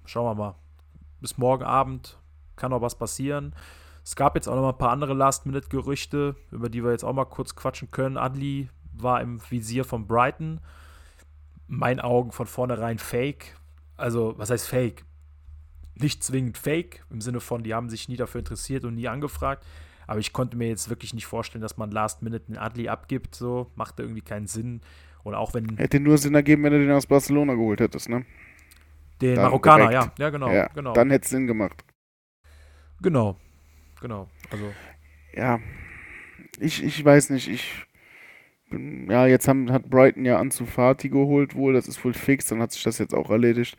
[0.06, 0.56] schauen wir mal.
[1.20, 2.20] Bis morgen Abend
[2.56, 3.56] kann noch was passieren.
[4.04, 7.12] Es gab jetzt auch noch mal ein paar andere Last-Minute-Gerüchte, über die wir jetzt auch
[7.14, 8.18] mal kurz quatschen können.
[8.18, 10.62] Adli war im Visier von Brighton.
[11.70, 13.56] In meinen Augen von vornherein Fake.
[13.96, 15.04] Also, was heißt Fake?
[15.96, 19.66] Nicht zwingend Fake, im Sinne von, die haben sich nie dafür interessiert und nie angefragt.
[20.06, 23.36] Aber ich konnte mir jetzt wirklich nicht vorstellen, dass man Last Minute einen Adli abgibt.
[23.36, 24.82] So machte irgendwie keinen Sinn.
[25.24, 28.26] Und auch wenn Hätte nur Sinn ergeben, wenn du den aus Barcelona geholt hättest, ne?
[29.22, 30.20] den dann Marokkaner, ja, direkt.
[30.20, 31.84] ja genau, ja, genau, Dann hätte es Sinn gemacht.
[33.02, 33.36] genau,
[34.00, 34.30] genau.
[34.52, 34.78] Also
[35.34, 35.60] Ja,
[36.60, 37.86] ich, ich weiß nicht, ich
[38.72, 42.62] ja, jetzt haben, hat Brighton ja Ansu Fati geholt wohl, das ist wohl fix, dann
[42.62, 43.78] hat sich das jetzt auch erledigt.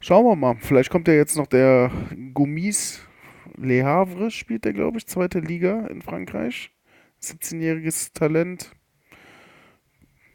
[0.00, 1.90] Schauen wir mal, vielleicht kommt ja jetzt noch der
[2.34, 3.06] Gomis
[3.56, 6.70] Le Havre, spielt der, glaube ich, zweite Liga in Frankreich.
[7.22, 8.72] 17-jähriges Talent.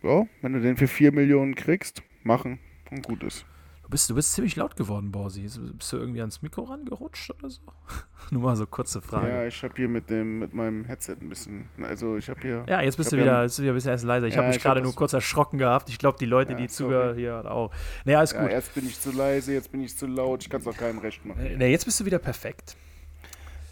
[0.04, 2.60] Ja, wenn du den für 4 Millionen kriegst, machen
[2.92, 3.46] und gut ist.
[3.88, 5.44] Du bist, du bist ziemlich laut geworden, Borsi.
[5.44, 7.62] Bist du irgendwie ans Mikro rangerutscht oder so?
[8.32, 9.30] Nur mal so kurze Frage.
[9.30, 12.66] Ja, ich habe hier mit dem mit meinem Headset ein bisschen, also ich habe hier
[12.68, 14.28] Ja, jetzt bist du wieder, jetzt bist du wieder ein bisschen erst leiser.
[14.28, 15.88] Ich Ja, habe mich hab gerade nur kurz erschrocken gehabt.
[15.90, 17.72] Ich glaube, die Leute, Ja, die zugehört hier auch.
[18.04, 18.52] Nee, alles ja, gut.
[18.52, 21.00] erst bin ich zu leise, jetzt bin ich zu laut, ich kann es auch keinem
[21.00, 21.58] recht machen.
[21.58, 22.76] Nee, jetzt bist du wieder perfekt.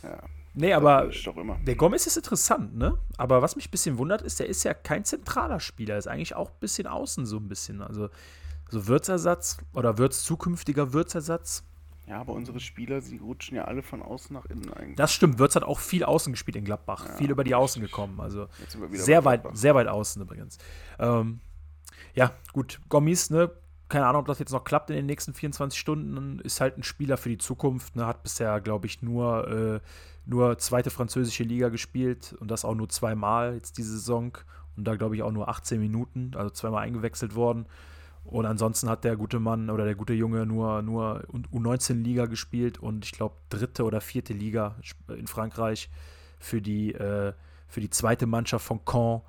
[0.03, 0.17] Ja.
[0.57, 1.57] Nee, aber Das ist doch immer.
[1.67, 2.97] der Gomez ist interessant, ne?
[3.17, 5.97] Aber was mich ein bisschen wundert, ist, der ist ja kein zentraler Spieler.
[5.97, 7.81] Ist eigentlich auch ein bisschen außen so ein bisschen.
[7.81, 8.09] Also
[8.69, 11.63] so Würzersatz oder Würz zukünftiger Würzersatz.
[12.07, 14.95] Ja, aber unsere Spieler, sie rutschen ja alle von außen nach innen eigentlich.
[14.95, 15.39] Das stimmt.
[15.39, 17.05] Würz hat auch viel außen gespielt in Gladbach.
[17.07, 18.19] Ja, viel über die Außen gekommen.
[18.19, 18.47] Also
[18.91, 20.59] sehr weit, sehr weit außen übrigens.
[20.99, 21.39] Ähm,
[22.13, 22.79] ja, gut.
[22.89, 23.51] Gommis, ne?
[23.89, 26.39] Keine Ahnung, ob das jetzt noch klappt in den nächsten 24 Stunden.
[26.41, 27.95] Ist halt ein Spieler für die Zukunft.
[27.95, 28.05] Ne?
[28.05, 29.79] Hat bisher, glaube ich, nur, äh,
[30.25, 34.37] nur zweite französische Liga gespielt und das auch nur zweimal jetzt diese Saison.
[34.77, 37.65] Und da, glaube ich, auch nur 18 Minuten, also zweimal eingewechselt worden.
[38.25, 41.23] Und ansonsten hat der gute Mann oder der gute Junge nur, nur
[41.53, 44.75] U19-Liga gespielt und ich glaube dritte oder vierte Liga
[45.07, 45.89] in Frankreich
[46.39, 47.33] für die, äh,
[47.67, 49.21] für die zweite Mannschaft von Caen.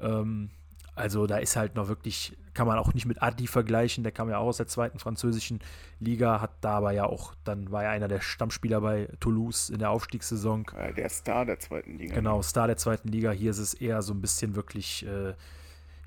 [0.00, 0.50] Ähm,
[0.94, 4.28] also da ist halt noch wirklich, kann man auch nicht mit Adi vergleichen, der kam
[4.28, 5.60] ja auch aus der zweiten französischen
[5.98, 9.78] Liga, hat da aber ja auch, dann war er einer der Stammspieler bei Toulouse in
[9.78, 10.66] der Aufstiegssaison.
[10.96, 12.14] Der Star der zweiten Liga.
[12.14, 13.30] Genau, Star der zweiten Liga.
[13.30, 15.34] Hier ist es eher so ein bisschen wirklich, äh,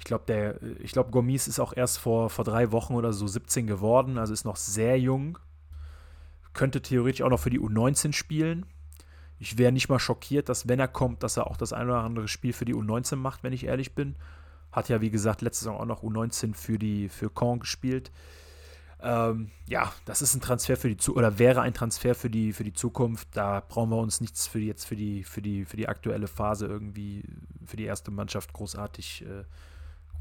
[0.03, 3.25] ich glaube, der, ich glaube, Gomis ist auch erst vor, vor drei Wochen oder so
[3.25, 5.37] 17 geworden, also ist noch sehr jung.
[6.51, 8.65] Könnte theoretisch auch noch für die U19 spielen.
[9.39, 12.03] Ich wäre nicht mal schockiert, dass wenn er kommt, dass er auch das ein oder
[12.03, 14.17] andere Spiel für die U19 macht, wenn ich ehrlich bin.
[14.73, 18.11] Hat ja, wie gesagt, letzte Saison auch noch U19 für die für Caen gespielt.
[19.01, 22.51] Ähm, ja, das ist ein Transfer für die Zukunft oder wäre ein Transfer für die
[22.51, 23.29] für die Zukunft.
[23.31, 26.27] Da brauchen wir uns nichts für die, jetzt für die für die für die aktuelle
[26.27, 27.23] Phase irgendwie
[27.65, 29.45] für die erste Mannschaft großartig äh,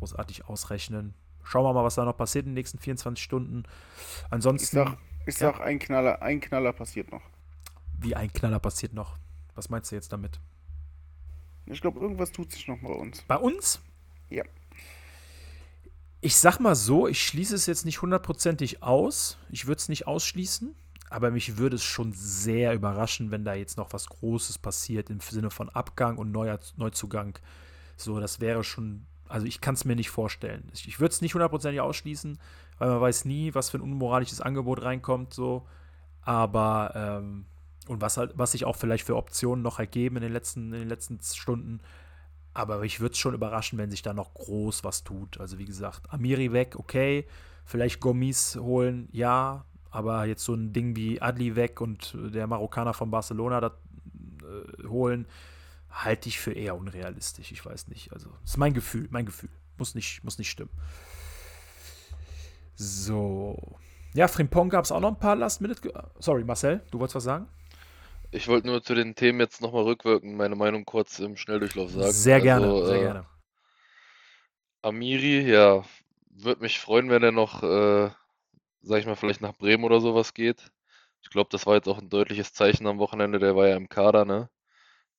[0.07, 1.15] großartig ausrechnen.
[1.45, 3.63] Schauen wir mal, was da noch passiert in den nächsten 24 Stunden.
[3.67, 5.53] Ich Ansonsten sag, ich Ja.
[5.53, 7.23] sag ein Knaller, ein Knaller passiert noch.
[8.01, 9.17] wie ein Knaller passiert noch.
[9.55, 10.41] Was meinst du jetzt damit?
[11.67, 13.23] Ich glaube, irgendwas tut sich noch bei uns.
[13.29, 13.81] Bei uns?
[14.29, 14.43] Ja.
[16.21, 19.39] Ich sag mal so, ich schließe es jetzt nicht hundertprozentig aus.
[19.51, 20.75] Ich würde es nicht ausschließen,
[21.11, 25.21] aber mich würde es schon sehr überraschen, wenn da jetzt noch was Großes passiert im
[25.21, 27.39] Sinne von Abgang und neuer Neuzugang.
[27.97, 30.71] So, das wäre schon, also ich kann es mir nicht vorstellen.
[30.75, 32.39] Ich, würde es nicht hundertprozentig ausschließen,
[32.79, 35.67] weil man weiß nie, was für ein unmoralisches Angebot reinkommt, so.
[36.21, 37.47] Aber, ähm,
[37.89, 40.81] und was halt, was sich auch vielleicht für Optionen noch ergeben in den letzten, in
[40.81, 41.81] den letzten Stunden.
[42.53, 45.41] Aber ich würde es schon überraschen, wenn sich da noch groß was tut.
[45.41, 47.27] Also wie gesagt, Amiri weg, okay.
[47.65, 49.65] Vielleicht Gomis holen, ja.
[49.91, 53.73] Aber jetzt so ein Ding wie Adli weg und der Marokkaner von Barcelona das,
[54.43, 55.27] äh, holen,
[55.93, 57.53] halte ich für eher unrealistisch.
[57.53, 58.13] Ich weiß nicht.
[58.13, 59.51] Also, das ist mein Gefühl, mein Gefühl.
[59.79, 60.71] Muss nicht, muss nicht stimmen.
[62.75, 63.79] So.
[64.15, 65.93] Ja, Frimpong gab es auch noch ein paar Last-Minute.
[66.19, 67.49] Sorry, Marcel, du wolltest was sagen?
[68.31, 72.13] Ich wollte nur zu den Themen jetzt nochmal rückwirken, meine Meinung kurz im Schnelldurchlauf sagen.
[72.13, 73.27] Sehr gerne, Also, sehr äh, gerne.
[74.83, 75.85] Amiri, ja,
[76.31, 78.11] würde mich freuen, wenn er noch, äh,
[78.83, 80.73] sag ich mal, vielleicht nach Bremen oder sowas geht.
[81.23, 83.89] Ich glaube, das war jetzt auch ein deutliches Zeichen am Wochenende, der war ja im
[83.89, 84.49] Kader, ne?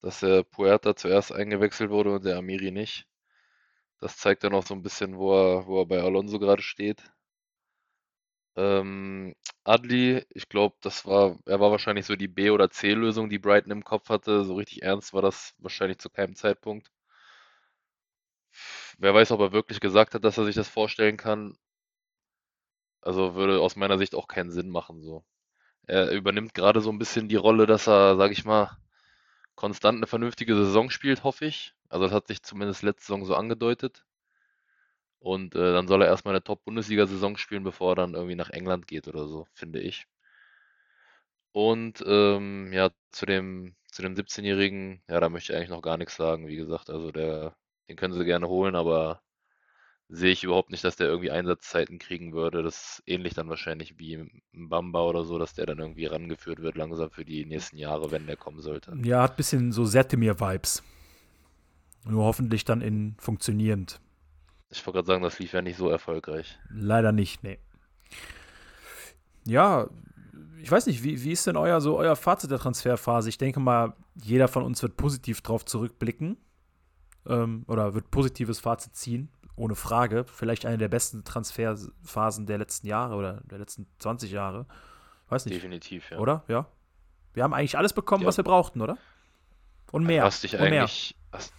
[0.03, 3.07] Dass der Puerta zuerst eingewechselt wurde und der Amiri nicht.
[3.99, 7.03] Das zeigt dann auch so ein bisschen, wo er, wo er bei Alonso gerade steht.
[8.55, 13.37] Ähm, Adli, ich glaube, das war, er war wahrscheinlich so die B- oder C-Lösung, die
[13.39, 14.43] Brighton im Kopf hatte.
[14.45, 16.91] So richtig ernst war das wahrscheinlich zu keinem Zeitpunkt.
[18.97, 21.55] Wer weiß, ob er wirklich gesagt hat, dass er sich das vorstellen kann.
[23.01, 25.23] Also würde aus meiner Sicht auch keinen Sinn machen so.
[25.87, 28.77] Er übernimmt gerade so ein bisschen die Rolle, dass er, sage ich mal,
[29.55, 31.73] konstant eine vernünftige Saison spielt, hoffe ich.
[31.89, 34.05] Also das hat sich zumindest letzte Saison so angedeutet.
[35.19, 38.87] Und äh, dann soll er erstmal eine Top-Bundesliga-Saison spielen, bevor er dann irgendwie nach England
[38.87, 40.05] geht oder so, finde ich.
[41.53, 45.97] Und ähm, ja, zu dem, zu dem 17-Jährigen, ja, da möchte ich eigentlich noch gar
[45.97, 46.89] nichts sagen, wie gesagt.
[46.89, 47.55] Also der,
[47.87, 49.21] den können sie gerne holen, aber
[50.13, 52.61] sehe ich überhaupt nicht, dass der irgendwie Einsatzzeiten kriegen würde.
[52.61, 56.61] Das ist ähnlich dann wahrscheinlich wie ein Bamba oder so, dass der dann irgendwie rangeführt
[56.61, 58.95] wird langsam für die nächsten Jahre, wenn der kommen sollte.
[59.03, 60.83] Ja, hat ein bisschen so Sertemir-Vibes.
[62.05, 63.99] Nur hoffentlich dann in funktionierend.
[64.69, 66.59] Ich wollte gerade sagen, das lief ja nicht so erfolgreich.
[66.69, 67.57] Leider nicht, nee.
[69.45, 69.89] Ja,
[70.61, 73.29] ich weiß nicht, wie, wie ist denn euer, so euer Fazit der Transferphase?
[73.29, 76.37] Ich denke mal, jeder von uns wird positiv drauf zurückblicken
[77.25, 80.25] ähm, oder wird positives Fazit ziehen, ohne Frage.
[80.25, 84.65] Vielleicht eine der besten Transferphasen der letzten Jahre oder der letzten 20 Jahre.
[85.29, 85.55] Weiß nicht.
[85.55, 86.19] Definitiv, ja.
[86.19, 86.43] Oder?
[86.47, 86.67] Ja.
[87.33, 88.27] Wir haben eigentlich alles bekommen, Ja.
[88.27, 88.97] was wir brauchten, oder?
[89.91, 90.23] Und mehr.
[90.23, 91.53] Hast dich eigentlich, hast,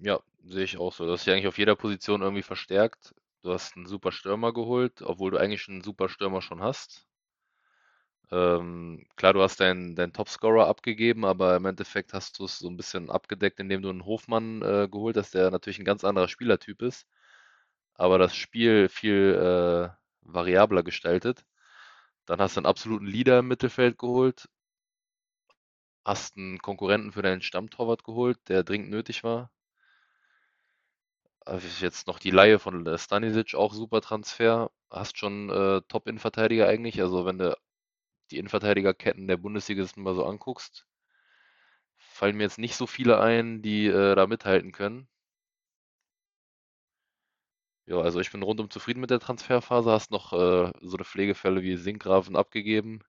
[0.00, 1.04] ja, sehe ich auch so.
[1.04, 3.14] Du hast dich eigentlich auf jeder Position irgendwie verstärkt.
[3.42, 7.06] Du hast einen super Stürmer geholt, obwohl du eigentlich einen super Stürmer schon hast.
[8.32, 12.68] Ähm, klar, du hast deinen, deinen Topscorer abgegeben, aber im Endeffekt hast du es so
[12.68, 16.28] ein bisschen abgedeckt, indem du einen Hofmann äh, geholt hast, der natürlich ein ganz anderer
[16.28, 17.06] Spielertyp ist,
[17.94, 19.90] aber das Spiel viel äh,
[20.22, 21.44] variabler gestaltet.
[22.26, 24.48] Dann hast du einen absoluten Leader im Mittelfeld geholt,
[26.04, 29.50] hast einen Konkurrenten für deinen Stammtorwart geholt, der dringend nötig war.
[31.44, 34.70] Also jetzt noch die Leihe von äh, Stanisic, auch super Transfer.
[34.90, 37.00] Hast schon äh, Top-Innenverteidiger eigentlich.
[37.02, 37.56] Also wenn du
[38.30, 40.86] die Innenverteidigerketten der Bundesligisten mal so anguckst,
[41.96, 45.08] fallen mir jetzt nicht so viele ein, die äh, da mithalten können.
[47.86, 49.90] Ja, also ich bin rundum zufrieden mit der Transferphase.
[49.90, 53.00] Hast noch äh, so eine Pflegefälle wie Sinkgraven abgegeben.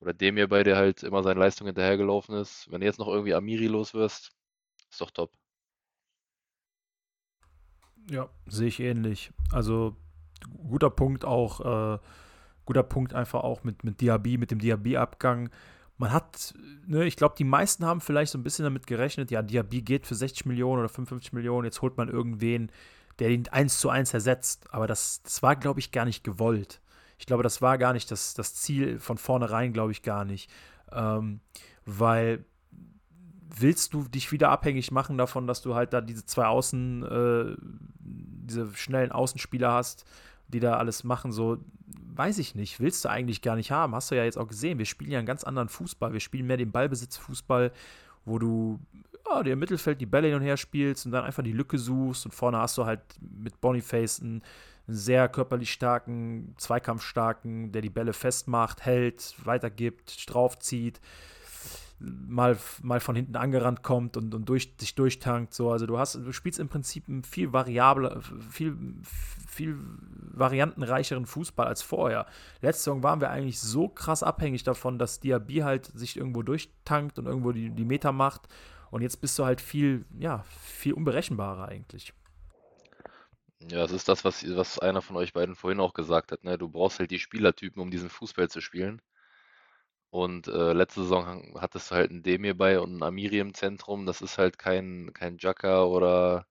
[0.00, 2.70] Oder Demir bei der halt immer seine Leistung hinterhergelaufen ist.
[2.70, 4.32] Wenn du jetzt noch irgendwie Amiri los wirst,
[4.90, 5.32] ist doch top.
[8.10, 9.32] Ja, sehe ich ähnlich.
[9.50, 9.96] Also
[10.68, 11.98] guter Punkt auch, äh,
[12.64, 15.50] guter Punkt einfach auch mit, mit Diaby, mit dem Diaby-Abgang.
[15.96, 16.54] Man hat,
[16.86, 20.06] ne, ich glaube, die meisten haben vielleicht so ein bisschen damit gerechnet, ja, Diaby geht
[20.06, 22.70] für 60 Millionen oder 55 Millionen, jetzt holt man irgendwen,
[23.18, 24.66] der ihn eins zu eins ersetzt.
[24.72, 26.80] Aber das, das war, glaube ich, gar nicht gewollt.
[27.18, 30.50] Ich glaube, das war gar nicht das, das Ziel von vornherein, glaube ich, gar nicht.
[30.92, 31.40] Ähm,
[31.86, 32.44] weil
[33.56, 37.56] willst du dich wieder abhängig machen davon, dass du halt da diese zwei Außen, äh,
[38.00, 40.04] diese schnellen Außenspieler hast,
[40.48, 41.58] die da alles machen, so,
[42.14, 43.94] weiß ich nicht, willst du eigentlich gar nicht haben.
[43.94, 46.12] Hast du ja jetzt auch gesehen, wir spielen ja einen ganz anderen Fußball.
[46.12, 47.72] Wir spielen mehr den Ballbesitzfußball,
[48.24, 48.78] wo du
[49.28, 51.78] ja, dir im Mittelfeld die Bälle hin und her spielst und dann einfach die Lücke
[51.78, 54.42] suchst und vorne hast du halt mit Boniface einen,
[54.86, 61.00] einen sehr körperlich starken, zweikampfstarken, der die Bälle festmacht, hält, weitergibt, draufzieht
[61.98, 65.54] mal, mal von hinten angerannt kommt und, und durch, sich durchtankt.
[65.54, 65.70] So.
[65.70, 68.20] Also du hast, du spielst im Prinzip einen viel variabler,
[68.50, 68.76] viel,
[69.48, 69.78] viel
[70.32, 72.26] variantenreicheren Fußball als vorher.
[72.60, 77.18] Letzte Saison waren wir eigentlich so krass abhängig davon, dass Diaby halt sich irgendwo durchtankt
[77.18, 78.48] und irgendwo die, die Meter macht.
[78.90, 82.12] Und jetzt bist du halt viel, ja, viel unberechenbarer eigentlich.
[83.70, 86.44] Ja, das ist das, was, was einer von euch beiden vorhin auch gesagt hat.
[86.44, 86.58] Ne?
[86.58, 89.00] Du brauchst halt die Spielertypen, um diesen Fußball zu spielen.
[90.14, 94.06] Und äh, letzte Saison hattest du halt einen Demir bei und einen Amiri im Zentrum.
[94.06, 96.46] Das ist halt kein, kein Jaka oder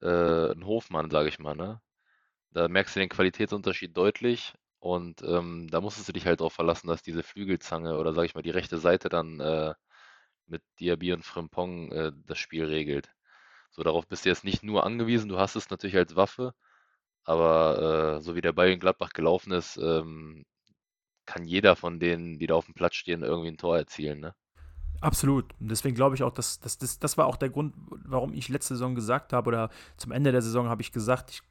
[0.00, 1.56] äh, ein Hofmann, sage ich mal.
[1.56, 1.80] Ne?
[2.52, 4.54] Da merkst du den Qualitätsunterschied deutlich.
[4.80, 8.34] Und ähm, da musstest du dich halt darauf verlassen, dass diese Flügelzange oder sage ich
[8.36, 9.74] mal die rechte Seite dann äh,
[10.46, 13.10] mit Diaby und Frimpong äh, das Spiel regelt.
[13.72, 16.54] So, darauf bist du jetzt nicht nur angewiesen, du hast es natürlich als Waffe,
[17.24, 20.44] aber äh, so wie der Ball in Gladbach gelaufen ist, ähm,
[21.26, 24.34] kann jeder von denen, die da auf dem Platz stehen, irgendwie ein Tor erzielen, ne?
[25.02, 25.46] Absolut.
[25.58, 27.74] Und deswegen glaube ich auch, dass, dass das, das war auch der Grund,
[28.04, 31.42] warum ich letzte Saison gesagt habe, oder zum Ende der Saison habe ich gesagt, ich,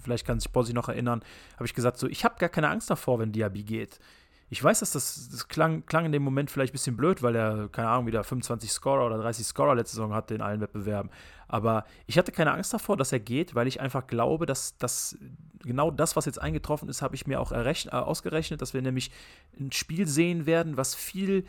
[0.00, 1.22] vielleicht kann sich Bossi noch erinnern,
[1.56, 4.00] habe ich gesagt, so, ich habe gar keine Angst davor, wenn Diaby geht.
[4.48, 7.34] Ich weiß, dass das, das klang, klang in dem Moment vielleicht ein bisschen blöd, weil
[7.34, 11.10] er, keine Ahnung, wieder 25 Scorer oder 30 Scorer letzte Saison hatte in allen Wettbewerben.
[11.48, 15.16] Aber ich hatte keine Angst davor, dass er geht, weil ich einfach glaube, dass das
[15.62, 19.10] genau das, was jetzt eingetroffen ist, habe ich mir auch äh, ausgerechnet, dass wir nämlich
[19.58, 21.44] ein Spiel sehen werden, was viel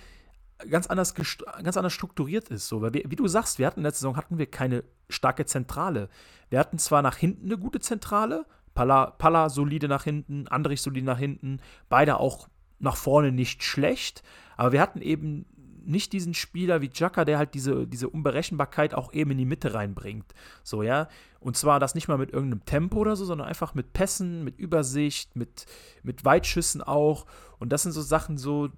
[0.69, 2.67] ganz anders, ganz anders strukturiert ist.
[2.67, 2.81] So.
[2.81, 6.09] Weil wir, wie du sagst, wir hatten in der Saison hatten wir keine starke Zentrale.
[6.49, 11.05] Wir hatten zwar nach hinten eine gute Zentrale, Palla, Palla solide nach hinten, Andrich solide
[11.05, 11.59] nach hinten,
[11.89, 12.47] beide auch
[12.79, 14.23] nach vorne nicht schlecht,
[14.55, 15.45] aber wir hatten eben
[15.87, 19.73] nicht diesen Spieler wie Jaka, der halt diese, diese Unberechenbarkeit auch eben in die Mitte
[19.73, 20.33] reinbringt.
[20.63, 21.07] So, ja.
[21.39, 24.59] Und zwar das nicht mal mit irgendeinem Tempo oder so, sondern einfach mit Pässen, mit
[24.59, 25.65] Übersicht, mit,
[26.03, 27.25] mit Weitschüssen auch.
[27.59, 28.69] Und das sind so Sachen so,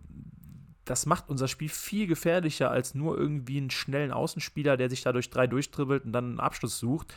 [0.86, 5.11] das macht unser Spiel viel gefährlicher als nur irgendwie einen schnellen Außenspieler, der sich da
[5.11, 7.14] durch drei durchdribbelt und dann einen Abschluss sucht.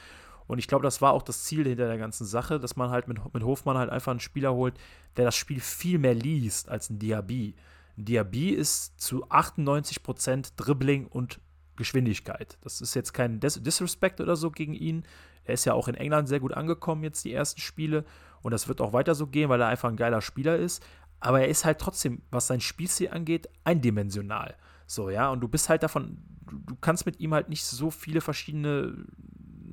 [0.47, 3.09] Und ich glaube, das war auch das Ziel hinter der ganzen Sache, dass man halt
[3.09, 4.75] mit, mit Hofmann halt einfach einen Spieler holt,
[5.17, 7.55] der das Spiel viel mehr liest als ein Diaby.
[7.97, 11.41] Diaby ist zu 98% Dribbling und
[11.77, 12.59] Geschwindigkeit.
[12.63, 15.05] Das ist jetzt kein Dis Disrespect oder so gegen ihn.
[15.45, 18.05] Er ist ja auch in England sehr gut angekommen jetzt die ersten Spiele
[18.43, 20.85] und das wird auch weiter so gehen, weil er einfach ein geiler Spieler ist.
[21.21, 24.57] Aber er ist halt trotzdem, was sein Spielstil angeht, eindimensional.
[24.87, 28.21] So, ja, und du bist halt davon, du kannst mit ihm halt nicht so viele
[28.21, 29.07] verschiedene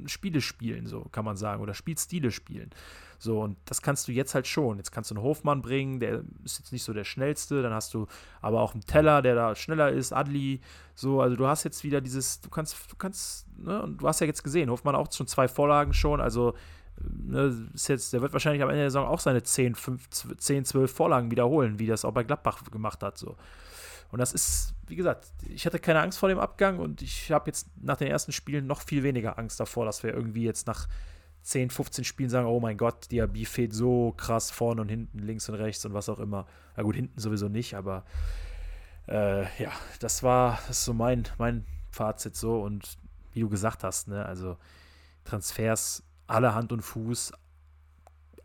[0.06, 2.70] Spiele spielen, so kann man sagen, oder Spielstile spielen.
[3.20, 4.78] So, und das kannst du jetzt halt schon.
[4.78, 7.94] Jetzt kannst du einen Hofmann bringen, der ist jetzt nicht so der schnellste, dann hast
[7.94, 8.08] du
[8.42, 10.62] aber auch einen Teller, der da schneller ist, Adli,
[10.96, 14.22] so, also du hast jetzt wieder dieses, du kannst, du kannst, ne, und du hast
[14.22, 16.54] ja jetzt gesehen, Hofmann auch schon zwei Vorlagen schon, also
[17.02, 20.64] ne, ist jetzt, der wird wahrscheinlich am Ende der Saison auch seine 10, 5, 10,
[20.64, 23.36] 12 Vorlagen wiederholen, wie das auch bei Gladbach gemacht hat, so.
[24.12, 27.48] Und das ist, wie gesagt, ich hatte keine Angst vor dem Abgang und ich habe
[27.48, 30.88] jetzt nach den ersten Spielen noch viel weniger Angst davor, dass wir irgendwie jetzt nach
[31.44, 35.50] 10, 15 Spielen sagen, oh mein Gott, Diaby fehlt so krass vorne und hinten, links
[35.50, 36.46] und rechts und was auch immer.
[36.76, 38.04] Na gut, hinten sowieso nicht, aber
[39.08, 42.98] äh, ja, das war das so mein, mein Fazit so und
[43.34, 44.58] wie du gesagt hast, ne, also
[45.24, 47.34] Transfers alle Hand und Fuß,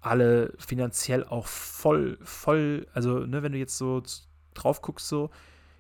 [0.00, 4.02] alle finanziell auch voll, voll, also ne, wenn du jetzt so
[4.54, 5.30] drauf guckst, so,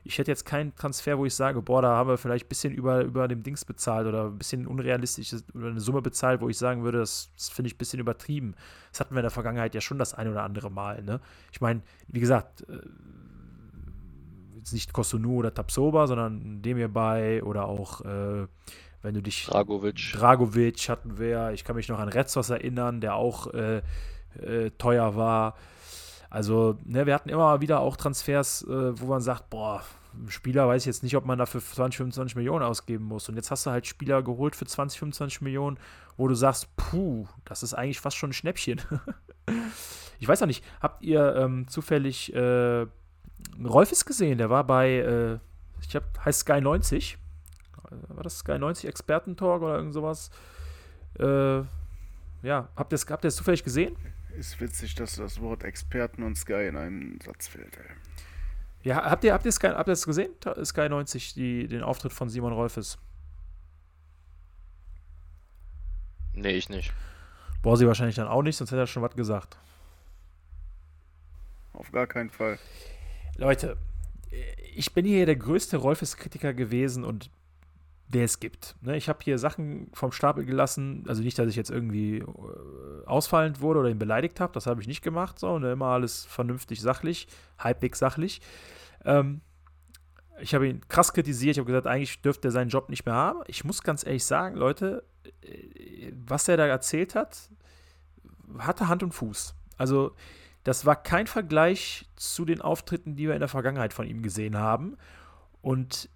[0.04, 2.74] ich hätte jetzt keinen Transfer, wo ich sage, boah, da haben wir vielleicht ein bisschen
[2.74, 6.58] über, über dem Dings bezahlt oder ein bisschen unrealistisch oder eine Summe bezahlt, wo ich
[6.58, 8.54] sagen würde, das, das finde ich ein bisschen übertrieben.
[8.90, 11.02] Das hatten wir in der Vergangenheit ja schon das ein oder andere Mal.
[11.02, 11.20] Ne?
[11.52, 12.80] Ich meine, wie gesagt, äh,
[14.56, 18.46] jetzt nicht Kosunu oder Tapsoba, sondern Demir bei oder auch, äh,
[19.00, 19.46] wenn du dich.
[19.46, 20.12] Dragovic.
[20.12, 21.52] Dragovic hatten wir.
[21.52, 23.80] Ich kann mich noch an Retzos erinnern, der auch äh,
[24.42, 25.56] äh, teuer war.
[26.34, 29.84] Also, ne, wir hatten immer wieder auch Transfers, äh, wo man sagt, boah,
[30.26, 33.28] Spieler weiß ich jetzt nicht, ob man dafür 20, 25 Millionen ausgeben muss.
[33.28, 35.78] Und jetzt hast du halt Spieler geholt für 20, 25 Millionen,
[36.16, 38.82] wo du sagst, puh, das ist eigentlich fast schon ein Schnäppchen.
[40.18, 42.84] ich weiß auch nicht, habt ihr ähm, zufällig äh,
[43.64, 44.38] Rolfes gesehen?
[44.38, 45.38] Der war bei, äh,
[45.82, 47.16] ich glaube, heißt Sky 90.
[48.08, 50.32] War das Sky 90 Expertentalk oder irgend sowas?
[51.16, 51.58] Äh,
[52.42, 53.96] ja, habt ihr es zufällig gesehen?
[54.38, 57.76] Ist witzig, dass das Wort Experten und Sky in einem Satz fehlt.
[57.76, 57.94] Ey.
[58.82, 60.30] Ja, habt ihr, habt ihr Sky, habt ihr das gesehen?
[60.64, 62.98] Sky 90, die, den Auftritt von Simon Rolfes?
[66.34, 66.92] Nee, ich nicht.
[67.62, 69.56] Boah, sie wahrscheinlich dann auch nicht, sonst hätte er schon was gesagt.
[71.72, 72.58] Auf gar keinen Fall.
[73.36, 73.76] Leute,
[74.74, 77.30] ich bin hier der größte Rolfes-Kritiker gewesen und
[78.14, 78.76] der es gibt.
[78.80, 83.06] Ne, ich habe hier Sachen vom Stapel gelassen, also nicht, dass ich jetzt irgendwie äh,
[83.06, 86.24] ausfallend wurde oder ihn beleidigt habe, das habe ich nicht gemacht, so, ne, immer alles
[86.24, 87.26] vernünftig sachlich,
[87.58, 88.40] halbwegs sachlich.
[89.04, 89.40] Ähm,
[90.40, 93.14] ich habe ihn krass kritisiert, ich habe gesagt, eigentlich dürfte er seinen Job nicht mehr
[93.14, 93.40] haben.
[93.46, 95.04] Ich muss ganz ehrlich sagen, Leute,
[95.42, 97.50] äh, was er da erzählt hat,
[98.58, 99.54] hatte Hand und Fuß.
[99.76, 100.14] Also,
[100.62, 104.56] das war kein Vergleich zu den Auftritten, die wir in der Vergangenheit von ihm gesehen
[104.56, 104.96] haben.
[105.60, 106.08] Und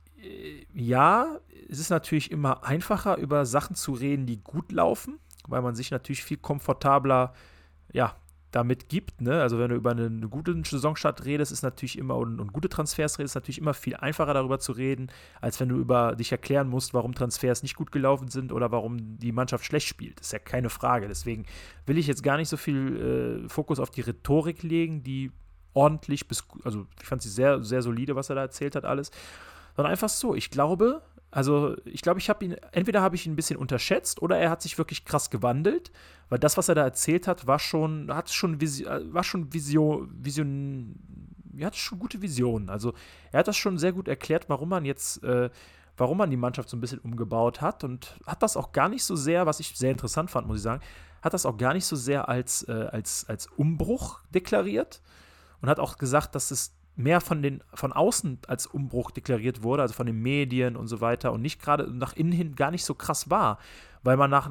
[0.75, 1.39] ja,
[1.69, 5.91] es ist natürlich immer einfacher, über Sachen zu reden, die gut laufen, weil man sich
[5.91, 7.35] natürlich viel komfortabler,
[7.93, 8.17] ja,
[8.51, 9.21] damit gibt.
[9.21, 9.43] Ne?
[9.43, 12.69] Also wenn du über einen eine gute Saisonstart redest, ist natürlich immer und, und, gute
[12.69, 16.33] Transfers redest, ist natürlich immer viel einfacher darüber zu reden, als wenn du über dich
[16.33, 20.19] erklären musst, warum Transfers nicht gut gelaufen sind oder warum die Mannschaft schlecht spielt.
[20.19, 21.09] Das ist ja keine Frage.
[21.09, 21.45] Deswegen
[21.85, 25.31] will ich jetzt gar nicht so viel äh, Fokus auf die Rhetorik legen, die
[25.75, 29.11] ordentlich bis, also ich fand sie sehr, sehr solide, was er da erzählt hat, alles
[29.79, 30.35] sondern einfach so.
[30.35, 34.21] Ich glaube, also ich glaube, ich habe ihn, entweder habe ich ihn ein bisschen unterschätzt
[34.21, 35.93] oder er hat sich wirklich krass gewandelt,
[36.31, 40.11] weil das, was er da erzählt hat, war schon, hat schon, Vision, war schon Vision,
[40.21, 40.97] Vision,
[41.57, 42.71] er hatte schon gute Visionen.
[42.71, 42.93] Also
[43.31, 45.49] er hat das schon sehr gut erklärt, warum man jetzt, äh,
[45.97, 49.05] warum man die Mannschaft so ein bisschen umgebaut hat und hat das auch gar nicht
[49.05, 50.83] so sehr, was ich sehr interessant fand, muss ich sagen,
[51.23, 55.03] hat das auch gar nicht so sehr als, äh, als, als Umbruch deklariert
[55.61, 59.83] und hat auch gesagt, dass es mehr von, den, von außen als Umbruch deklariert wurde,
[59.83, 62.85] also von den Medien und so weiter und nicht gerade nach innen hin gar nicht
[62.85, 63.59] so krass war.
[64.03, 64.51] Weil man nach,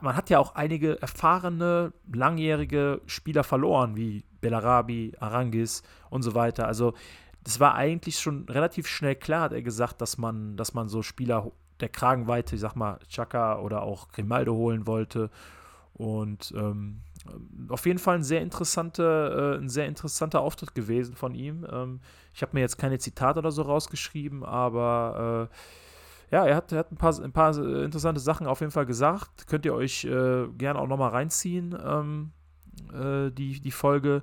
[0.00, 6.68] man hat ja auch einige erfahrene, langjährige Spieler verloren, wie Bellarabi, Arangis und so weiter.
[6.68, 6.94] Also
[7.42, 11.02] das war eigentlich schon relativ schnell klar, hat er gesagt, dass man, dass man so
[11.02, 11.50] Spieler
[11.80, 15.30] der Kragenweite, ich sag mal, Chaka oder auch Grimaldo holen wollte.
[15.94, 17.00] Und ähm,
[17.68, 21.66] auf jeden Fall ein sehr, interessanter, äh, ein sehr interessanter Auftritt gewesen von ihm.
[21.70, 22.00] Ähm,
[22.34, 26.78] ich habe mir jetzt keine Zitate oder so rausgeschrieben, aber äh, ja, er hat, er
[26.78, 29.46] hat ein, paar, ein paar interessante Sachen auf jeden Fall gesagt.
[29.46, 32.32] Könnt ihr euch äh, gerne auch nochmal reinziehen, ähm,
[32.92, 34.22] äh, die, die Folge.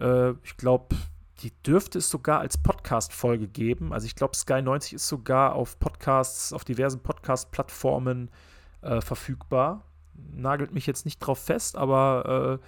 [0.00, 0.96] Äh, ich glaube,
[1.40, 3.92] die dürfte es sogar als Podcast-Folge geben.
[3.92, 8.30] Also ich glaube, Sky 90 ist sogar auf Podcasts, auf diversen Podcast-Plattformen
[8.82, 9.84] äh, verfügbar.
[10.34, 12.66] Nagelt mich jetzt nicht drauf fest, aber äh,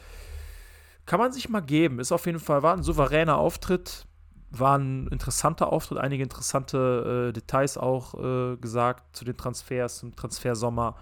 [1.07, 1.99] kann man sich mal geben.
[1.99, 4.07] Ist auf jeden Fall, war ein souveräner Auftritt,
[4.51, 10.15] war ein interessanter Auftritt, einige interessante äh, Details auch äh, gesagt zu den Transfers, zum
[10.15, 10.97] Transfersommer.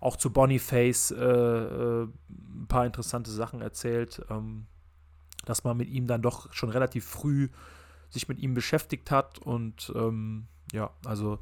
[0.00, 4.22] Auch zu Boniface äh, äh, ein paar interessante Sachen erzählt.
[4.30, 4.66] Ähm,
[5.48, 7.48] dass man mit ihm dann doch schon relativ früh
[8.10, 11.38] sich mit ihm beschäftigt hat und ähm, ja, also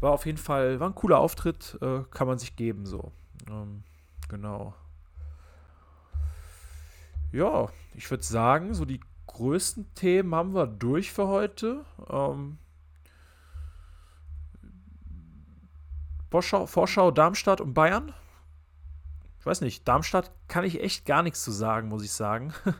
[0.00, 3.12] war auf jeden Fall, war ein cooler Auftritt, äh, kann man sich geben so.
[3.48, 3.82] Ähm,
[4.28, 4.74] genau.
[7.32, 11.84] Ja, ich würde sagen, so die größten Themen haben wir durch für heute.
[12.08, 12.58] Ähm,
[16.30, 18.14] Vorschau, Vorschau Darmstadt und Bayern.
[19.40, 22.52] Ich weiß nicht, Darmstadt kann ich echt gar nichts zu sagen, muss ich sagen.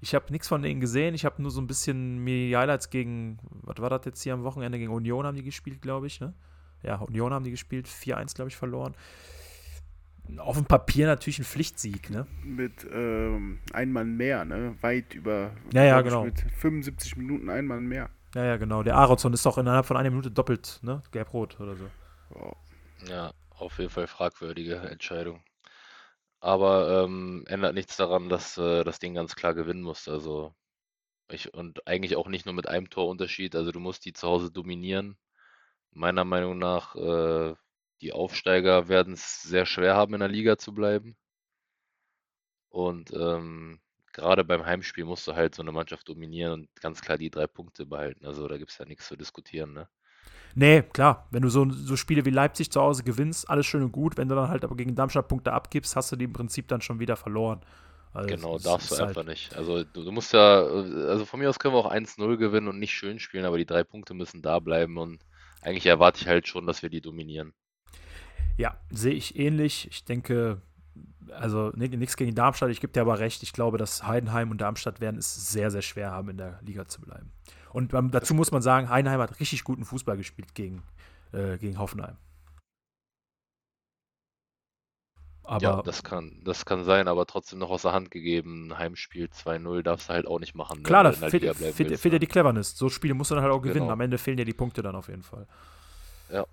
[0.00, 1.14] Ich habe nichts von denen gesehen.
[1.14, 4.34] Ich habe nur so ein bisschen mir die Highlights gegen, was war das jetzt hier
[4.34, 4.78] am Wochenende?
[4.78, 6.20] Gegen Union haben die gespielt, glaube ich.
[6.20, 6.34] Ne?
[6.82, 7.88] Ja, Union haben die gespielt.
[7.88, 8.94] 4-1, glaube ich, verloren.
[10.38, 12.26] Auf dem Papier natürlich ein Pflichtsieg, ne?
[12.42, 14.76] Mit ähm, ein Mann mehr, ne?
[14.80, 15.52] Weit über.
[15.72, 16.24] Ja, ja, genau.
[16.24, 18.10] Mit 75 Minuten ein Mann mehr.
[18.34, 18.82] Ja, ja, genau.
[18.82, 21.02] Der Aronson ist doch innerhalb von einer Minute doppelt, ne?
[21.12, 21.88] Gelb-rot oder so.
[23.08, 25.42] Ja, auf jeden Fall fragwürdige Entscheidung.
[26.40, 30.08] Aber ähm, ändert nichts daran, dass äh, das Ding ganz klar gewinnen muss.
[30.08, 30.54] Also
[31.30, 33.56] ich, und eigentlich auch nicht nur mit einem Torunterschied.
[33.56, 35.16] Also du musst die zu Hause dominieren.
[35.92, 37.54] Meiner Meinung nach, äh,
[38.04, 41.16] die Aufsteiger werden es sehr schwer haben, in der Liga zu bleiben.
[42.68, 43.80] Und ähm,
[44.12, 47.46] gerade beim Heimspiel musst du halt so eine Mannschaft dominieren und ganz klar die drei
[47.46, 48.26] Punkte behalten.
[48.26, 49.88] Also da gibt es ja nichts zu diskutieren, ne?
[50.54, 51.26] Nee, klar.
[51.30, 54.18] Wenn du so, so Spiele wie Leipzig zu Hause gewinnst, alles schön und gut.
[54.18, 56.82] Wenn du dann halt aber gegen Darmstadt Punkte abgibst, hast du die im Prinzip dann
[56.82, 57.64] schon wieder verloren.
[58.12, 59.56] Also genau, darfst du einfach halt nicht.
[59.56, 62.78] Also du, du, musst ja, also von mir aus können wir auch 1-0 gewinnen und
[62.78, 65.24] nicht schön spielen, aber die drei Punkte müssen da bleiben und
[65.62, 67.54] eigentlich erwarte ich halt schon, dass wir die dominieren.
[68.56, 69.88] Ja, sehe ich ähnlich.
[69.90, 70.60] Ich denke,
[71.30, 75.00] also nichts gegen Darmstadt, ich gebe dir aber recht, ich glaube, dass Heidenheim und Darmstadt
[75.00, 77.32] werden es sehr, sehr schwer haben, in der Liga zu bleiben.
[77.72, 80.82] Und ähm, dazu muss man sagen, Heidenheim hat richtig guten Fußball gespielt gegen,
[81.32, 82.16] äh, gegen Hoffenheim.
[85.46, 88.78] Aber ja, das kann, das kann sein, aber trotzdem noch aus der Hand gegeben.
[88.78, 90.82] Heimspiel 2-0 darfst du halt auch nicht machen.
[90.82, 92.78] Klar, da fehlt, fehlt ja die Cleverness.
[92.78, 93.80] So Spiele musst du dann halt auch gewinnen.
[93.80, 93.92] Genau.
[93.92, 95.46] Am Ende fehlen dir die Punkte dann auf jeden Fall.
[96.32, 96.46] Ja.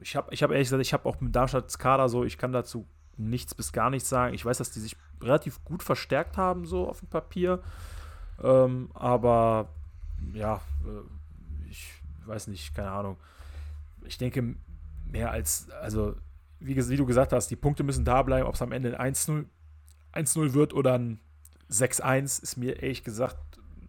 [0.00, 2.52] Ich habe ich hab ehrlich gesagt, ich habe auch mit Darmstadts Kader so, ich kann
[2.52, 2.86] dazu
[3.16, 4.34] nichts bis gar nichts sagen.
[4.34, 7.62] Ich weiß, dass die sich relativ gut verstärkt haben, so auf dem Papier.
[8.42, 9.68] Ähm, aber
[10.32, 11.92] ja, äh, ich
[12.26, 13.16] weiß nicht, keine Ahnung.
[14.04, 14.54] Ich denke,
[15.06, 16.16] mehr als, also,
[16.58, 19.14] wie, wie du gesagt hast, die Punkte müssen da bleiben, ob es am Ende ein
[19.14, 21.20] 1-0 wird oder ein
[21.70, 23.38] 6-1, ist mir ehrlich gesagt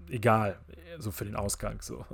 [0.10, 0.60] egal,
[1.00, 1.82] so für den Ausgang.
[1.82, 2.06] So.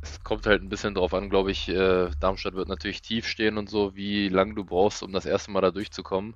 [0.00, 1.68] Es kommt halt ein bisschen drauf an, glaube ich.
[1.68, 5.50] Äh, Darmstadt wird natürlich tief stehen und so, wie lange du brauchst, um das erste
[5.50, 6.34] Mal da durchzukommen.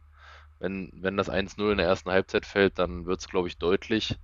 [0.58, 4.16] Wenn, wenn das 1-0 in der ersten Halbzeit fällt, dann wird es, glaube ich, deutlich.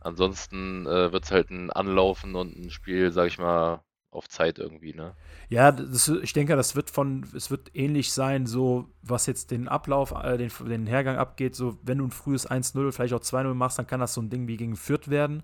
[0.00, 3.80] Ansonsten äh, wird es halt ein Anlaufen und ein Spiel, sag ich mal,
[4.16, 5.14] auf Zeit irgendwie, ne?
[5.48, 9.68] Ja, das, ich denke, das wird von, es wird ähnlich sein, so was jetzt den
[9.68, 13.54] Ablauf, äh, den, den Hergang abgeht, so wenn du ein frühes 1-0, vielleicht auch 2-0
[13.54, 15.42] machst, dann kann das so ein Ding wie gegen Fürth werden,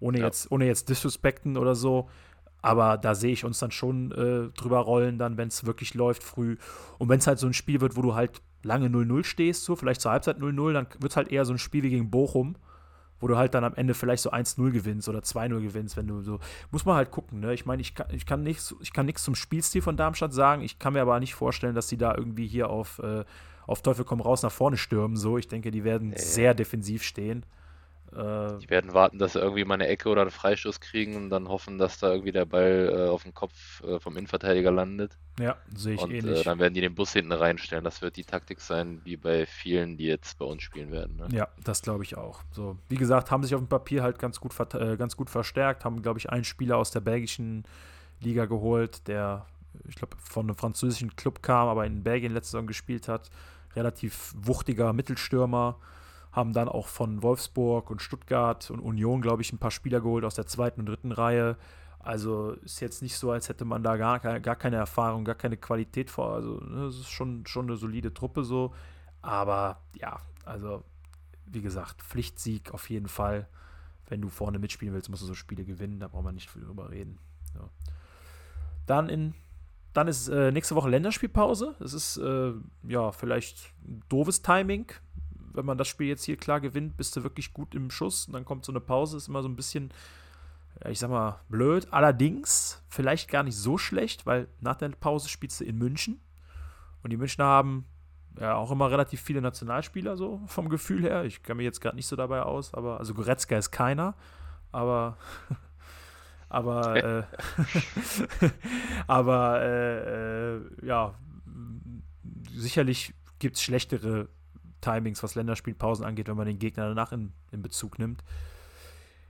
[0.00, 0.24] ohne, ja.
[0.26, 2.08] jetzt, ohne jetzt disrespekten oder so.
[2.66, 6.24] Aber da sehe ich uns dann schon äh, drüber rollen, dann, wenn es wirklich läuft,
[6.24, 6.56] früh.
[6.98, 9.76] Und wenn es halt so ein Spiel wird, wo du halt lange 0-0 stehst, so
[9.76, 12.56] vielleicht zur Halbzeit 0-0, dann wird es halt eher so ein Spiel wie gegen Bochum,
[13.20, 16.22] wo du halt dann am Ende vielleicht so 1-0 gewinnst oder 2-0 gewinnst, wenn du
[16.22, 16.40] so.
[16.72, 17.54] Muss man halt gucken, ne?
[17.54, 20.62] Ich meine, ich kann, ich kann nichts kann zum Spielstil von Darmstadt sagen.
[20.62, 23.24] Ich kann mir aber nicht vorstellen, dass sie da irgendwie hier auf, äh,
[23.68, 25.16] auf Teufel komm raus nach vorne stürmen.
[25.16, 27.46] So, ich denke, die werden ja, sehr defensiv stehen.
[28.12, 31.30] Äh, die werden warten, dass sie irgendwie mal eine Ecke oder einen Freistoß kriegen und
[31.30, 35.16] dann hoffen, dass da irgendwie der Ball äh, auf dem Kopf äh, vom Innenverteidiger landet.
[35.38, 36.42] Ja, sehe ich und, äh, ähnlich.
[36.44, 37.84] dann werden die den Bus hinten reinstellen.
[37.84, 41.16] Das wird die Taktik sein, wie bei vielen, die jetzt bei uns spielen werden.
[41.16, 41.28] Ne?
[41.30, 42.40] Ja, das glaube ich auch.
[42.52, 45.84] So, wie gesagt, haben sich auf dem Papier halt ganz gut, äh, ganz gut verstärkt,
[45.84, 47.64] haben, glaube ich, einen Spieler aus der belgischen
[48.20, 49.46] Liga geholt, der,
[49.88, 53.30] ich glaube, von einem französischen Club kam, aber in Belgien letzte Saison gespielt hat.
[53.74, 55.76] Relativ wuchtiger Mittelstürmer
[56.36, 60.22] haben dann auch von Wolfsburg und Stuttgart und Union, glaube ich, ein paar Spieler geholt
[60.22, 61.56] aus der zweiten und dritten Reihe.
[61.98, 65.56] Also ist jetzt nicht so, als hätte man da gar, gar keine Erfahrung, gar keine
[65.56, 66.34] Qualität vor.
[66.34, 68.74] Also ne, es ist schon, schon eine solide Truppe so.
[69.22, 70.84] Aber ja, also
[71.46, 73.48] wie gesagt, Pflichtsieg auf jeden Fall.
[74.06, 75.98] Wenn du vorne mitspielen willst, musst du so Spiele gewinnen.
[76.00, 77.18] Da braucht man nicht viel drüber reden.
[77.54, 77.70] Ja.
[78.86, 79.34] Dann in
[79.94, 81.74] dann ist äh, nächste Woche Länderspielpause.
[81.78, 82.52] Das ist äh,
[82.86, 84.92] ja vielleicht ein doofes Timing.
[85.56, 88.26] Wenn man das Spiel jetzt hier klar gewinnt, bist du wirklich gut im Schuss.
[88.26, 89.90] Und dann kommt so eine Pause, ist immer so ein bisschen,
[90.88, 91.88] ich sag mal, blöd.
[91.90, 96.20] Allerdings vielleicht gar nicht so schlecht, weil nach der Pause spielst du in München.
[97.02, 97.86] Und die Münchner haben
[98.40, 101.24] ja auch immer relativ viele Nationalspieler, so vom Gefühl her.
[101.24, 104.14] Ich kann mir jetzt gerade nicht so dabei aus, aber also Goretzka ist keiner,
[104.72, 105.16] aber
[106.48, 107.22] aber äh,
[109.06, 111.14] aber äh, äh, ja,
[112.52, 114.28] sicherlich gibt es schlechtere
[114.86, 118.22] Timings, was Länderspielpausen angeht, wenn man den Gegner danach in, in Bezug nimmt.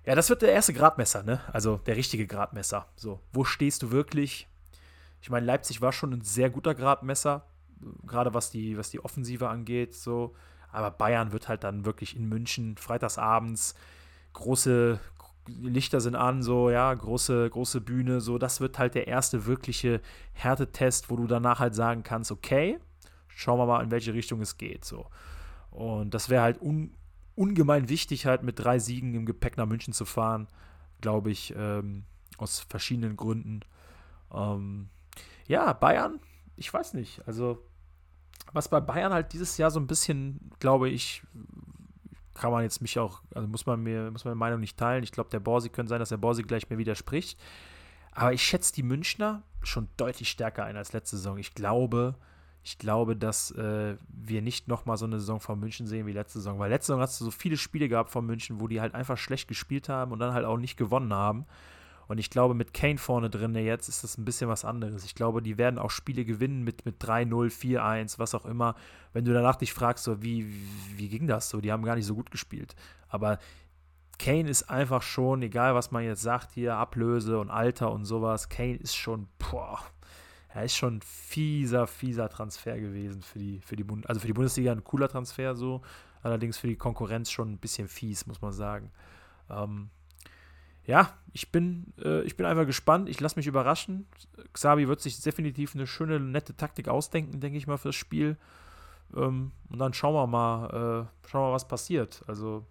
[0.05, 1.41] Ja, das wird der erste Gradmesser, ne?
[1.53, 2.87] Also der richtige Gradmesser.
[2.95, 4.47] So, wo stehst du wirklich?
[5.21, 7.47] Ich meine, Leipzig war schon ein sehr guter Gradmesser,
[8.07, 10.35] gerade was die, was die Offensive angeht, so.
[10.71, 13.75] Aber Bayern wird halt dann wirklich in München freitagsabends
[14.37, 15.01] große
[15.49, 20.01] Lichter sind an, so, ja, große, große Bühne, so, das wird halt der erste wirkliche
[20.33, 22.79] Härtetest, wo du danach halt sagen kannst, okay,
[23.29, 25.07] schauen wir mal, in welche Richtung es geht, so.
[25.77, 26.95] Und das wäre halt un,
[27.35, 30.49] ungemein wichtig, halt mit drei Siegen im Gepäck nach München zu fahren,
[31.03, 32.05] glaube ich, ähm,
[32.39, 33.61] aus verschiedenen Gründen.
[34.33, 34.89] Ähm,
[35.47, 36.19] ja, Bayern,
[36.57, 37.21] ich weiß nicht.
[37.27, 37.63] Also,
[38.55, 41.23] was bei Bayern halt dieses Jahr so ein bisschen, glaube ich,
[42.33, 45.05] kann man jetzt mich auch, also muss man mir, muss meine Meinung nicht teilen.
[45.05, 47.39] Ich glaube, der Borsi könnte sein, dass der Borsi gleich mir widerspricht.
[48.13, 51.37] Aber ich schätze die Münchner schon deutlich stärker ein als letzte Saison.
[51.37, 52.15] Ich glaube,
[52.67, 56.41] ich glaube, dass äh, wir nicht nochmal so eine Saison von München sehen wie letzte
[56.41, 56.59] Saison.
[56.59, 59.17] Weil letzte Saison hast du so viele Spiele gehabt von München, wo die halt einfach
[59.19, 61.47] schlecht gespielt haben und dann halt auch nicht gewonnen haben.
[62.09, 65.05] Und ich glaube, mit Kane vorne drin jetzt ist das ein bisschen was anderes.
[65.05, 68.75] Ich glaube, die werden auch Spiele gewinnen mit, mit 3-0, 4-1, was auch immer.
[69.13, 71.61] Wenn du danach dich fragst, so, wie, wie, wie ging das so?
[71.61, 72.75] Die haben gar nicht so gut gespielt.
[73.09, 73.39] Aber
[74.19, 78.49] Kane ist einfach schon, egal was man jetzt sagt hier, Ablöse und Alter und sowas,
[78.49, 79.79] Kane ist schon, boah,
[80.57, 84.33] er ist schon fieser, fieser Transfer gewesen für die, für die Bund also für die
[84.33, 85.83] Bundesliga ein cooler Transfer so,
[86.23, 88.91] allerdings für die Konkurrenz schon ein bisschen fies, muss man sagen.
[89.51, 89.91] Ähm,
[90.87, 93.11] ja, ich bin, äh, ich bin einfach gespannt.
[93.11, 94.07] Ich lasse mich überraschen.
[94.55, 98.39] Xabi wird sich definitiv eine schöne, nette Taktik ausdenken, denke ich mal, fürs Spiel.
[99.15, 102.23] Ähm, und dann schauen wir mal, äh, schauen wir was passiert.
[102.29, 102.65] Also,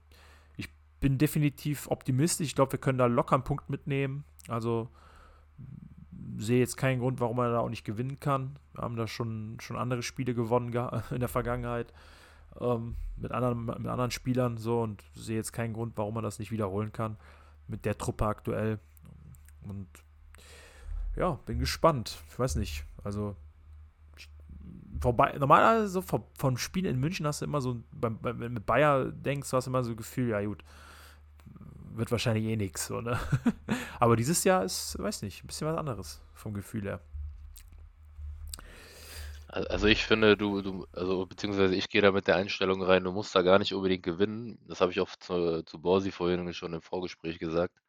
[0.57, 0.69] ich
[1.01, 2.47] bin definitiv optimistisch.
[2.47, 4.23] Ich glaube, wir können da locker einen Punkt mitnehmen.
[4.47, 4.89] Also,
[6.37, 8.57] sehe jetzt keinen Grund, warum man da auch nicht gewinnen kann.
[8.73, 10.73] Wir haben da schon, schon andere Spiele gewonnen
[11.11, 11.93] in der Vergangenheit.
[12.59, 16.39] Ähm, mit, anderen, mit anderen Spielern so und sehe jetzt keinen Grund, warum man das
[16.39, 17.17] nicht wiederholen kann
[17.67, 18.79] mit der Truppe aktuell.
[19.63, 19.87] Und
[21.15, 22.17] ja, bin gespannt.
[22.29, 22.85] Ich weiß nicht.
[23.03, 23.35] Also
[25.01, 29.05] vorbei, normalerweise vom, vom Spiel in München hast du immer so, wenn du mit Bayer
[29.11, 30.63] denkst, du hast immer so ein Gefühl, ja gut,
[31.97, 32.87] wird wahrscheinlich eh nichts.
[32.87, 33.19] So, ne?
[33.99, 37.01] Aber dieses Jahr ist, weiß nicht, ein bisschen was anderes vom Gefühl her.
[39.47, 43.13] Also ich finde, du, du, also beziehungsweise ich gehe da mit der Einstellung rein, du
[43.13, 44.59] musst da gar nicht unbedingt gewinnen.
[44.67, 47.79] Das habe ich auch zu, zu Borsi vorhin schon im Vorgespräch gesagt,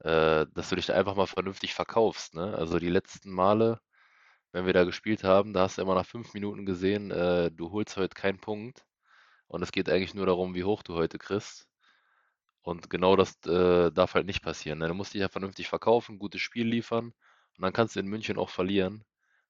[0.00, 2.34] äh, dass du dich da einfach mal vernünftig verkaufst.
[2.34, 2.54] Ne?
[2.56, 3.80] Also die letzten Male,
[4.52, 7.72] wenn wir da gespielt haben, da hast du immer nach fünf Minuten gesehen, äh, du
[7.72, 8.86] holst heute keinen Punkt.
[9.48, 11.65] Und es geht eigentlich nur darum, wie hoch du heute kriegst.
[12.66, 14.80] Und genau das äh, darf halt nicht passieren.
[14.80, 14.88] Ne?
[14.88, 17.04] Du musst dich ja vernünftig verkaufen, gutes Spiel liefern.
[17.56, 19.04] Und dann kannst du in München auch verlieren.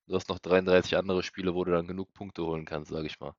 [0.07, 3.19] Du hast noch 33 andere Spiele, wo du dann genug Punkte holen kannst, sage ich
[3.19, 3.33] mal.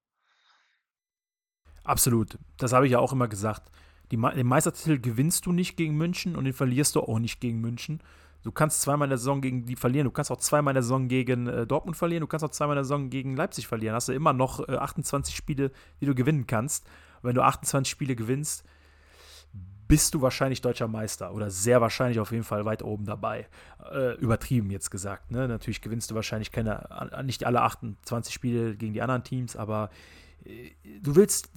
[1.83, 2.39] Absolut.
[2.57, 3.69] Das habe ich ja auch immer gesagt.
[4.09, 7.61] Die, den Meistertitel gewinnst du nicht gegen München und den verlierst du auch nicht gegen
[7.61, 8.01] München.
[8.41, 10.83] Du kannst zweimal in der Saison gegen die verlieren, du kannst auch zweimal in der
[10.83, 13.93] Saison gegen äh, Dortmund verlieren, du kannst auch zweimal in der Saison gegen Leipzig verlieren.
[13.93, 15.71] Hast du immer noch äh, 28 Spiele,
[16.01, 16.87] die du gewinnen kannst.
[17.21, 18.65] Und wenn du 28 Spiele gewinnst,
[19.87, 23.47] bist du wahrscheinlich deutscher Meister oder sehr wahrscheinlich auf jeden Fall weit oben dabei.
[23.91, 25.31] Äh, übertrieben jetzt gesagt.
[25.31, 25.47] Ne?
[25.47, 26.87] Natürlich gewinnst du wahrscheinlich keine,
[27.23, 29.89] nicht alle 28 Spiele gegen die anderen Teams, aber
[30.45, 31.49] äh, du willst,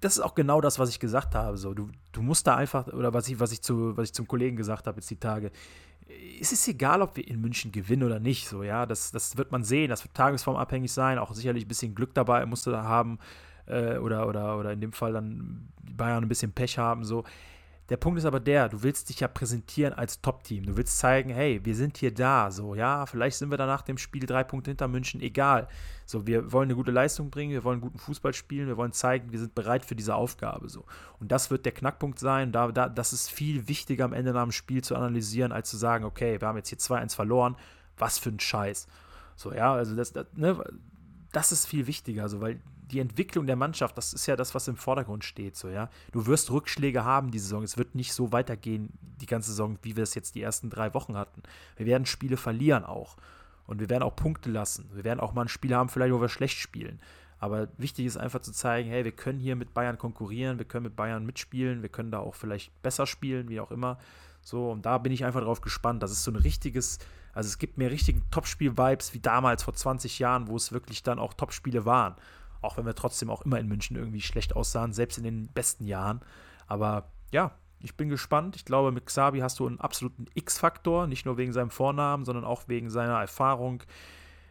[0.00, 1.56] das ist auch genau das, was ich gesagt habe.
[1.56, 4.28] So, du, du musst da einfach, oder was ich, was ich, zu, was ich zum
[4.28, 5.50] Kollegen gesagt habe jetzt die Tage,
[6.40, 8.48] es ist egal, ob wir in München gewinnen oder nicht.
[8.48, 11.94] So, ja, das, das wird man sehen, das wird tagesformabhängig sein, auch sicherlich ein bisschen
[11.94, 13.18] Glück dabei musst du da haben.
[13.66, 17.04] Äh, oder, oder, oder in dem Fall dann Bayern ein bisschen Pech haben.
[17.04, 17.24] So
[17.90, 20.64] Der Punkt ist aber der, du willst dich ja präsentieren als Top-Team.
[20.64, 22.52] Du willst zeigen, hey, wir sind hier da.
[22.52, 25.66] So, ja, vielleicht sind wir dann nach dem Spiel drei Punkte hinter München, egal.
[26.06, 29.32] So, wir wollen eine gute Leistung bringen, wir wollen guten Fußball spielen, wir wollen zeigen,
[29.32, 30.68] wir sind bereit für diese Aufgabe.
[30.68, 30.84] So.
[31.18, 32.52] Und das wird der Knackpunkt sein.
[32.52, 35.76] Da, da, das ist viel wichtiger am Ende nach dem Spiel zu analysieren, als zu
[35.76, 37.56] sagen, okay, wir haben jetzt hier 2-1 verloren.
[37.98, 38.86] Was für ein Scheiß.
[39.34, 40.62] So, ja, also das, das, ne,
[41.32, 42.60] das ist viel wichtiger, so, weil
[42.90, 45.56] die Entwicklung der Mannschaft, das ist ja das, was im Vordergrund steht.
[45.56, 45.88] So, ja?
[46.12, 47.62] Du wirst Rückschläge haben diese Saison.
[47.62, 50.92] Es wird nicht so weitergehen, die ganze Saison, wie wir es jetzt die ersten drei
[50.94, 51.42] Wochen hatten.
[51.76, 53.16] Wir werden Spiele verlieren auch.
[53.66, 54.90] Und wir werden auch Punkte lassen.
[54.92, 57.00] Wir werden auch mal ein Spiel haben, vielleicht, wo wir schlecht spielen.
[57.38, 60.84] Aber wichtig ist einfach zu zeigen, hey, wir können hier mit Bayern konkurrieren, wir können
[60.84, 63.98] mit Bayern mitspielen, wir können da auch vielleicht besser spielen, wie auch immer.
[64.42, 66.02] So, und da bin ich einfach drauf gespannt.
[66.02, 66.98] Das ist so ein richtiges,
[67.32, 71.18] also es gibt mir richtigen Topspiel-Vibes wie damals vor 20 Jahren, wo es wirklich dann
[71.18, 72.14] auch Topspiele waren.
[72.62, 75.86] Auch wenn wir trotzdem auch immer in München irgendwie schlecht aussahen, selbst in den besten
[75.86, 76.20] Jahren.
[76.66, 78.56] Aber ja, ich bin gespannt.
[78.56, 82.44] Ich glaube, mit Xabi hast du einen absoluten X-Faktor, nicht nur wegen seinem Vornamen, sondern
[82.44, 83.82] auch wegen seiner Erfahrung,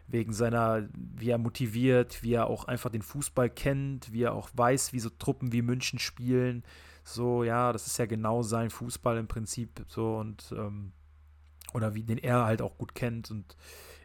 [0.07, 4.49] wegen seiner, wie er motiviert, wie er auch einfach den Fußball kennt, wie er auch
[4.53, 6.63] weiß, wie so Truppen wie München spielen.
[7.03, 9.85] So, ja, das ist ja genau sein Fußball im Prinzip.
[9.87, 10.91] So und ähm,
[11.73, 13.29] oder wie den er halt auch gut kennt.
[13.29, 13.55] Und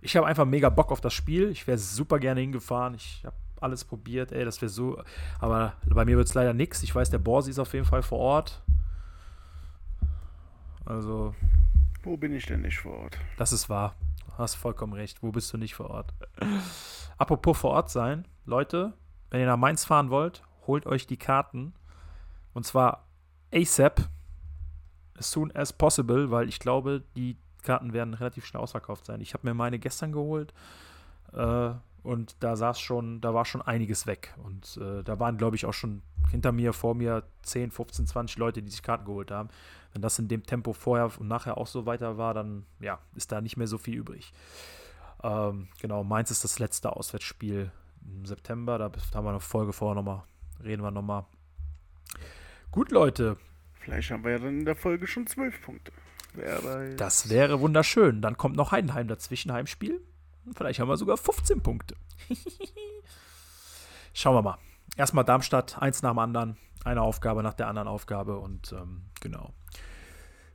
[0.02, 1.48] ich habe einfach mega Bock auf das Spiel.
[1.48, 2.94] Ich wäre super gerne hingefahren.
[2.94, 5.02] Ich habe alles probiert, ey, das wäre so.
[5.40, 6.82] Aber bei mir wird es leider nichts.
[6.82, 8.62] Ich weiß, der Borsi ist auf jeden Fall vor Ort.
[10.84, 11.34] Also.
[12.02, 13.18] Wo bin ich denn nicht vor Ort?
[13.36, 13.96] Das ist wahr.
[14.26, 15.22] Du hast vollkommen recht.
[15.22, 16.12] Wo bist du nicht vor Ort?
[17.18, 18.92] Apropos vor Ort sein, Leute,
[19.30, 21.74] wenn ihr nach Mainz fahren wollt, holt euch die Karten.
[22.52, 23.08] Und zwar
[23.52, 24.08] ASAP.
[25.16, 29.20] As soon as possible, weil ich glaube, die Karten werden relativ schnell ausverkauft sein.
[29.20, 30.52] Ich habe mir meine gestern geholt.
[31.32, 31.70] Äh,
[32.04, 34.34] und da saß schon, da war schon einiges weg.
[34.44, 38.36] Und äh, da waren, glaube ich, auch schon hinter mir, vor mir 10, 15, 20
[38.36, 39.48] Leute, die sich Karten geholt haben.
[39.92, 43.32] Wenn das in dem Tempo vorher und nachher auch so weiter war, dann ja, ist
[43.32, 44.34] da nicht mehr so viel übrig.
[45.22, 47.72] Ähm, genau, Mainz ist das letzte Auswärtsspiel
[48.04, 48.76] im September.
[48.76, 50.24] Da haben wir eine Folge vorher nochmal,
[50.62, 51.24] reden wir nochmal.
[52.70, 53.38] Gut, Leute.
[53.80, 55.90] Vielleicht haben wir ja dann in der Folge schon zwölf Punkte.
[56.96, 58.20] Das wäre wunderschön.
[58.20, 60.02] Dann kommt noch Heidenheim dazwischen, Heimspiel.
[60.54, 61.96] Vielleicht haben wir sogar 15 Punkte.
[64.12, 64.58] Schauen wir mal.
[64.96, 66.56] Erstmal Darmstadt, eins nach dem anderen.
[66.84, 69.54] Eine Aufgabe nach der anderen Aufgabe und ähm, genau.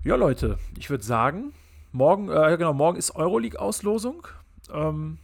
[0.03, 1.53] Ja, Leute, ich würde sagen,
[1.91, 4.27] morgen, äh, genau, morgen ist Euroleague-Auslosung.
[4.71, 5.17] Ähm,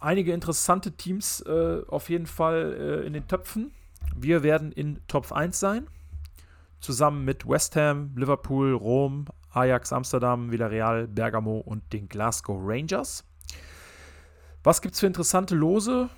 [0.00, 3.72] einige interessante Teams äh, auf jeden Fall äh, in den Töpfen.
[4.14, 5.86] Wir werden in Top 1 sein.
[6.80, 13.24] Zusammen mit West Ham, Liverpool, Rom, Ajax Amsterdam, Villarreal, Bergamo und den Glasgow Rangers.
[14.62, 16.08] Was gibt es für interessante Lose?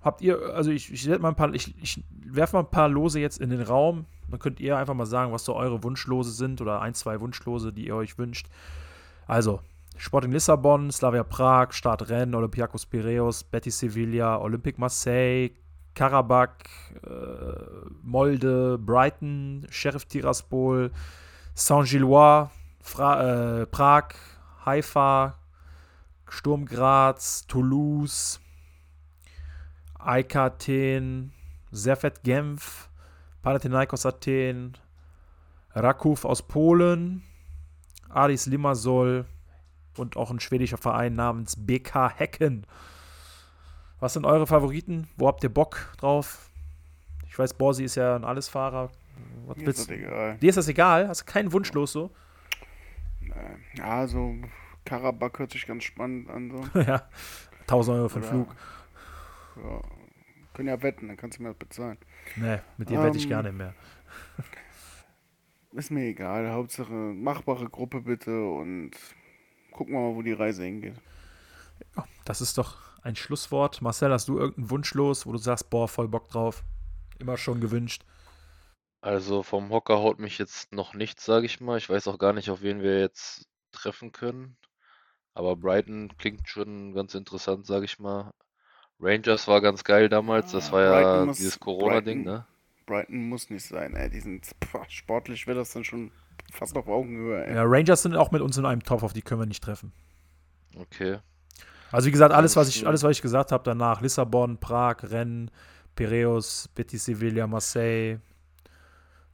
[0.00, 3.62] Habt ihr, also ich, ich, ich, ich werfe mal ein paar Lose jetzt in den
[3.62, 4.06] Raum.
[4.28, 7.72] Dann könnt ihr einfach mal sagen, was so eure Wunschlose sind oder ein, zwei Wunschlose,
[7.72, 8.48] die ihr euch wünscht.
[9.26, 9.60] Also,
[9.96, 15.50] Sporting Lissabon, Slavia Prag, Start Rennes, Olympiakos Piraeus, Betis Sevilla, Olympique Marseille,
[15.94, 16.64] Karabakh,
[17.04, 20.90] äh, Molde, Brighton, Sheriff Tiraspol,
[21.54, 22.50] Saint-Gillois,
[22.98, 24.14] äh, Prag,
[24.64, 25.36] Haifa,
[26.28, 28.40] Sturm Graz, Toulouse,
[29.98, 31.32] AEK Athen,
[31.70, 32.88] Servet Genf,
[33.42, 34.78] Panathinaikos Athen,
[35.74, 37.22] Rakov aus Polen,
[38.08, 39.26] Adis Limassol
[39.96, 42.66] und auch ein schwedischer Verein namens BK Hecken.
[44.00, 45.08] Was sind eure Favoriten?
[45.16, 46.50] Wo habt ihr Bock drauf?
[47.28, 48.90] Ich weiß, Borsi ist ja ein Allesfahrer.
[49.46, 50.38] Was Mir ist das egal.
[50.38, 51.08] Dir ist das egal?
[51.08, 52.10] Hast du keinen Wunsch los so?
[53.76, 54.34] Ja, so
[54.84, 56.50] Karabakh hört sich ganz spannend an.
[56.50, 56.80] So.
[56.80, 57.08] ja,
[57.62, 58.54] 1000 Euro für den Flug.
[59.56, 59.80] Ja,
[60.54, 61.98] können ja wetten, dann kannst du mir das bezahlen.
[62.36, 63.74] Nee, mit dir um, wette ich gar ähm, nicht mehr.
[65.72, 66.50] ist mir egal.
[66.50, 68.92] Hauptsache machbare Gruppe bitte und
[69.70, 70.94] gucken wir mal, wo die Reise hingeht.
[71.96, 73.82] Ja, das ist doch ein Schlusswort.
[73.82, 76.62] Marcel, hast du irgendeinen Wunsch los, wo du sagst, boah, voll Bock drauf?
[77.18, 78.04] Immer schon gewünscht.
[79.02, 81.76] Also vom Hocker haut mich jetzt noch nichts, sage ich mal.
[81.76, 84.56] Ich weiß auch gar nicht, auf wen wir jetzt treffen können.
[85.34, 88.32] Aber Brighton klingt schon ganz interessant, sage ich mal.
[89.00, 90.52] Rangers war ganz geil damals.
[90.52, 92.46] Das war ja muss, dieses Corona-Ding, ne?
[92.86, 94.08] Brighton muss nicht sein, ey.
[94.08, 96.12] Die sind boah, sportlich wäre das dann schon
[96.52, 97.56] fast auf Augenhöhe, ey.
[97.56, 99.92] Ja, Rangers sind auch mit uns in einem Topf, auf die können wir nicht treffen.
[100.76, 101.18] Okay.
[101.90, 105.50] Also wie gesagt, alles, was ich, alles, was ich gesagt habe danach, Lissabon, Prag, Rennes,
[105.96, 108.18] Piraeus, Betis Sevilla, Marseille,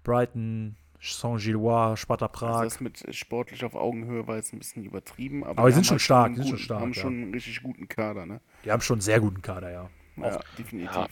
[0.09, 2.49] Brighton, Saint-Gillois, Sparta Prag.
[2.49, 5.45] Also das mit sportlich auf Augenhöhe war jetzt ein bisschen übertrieben.
[5.45, 6.29] Aber, aber die sind schon halt stark.
[6.31, 7.01] Die sind schon stark, haben ja.
[7.01, 8.41] schon einen richtig guten Kader, ne?
[8.65, 9.91] Die haben schon einen sehr guten Kader, ja.
[10.17, 10.97] Ja, definitiv.
[10.97, 11.09] Ja.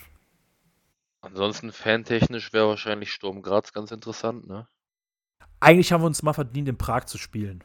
[1.21, 4.67] Ansonsten fantechnisch wäre wahrscheinlich Sturm Graz ganz interessant, ne?
[5.61, 7.63] Eigentlich haben wir uns mal verdient, in Prag zu spielen.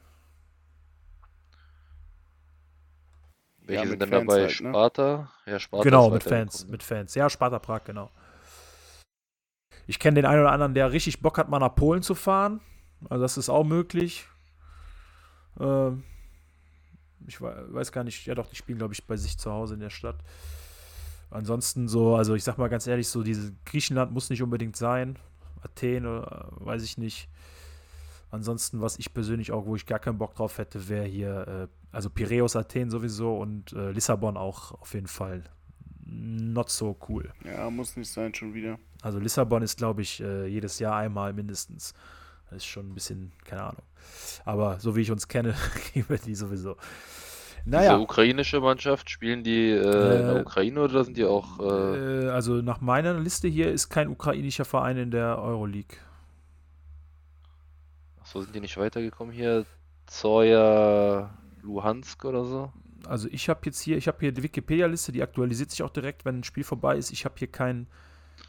[3.62, 4.42] Welche mit sind denn Fans dabei?
[4.42, 4.70] halt, ne?
[4.70, 5.32] Sparta?
[5.46, 6.66] Ja, Sparta genau, mit Fans.
[6.66, 6.72] ne?
[6.72, 7.16] Mit Fans.
[7.16, 8.12] Ja, Sparta Prag, genau.
[9.88, 12.62] Ich kenne den einen oder anderen, der richtig Bock hat, mal nach Polen zu fahren.
[13.10, 14.28] Also das ist auch möglich.
[15.60, 16.04] Ähm,
[17.28, 19.74] ich wei- weiß gar nicht, ja doch, die spielen, glaube ich, bei sich zu Hause
[19.74, 20.18] in der Stadt.
[21.30, 25.18] Ansonsten so, also ich sag mal ganz ehrlich, so diese Griechenland muss nicht unbedingt sein.
[25.64, 26.22] Athen äh,
[26.60, 27.30] weiß ich nicht.
[28.32, 31.68] Ansonsten, was ich persönlich auch, wo ich gar keinen Bock drauf hätte, wäre hier, äh,
[31.92, 35.44] also Piräus, Athen sowieso und äh, Lissabon auch auf jeden Fall.
[36.06, 37.32] Not so cool.
[37.46, 38.78] Ja, muss nicht sein, schon wieder.
[39.02, 41.94] Also Lissabon ist, glaube ich, äh, jedes Jahr einmal mindestens.
[42.50, 43.84] Das ist schon ein bisschen, keine Ahnung.
[44.46, 46.76] Aber so wie ich uns kenne, kriegen wir die sowieso.
[47.66, 49.76] Diese Naja, ukrainische Mannschaft, spielen die äh,
[50.20, 53.72] in der Äh, Ukraine oder sind die auch äh, äh, also nach meiner Liste hier
[53.72, 55.98] ist kein ukrainischer Verein in der Euroleague.
[58.24, 59.66] so sind die nicht weitergekommen hier?
[60.08, 61.30] Zoya
[61.62, 62.72] Luhansk oder so?
[63.06, 66.26] Also ich habe jetzt hier, ich habe hier die Wikipedia-Liste, die aktualisiert sich auch direkt,
[66.26, 67.12] wenn ein Spiel vorbei ist.
[67.12, 67.88] Ich habe hier kein,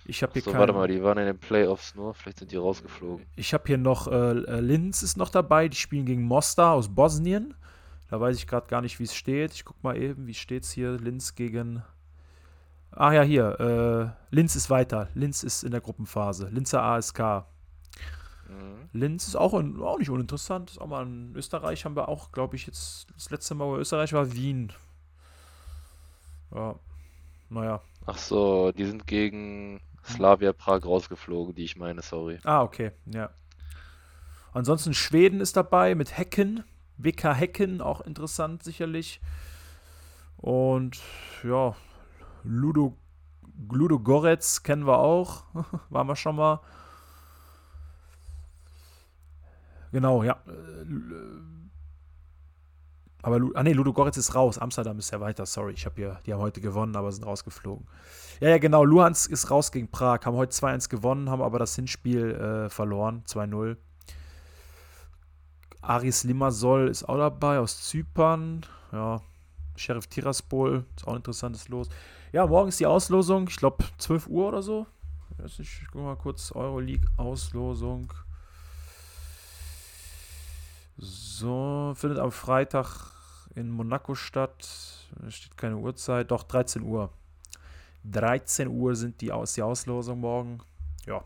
[0.05, 2.53] ich habe hier So, kein, warte mal, die waren in den Playoffs nur, vielleicht sind
[2.53, 3.25] die rausgeflogen.
[3.37, 5.69] ich habe hier noch äh, äh, Linz ist noch dabei.
[5.69, 7.55] Die spielen gegen Mostar aus Bosnien.
[8.11, 9.53] Da weiß ich gerade gar nicht, wie es steht.
[9.53, 10.93] Ich guck mal eben, wie steht's hier?
[10.93, 11.83] Linz gegen.
[12.91, 14.15] Ach ja, hier.
[14.31, 15.09] Äh, Linz ist weiter.
[15.15, 16.49] Linz ist in der Gruppenphase.
[16.49, 17.21] Linzer ASK.
[17.21, 18.89] Mhm.
[18.93, 20.73] Linz ist auch, in, auch nicht uninteressant.
[20.73, 23.77] Ist auch mal in Österreich haben wir auch, glaube ich, jetzt das letzte Mal, wo
[23.77, 24.73] Österreich war, Wien.
[26.55, 26.75] Ja.
[27.49, 27.81] Naja.
[28.07, 32.39] Ach so, die sind gegen Slavia Prag rausgeflogen, die ich meine, sorry.
[32.45, 33.31] Ah, okay, ja.
[34.53, 36.65] Ansonsten Schweden ist dabei mit Hecken.
[36.99, 39.21] WK Hecken, auch interessant sicherlich.
[40.37, 41.01] Und
[41.43, 41.75] ja,
[42.43, 42.97] Ludo,
[43.71, 45.45] Ludo Goretz kennen wir auch.
[45.91, 46.61] Waren wir schon mal.
[49.93, 50.43] Genau, ja.
[53.23, 54.59] Aber ah, nee, Ludo Goretz ist raus.
[54.59, 55.47] Amsterdam ist ja weiter.
[55.47, 57.87] Sorry, ich habe hier, die haben heute gewonnen, aber sind rausgeflogen.
[58.41, 58.85] Ja, ja, genau.
[58.85, 60.21] Luhansk ist raus gegen Prag.
[60.25, 63.23] Haben heute 2-1 gewonnen, haben aber das Hinspiel äh, verloren.
[63.29, 63.77] 2-0.
[65.81, 68.67] Aris Limassol ist auch dabei aus Zypern.
[68.91, 69.21] Ja,
[69.77, 71.89] Sheriff Tiraspol ist auch ein interessantes Los.
[72.33, 73.47] Ja, morgen ist die Auslosung.
[73.49, 74.87] Ich glaube 12 Uhr oder so.
[75.59, 76.53] Ich gucke mal kurz.
[76.53, 78.13] Euroleague-Auslosung.
[80.99, 83.12] So, findet am Freitag
[83.55, 85.09] in Monaco statt.
[85.21, 86.31] Da steht keine Uhrzeit.
[86.31, 87.11] Doch, 13 Uhr.
[88.05, 90.59] 13 Uhr sind die aus die Auslosung morgen.
[91.07, 91.25] Ja.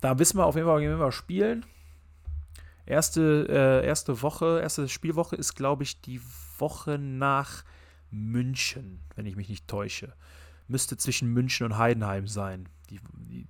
[0.00, 1.64] Da wissen wir auf jeden Fall, wen wir spielen.
[2.84, 6.20] Erste, äh, erste Woche, erste Spielwoche ist, glaube ich, die
[6.58, 7.64] Woche nach
[8.10, 10.14] München, wenn ich mich nicht täusche.
[10.68, 12.68] Müsste zwischen München und Heidenheim sein.
[12.90, 13.00] Die,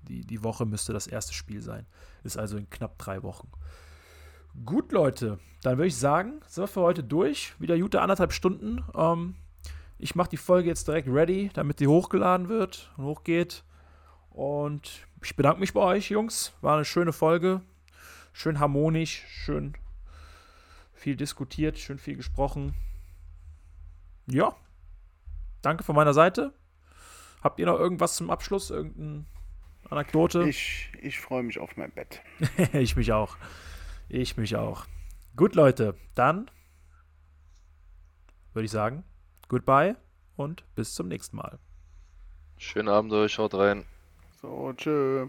[0.09, 1.86] die, die Woche müsste das erste Spiel sein.
[2.24, 3.51] Ist also in knapp drei Wochen.
[4.65, 7.55] Gut, Leute, dann würde ich sagen, sind wir für heute durch.
[7.61, 8.85] Wieder gute anderthalb Stunden.
[8.95, 9.35] Ähm,
[9.99, 13.65] ich mache die Folge jetzt direkt ready, damit die hochgeladen wird und hochgeht.
[14.31, 16.53] Und ich bedanke mich bei euch, Jungs.
[16.61, 17.62] War eine schöne Folge.
[18.33, 19.74] Schön harmonisch, schön
[20.93, 22.74] viel diskutiert, schön viel gesprochen.
[24.27, 24.55] Ja.
[25.62, 26.53] Danke von meiner Seite.
[27.43, 28.70] Habt ihr noch irgendwas zum Abschluss?
[28.70, 29.24] Irgendeine
[29.89, 30.49] Anekdote?
[30.49, 32.23] Ich, ich freue mich auf mein Bett.
[32.73, 33.37] ich mich auch.
[34.09, 34.87] Ich mich auch.
[35.35, 36.51] Gut, Leute, dann
[38.53, 39.05] würde ich sagen,
[39.49, 39.97] goodbye
[40.37, 41.59] und bis zum nächsten Mal.
[42.57, 43.85] Schönen Abend euch, schaut rein.
[44.41, 45.28] So, tschö.